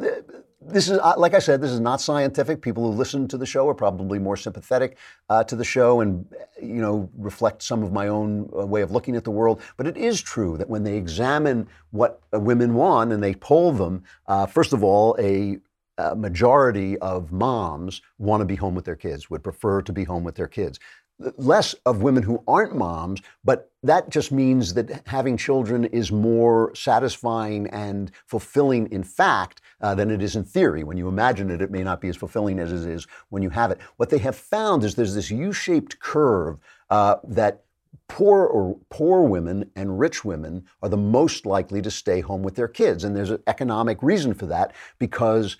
this 0.63 0.89
is, 0.89 0.99
like 1.17 1.35
I 1.35 1.39
said, 1.39 1.61
this 1.61 1.71
is 1.73 1.81
not 1.81 2.01
scientific. 2.01 2.63
People 2.63 2.91
who 2.91 2.97
listen 2.97 3.29
to 3.29 3.37
the 3.37 3.47
show 3.47 3.69
are 3.69 3.75
probably 3.75 4.19
more 4.19 4.37
sympathetic 4.37 4.97
uh, 5.29 5.45
to 5.45 5.57
the 5.57 5.65
show 5.65 6.01
and, 6.01 6.25
you 6.61 6.81
know, 6.81 7.11
reflect 7.17 7.63
some 7.63 7.83
of 7.83 7.93
my 7.93 8.09
own 8.09 8.49
uh, 8.57 8.65
way 8.65 8.83
of 8.83 8.91
looking 8.91 9.17
at 9.17 9.25
the 9.25 9.31
world. 9.31 9.61
But 9.77 9.87
it 9.87 9.97
is 9.97 10.23
true 10.23 10.57
that 10.57 10.69
when 10.69 10.83
they 10.83 10.97
examine 10.97 11.69
what 11.91 12.21
uh, 12.33 12.41
women 12.41 12.75
want 12.75 13.13
and 13.13 13.23
they 13.23 13.35
poll 13.35 13.73
them, 13.73 14.05
uh, 14.27 14.47
first 14.47 14.73
of 14.73 14.83
all, 14.83 15.17
a 15.19 15.59
a 15.99 16.15
majority 16.15 16.99
of 16.99 17.33
moms 17.33 18.03
want 18.19 18.41
to 18.41 18.45
be 18.45 18.57
home 18.57 18.75
with 18.75 18.85
their 18.85 18.97
kids, 18.97 19.31
would 19.31 19.43
prefer 19.43 19.83
to 19.83 19.93
be 19.93 20.05
home 20.05 20.25
with 20.25 20.35
their 20.35 20.49
kids 20.49 20.79
less 21.19 21.75
of 21.87 22.03
women 22.03 22.23
who 22.23 22.43
aren't 22.47 22.77
moms, 22.77 23.23
but 23.43 23.71
that 23.83 24.11
just 24.11 24.33
means 24.33 24.75
that 24.75 25.03
having 25.07 25.37
children 25.37 25.85
is 25.87 26.13
more 26.13 26.75
satisfying 26.75 27.67
and 27.69 28.11
fulfilling 28.27 28.91
in 28.93 29.03
fact 29.03 29.61
uh, 29.81 29.95
than 29.95 30.11
it 30.11 30.23
is 30.23 30.37
in 30.37 30.45
theory. 30.45 30.85
When 30.85 30.97
you 30.97 31.09
imagine 31.09 31.51
it, 31.51 31.63
it 31.63 31.71
may 31.71 31.83
not 31.83 32.01
be 32.01 32.09
as 32.09 32.17
fulfilling 32.17 32.59
as 32.59 32.73
it 32.73 32.91
is 32.91 33.07
when 33.31 33.43
you 33.43 33.51
have 33.51 33.71
it. 33.71 33.79
What 33.97 34.11
they 34.11 34.19
have 34.19 34.37
found 34.37 34.85
is 34.85 34.95
there's 34.95 35.15
this 35.15 35.31
U-shaped 35.31 35.99
curve 36.01 36.59
uh, 36.91 37.17
that 37.25 37.63
poor 38.09 38.47
or 38.47 38.79
poor 38.91 39.23
women 39.23 39.71
and 39.75 39.99
rich 39.99 40.25
women 40.25 40.65
are 40.83 40.89
the 40.89 40.97
most 40.97 41.47
likely 41.47 41.81
to 41.83 41.91
stay 41.91 42.21
home 42.21 42.43
with 42.43 42.55
their 42.55 42.69
kids, 42.69 43.05
and 43.05 43.17
there's 43.17 43.31
an 43.31 43.43
economic 43.47 44.03
reason 44.03 44.35
for 44.35 44.47
that 44.47 44.75
because 44.99 45.57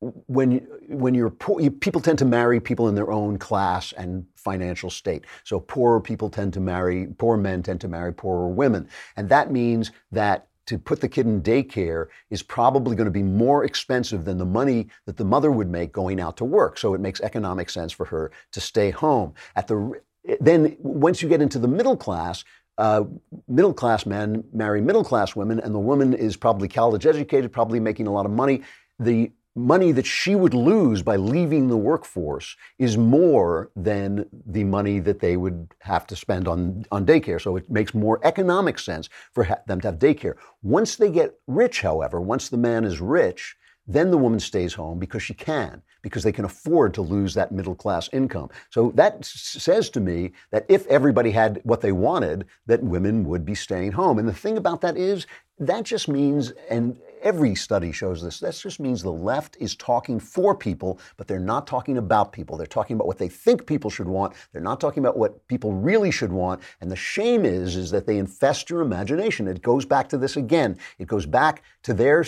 when 0.00 0.66
when 0.88 1.14
you're 1.14 1.30
poor, 1.30 1.60
you, 1.60 1.70
people 1.70 2.00
tend 2.00 2.18
to 2.18 2.24
marry 2.24 2.60
people 2.60 2.88
in 2.88 2.94
their 2.94 3.10
own 3.10 3.38
class 3.38 3.92
and 3.92 4.26
financial 4.36 4.90
state. 4.90 5.24
So 5.44 5.60
poorer 5.60 6.00
people 6.00 6.28
tend 6.30 6.52
to 6.54 6.60
marry 6.60 7.06
poor 7.18 7.36
men 7.36 7.62
tend 7.62 7.80
to 7.82 7.88
marry 7.88 8.12
poorer 8.12 8.48
women, 8.48 8.88
and 9.16 9.28
that 9.28 9.50
means 9.50 9.92
that 10.12 10.48
to 10.66 10.78
put 10.78 11.00
the 11.00 11.08
kid 11.08 11.26
in 11.26 11.42
daycare 11.42 12.06
is 12.30 12.42
probably 12.42 12.96
going 12.96 13.04
to 13.04 13.10
be 13.10 13.22
more 13.22 13.64
expensive 13.64 14.24
than 14.24 14.38
the 14.38 14.46
money 14.46 14.88
that 15.04 15.16
the 15.16 15.24
mother 15.24 15.50
would 15.50 15.68
make 15.68 15.92
going 15.92 16.20
out 16.20 16.36
to 16.38 16.44
work. 16.44 16.78
So 16.78 16.94
it 16.94 17.00
makes 17.00 17.20
economic 17.20 17.68
sense 17.68 17.92
for 17.92 18.06
her 18.06 18.30
to 18.52 18.60
stay 18.60 18.90
home. 18.90 19.34
At 19.56 19.66
the 19.66 20.00
then 20.40 20.76
once 20.80 21.20
you 21.20 21.28
get 21.28 21.42
into 21.42 21.58
the 21.58 21.68
middle 21.68 21.96
class, 21.96 22.44
uh, 22.78 23.04
middle 23.46 23.74
class 23.74 24.06
men 24.06 24.42
marry 24.52 24.80
middle 24.80 25.04
class 25.04 25.36
women, 25.36 25.60
and 25.60 25.74
the 25.74 25.78
woman 25.78 26.14
is 26.14 26.36
probably 26.36 26.68
college 26.68 27.06
educated, 27.06 27.52
probably 27.52 27.80
making 27.80 28.06
a 28.06 28.12
lot 28.12 28.26
of 28.26 28.32
money. 28.32 28.62
The 28.98 29.32
money 29.56 29.92
that 29.92 30.06
she 30.06 30.34
would 30.34 30.54
lose 30.54 31.02
by 31.02 31.16
leaving 31.16 31.68
the 31.68 31.76
workforce 31.76 32.56
is 32.78 32.98
more 32.98 33.70
than 33.76 34.26
the 34.46 34.64
money 34.64 34.98
that 34.98 35.20
they 35.20 35.36
would 35.36 35.72
have 35.80 36.06
to 36.08 36.16
spend 36.16 36.48
on, 36.48 36.84
on 36.90 37.06
daycare. 37.06 37.40
So 37.40 37.56
it 37.56 37.70
makes 37.70 37.94
more 37.94 38.20
economic 38.24 38.78
sense 38.78 39.08
for 39.32 39.44
ha- 39.44 39.60
them 39.66 39.80
to 39.82 39.88
have 39.88 39.98
daycare. 39.98 40.34
Once 40.62 40.96
they 40.96 41.10
get 41.10 41.38
rich, 41.46 41.82
however, 41.82 42.20
once 42.20 42.48
the 42.48 42.56
man 42.56 42.84
is 42.84 43.00
rich, 43.00 43.56
then 43.86 44.10
the 44.10 44.18
woman 44.18 44.40
stays 44.40 44.74
home 44.74 44.98
because 44.98 45.22
she 45.22 45.34
can, 45.34 45.82
because 46.02 46.22
they 46.22 46.32
can 46.32 46.46
afford 46.46 46.94
to 46.94 47.02
lose 47.02 47.34
that 47.34 47.52
middle 47.52 47.74
class 47.74 48.08
income. 48.12 48.48
So 48.70 48.92
that 48.94 49.18
s- 49.20 49.56
says 49.58 49.90
to 49.90 50.00
me 50.00 50.32
that 50.52 50.64
if 50.68 50.86
everybody 50.86 51.30
had 51.30 51.60
what 51.64 51.82
they 51.82 51.92
wanted, 51.92 52.46
that 52.66 52.82
women 52.82 53.24
would 53.28 53.44
be 53.44 53.54
staying 53.54 53.92
home. 53.92 54.18
And 54.18 54.26
the 54.26 54.32
thing 54.32 54.56
about 54.56 54.80
that 54.80 54.96
is, 54.96 55.26
that 55.58 55.84
just 55.84 56.08
means, 56.08 56.52
and 56.70 56.98
every 57.24 57.54
study 57.54 57.90
shows 57.90 58.22
this, 58.22 58.38
that 58.38 58.54
just 58.54 58.78
means 58.78 59.02
the 59.02 59.10
left 59.10 59.56
is 59.58 59.74
talking 59.74 60.20
for 60.20 60.54
people, 60.54 61.00
but 61.16 61.26
they're 61.26 61.40
not 61.40 61.66
talking 61.66 61.98
about 61.98 62.32
people. 62.32 62.56
They're 62.56 62.66
talking 62.66 62.94
about 62.94 63.06
what 63.06 63.18
they 63.18 63.28
think 63.28 63.66
people 63.66 63.90
should 63.90 64.06
want. 64.06 64.34
They're 64.52 64.62
not 64.62 64.80
talking 64.80 65.02
about 65.02 65.16
what 65.16 65.46
people 65.48 65.72
really 65.72 66.10
should 66.10 66.30
want. 66.30 66.62
And 66.80 66.90
the 66.90 66.96
shame 66.96 67.44
is, 67.44 67.74
is 67.74 67.90
that 67.90 68.06
they 68.06 68.18
infest 68.18 68.70
your 68.70 68.82
imagination. 68.82 69.48
It 69.48 69.62
goes 69.62 69.84
back 69.84 70.08
to 70.10 70.18
this 70.18 70.36
again. 70.36 70.78
It 70.98 71.08
goes 71.08 71.26
back 71.26 71.62
to 71.82 71.94
their 71.94 72.24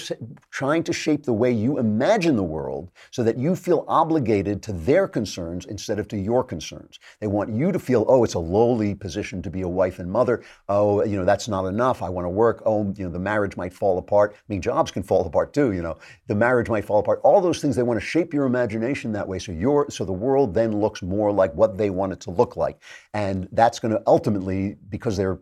trying 0.50 0.82
to 0.82 0.92
shape 0.92 1.24
the 1.24 1.32
way 1.32 1.52
you 1.52 1.78
imagine 1.78 2.36
the 2.36 2.42
world 2.42 2.90
so 3.10 3.22
that 3.22 3.38
you 3.38 3.54
feel 3.54 3.84
obligated 3.88 4.62
to 4.62 4.72
their 4.72 5.06
concerns 5.06 5.66
instead 5.66 5.98
of 5.98 6.08
to 6.08 6.16
your 6.16 6.42
concerns. 6.42 6.98
They 7.20 7.26
want 7.26 7.52
you 7.52 7.72
to 7.72 7.78
feel, 7.78 8.04
oh, 8.08 8.24
it's 8.24 8.34
a 8.34 8.38
lowly 8.38 8.94
position 8.94 9.42
to 9.42 9.50
be 9.50 9.62
a 9.62 9.68
wife 9.68 9.98
and 9.98 10.10
mother. 10.10 10.42
Oh, 10.68 11.04
you 11.04 11.16
know, 11.16 11.24
that's 11.24 11.48
not 11.48 11.66
enough. 11.66 12.02
I 12.02 12.08
want 12.08 12.24
to 12.24 12.30
work. 12.30 12.62
Oh, 12.66 12.92
you 12.96 13.04
know, 13.04 13.10
the 13.10 13.18
marriage 13.18 13.56
might 13.56 13.72
fall 13.72 13.98
apart. 13.98 14.34
I 14.34 14.42
mean, 14.48 14.60
jobs 14.60 14.85
can 14.90 15.02
fall 15.02 15.24
apart 15.26 15.52
too. 15.52 15.72
You 15.72 15.82
know, 15.82 15.98
the 16.26 16.34
marriage 16.34 16.68
might 16.68 16.84
fall 16.84 17.00
apart. 17.00 17.20
All 17.24 17.40
those 17.40 17.60
things 17.60 17.76
they 17.76 17.82
want 17.82 18.00
to 18.00 18.06
shape 18.06 18.32
your 18.32 18.46
imagination 18.46 19.12
that 19.12 19.26
way, 19.26 19.38
so 19.38 19.52
your 19.52 19.90
so 19.90 20.04
the 20.04 20.12
world 20.12 20.54
then 20.54 20.80
looks 20.80 21.02
more 21.02 21.32
like 21.32 21.54
what 21.54 21.76
they 21.76 21.90
want 21.90 22.12
it 22.12 22.20
to 22.20 22.30
look 22.30 22.56
like, 22.56 22.80
and 23.14 23.48
that's 23.52 23.78
going 23.78 23.92
to 23.92 24.02
ultimately 24.06 24.76
because 24.88 25.16
their 25.16 25.38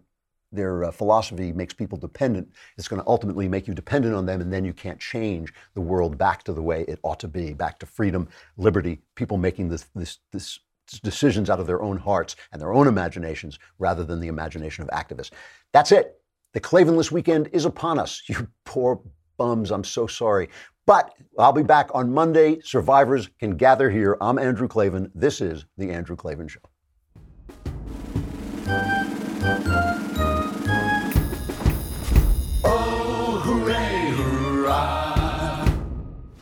their 0.54 0.84
uh, 0.84 0.90
philosophy 0.90 1.52
makes 1.52 1.74
people 1.74 1.98
dependent. 1.98 2.48
It's 2.78 2.88
going 2.88 3.02
to 3.02 3.08
ultimately 3.08 3.48
make 3.48 3.66
you 3.66 3.74
dependent 3.74 4.14
on 4.14 4.26
them, 4.26 4.40
and 4.40 4.52
then 4.52 4.64
you 4.64 4.72
can't 4.72 5.00
change 5.00 5.52
the 5.74 5.80
world 5.80 6.16
back 6.16 6.44
to 6.44 6.52
the 6.52 6.62
way 6.62 6.84
it 6.86 7.00
ought 7.02 7.20
to 7.20 7.28
be, 7.28 7.52
back 7.52 7.78
to 7.80 7.86
freedom, 7.86 8.28
liberty, 8.56 9.00
people 9.16 9.36
making 9.36 9.68
this 9.68 9.86
this 9.94 10.18
this 10.32 10.60
decisions 11.02 11.48
out 11.48 11.60
of 11.60 11.66
their 11.66 11.82
own 11.82 11.96
hearts 11.96 12.36
and 12.52 12.60
their 12.60 12.74
own 12.74 12.86
imaginations 12.86 13.58
rather 13.78 14.04
than 14.04 14.20
the 14.20 14.28
imagination 14.28 14.82
of 14.82 14.90
activists. 14.90 15.30
That's 15.72 15.92
it. 15.92 16.20
The 16.52 16.60
Klavanless 16.60 17.10
weekend 17.10 17.48
is 17.52 17.64
upon 17.64 17.98
us. 17.98 18.22
You 18.28 18.46
poor 18.64 19.00
bums, 19.36 19.70
I'm 19.70 19.84
so 19.84 20.06
sorry. 20.06 20.48
But 20.86 21.14
I'll 21.38 21.52
be 21.52 21.62
back 21.62 21.90
on 21.94 22.12
Monday. 22.12 22.60
Survivors 22.60 23.28
can 23.40 23.56
gather 23.56 23.90
here. 23.90 24.16
I'm 24.20 24.38
Andrew 24.38 24.68
Klavan. 24.68 25.10
This 25.14 25.40
is 25.40 25.64
The 25.78 25.90
Andrew 25.90 26.16
Klavan 26.16 26.48
Show. 26.48 26.60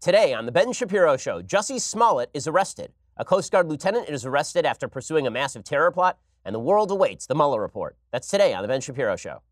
Today 0.00 0.32
on 0.32 0.46
The 0.46 0.52
Ben 0.52 0.72
Shapiro 0.72 1.16
Show, 1.16 1.42
Jussie 1.42 1.80
Smollett 1.80 2.30
is 2.32 2.46
arrested. 2.46 2.92
A 3.16 3.24
Coast 3.24 3.50
Guard 3.50 3.68
lieutenant 3.68 4.08
is 4.08 4.24
arrested 4.24 4.64
after 4.64 4.86
pursuing 4.86 5.26
a 5.26 5.30
massive 5.30 5.64
terror 5.64 5.90
plot, 5.90 6.20
and 6.44 6.54
the 6.54 6.60
world 6.60 6.92
awaits 6.92 7.26
the 7.26 7.34
Mueller 7.34 7.60
report. 7.60 7.96
That's 8.12 8.28
today 8.28 8.54
on 8.54 8.62
The 8.62 8.68
Ben 8.68 8.80
Shapiro 8.80 9.16
Show. 9.16 9.42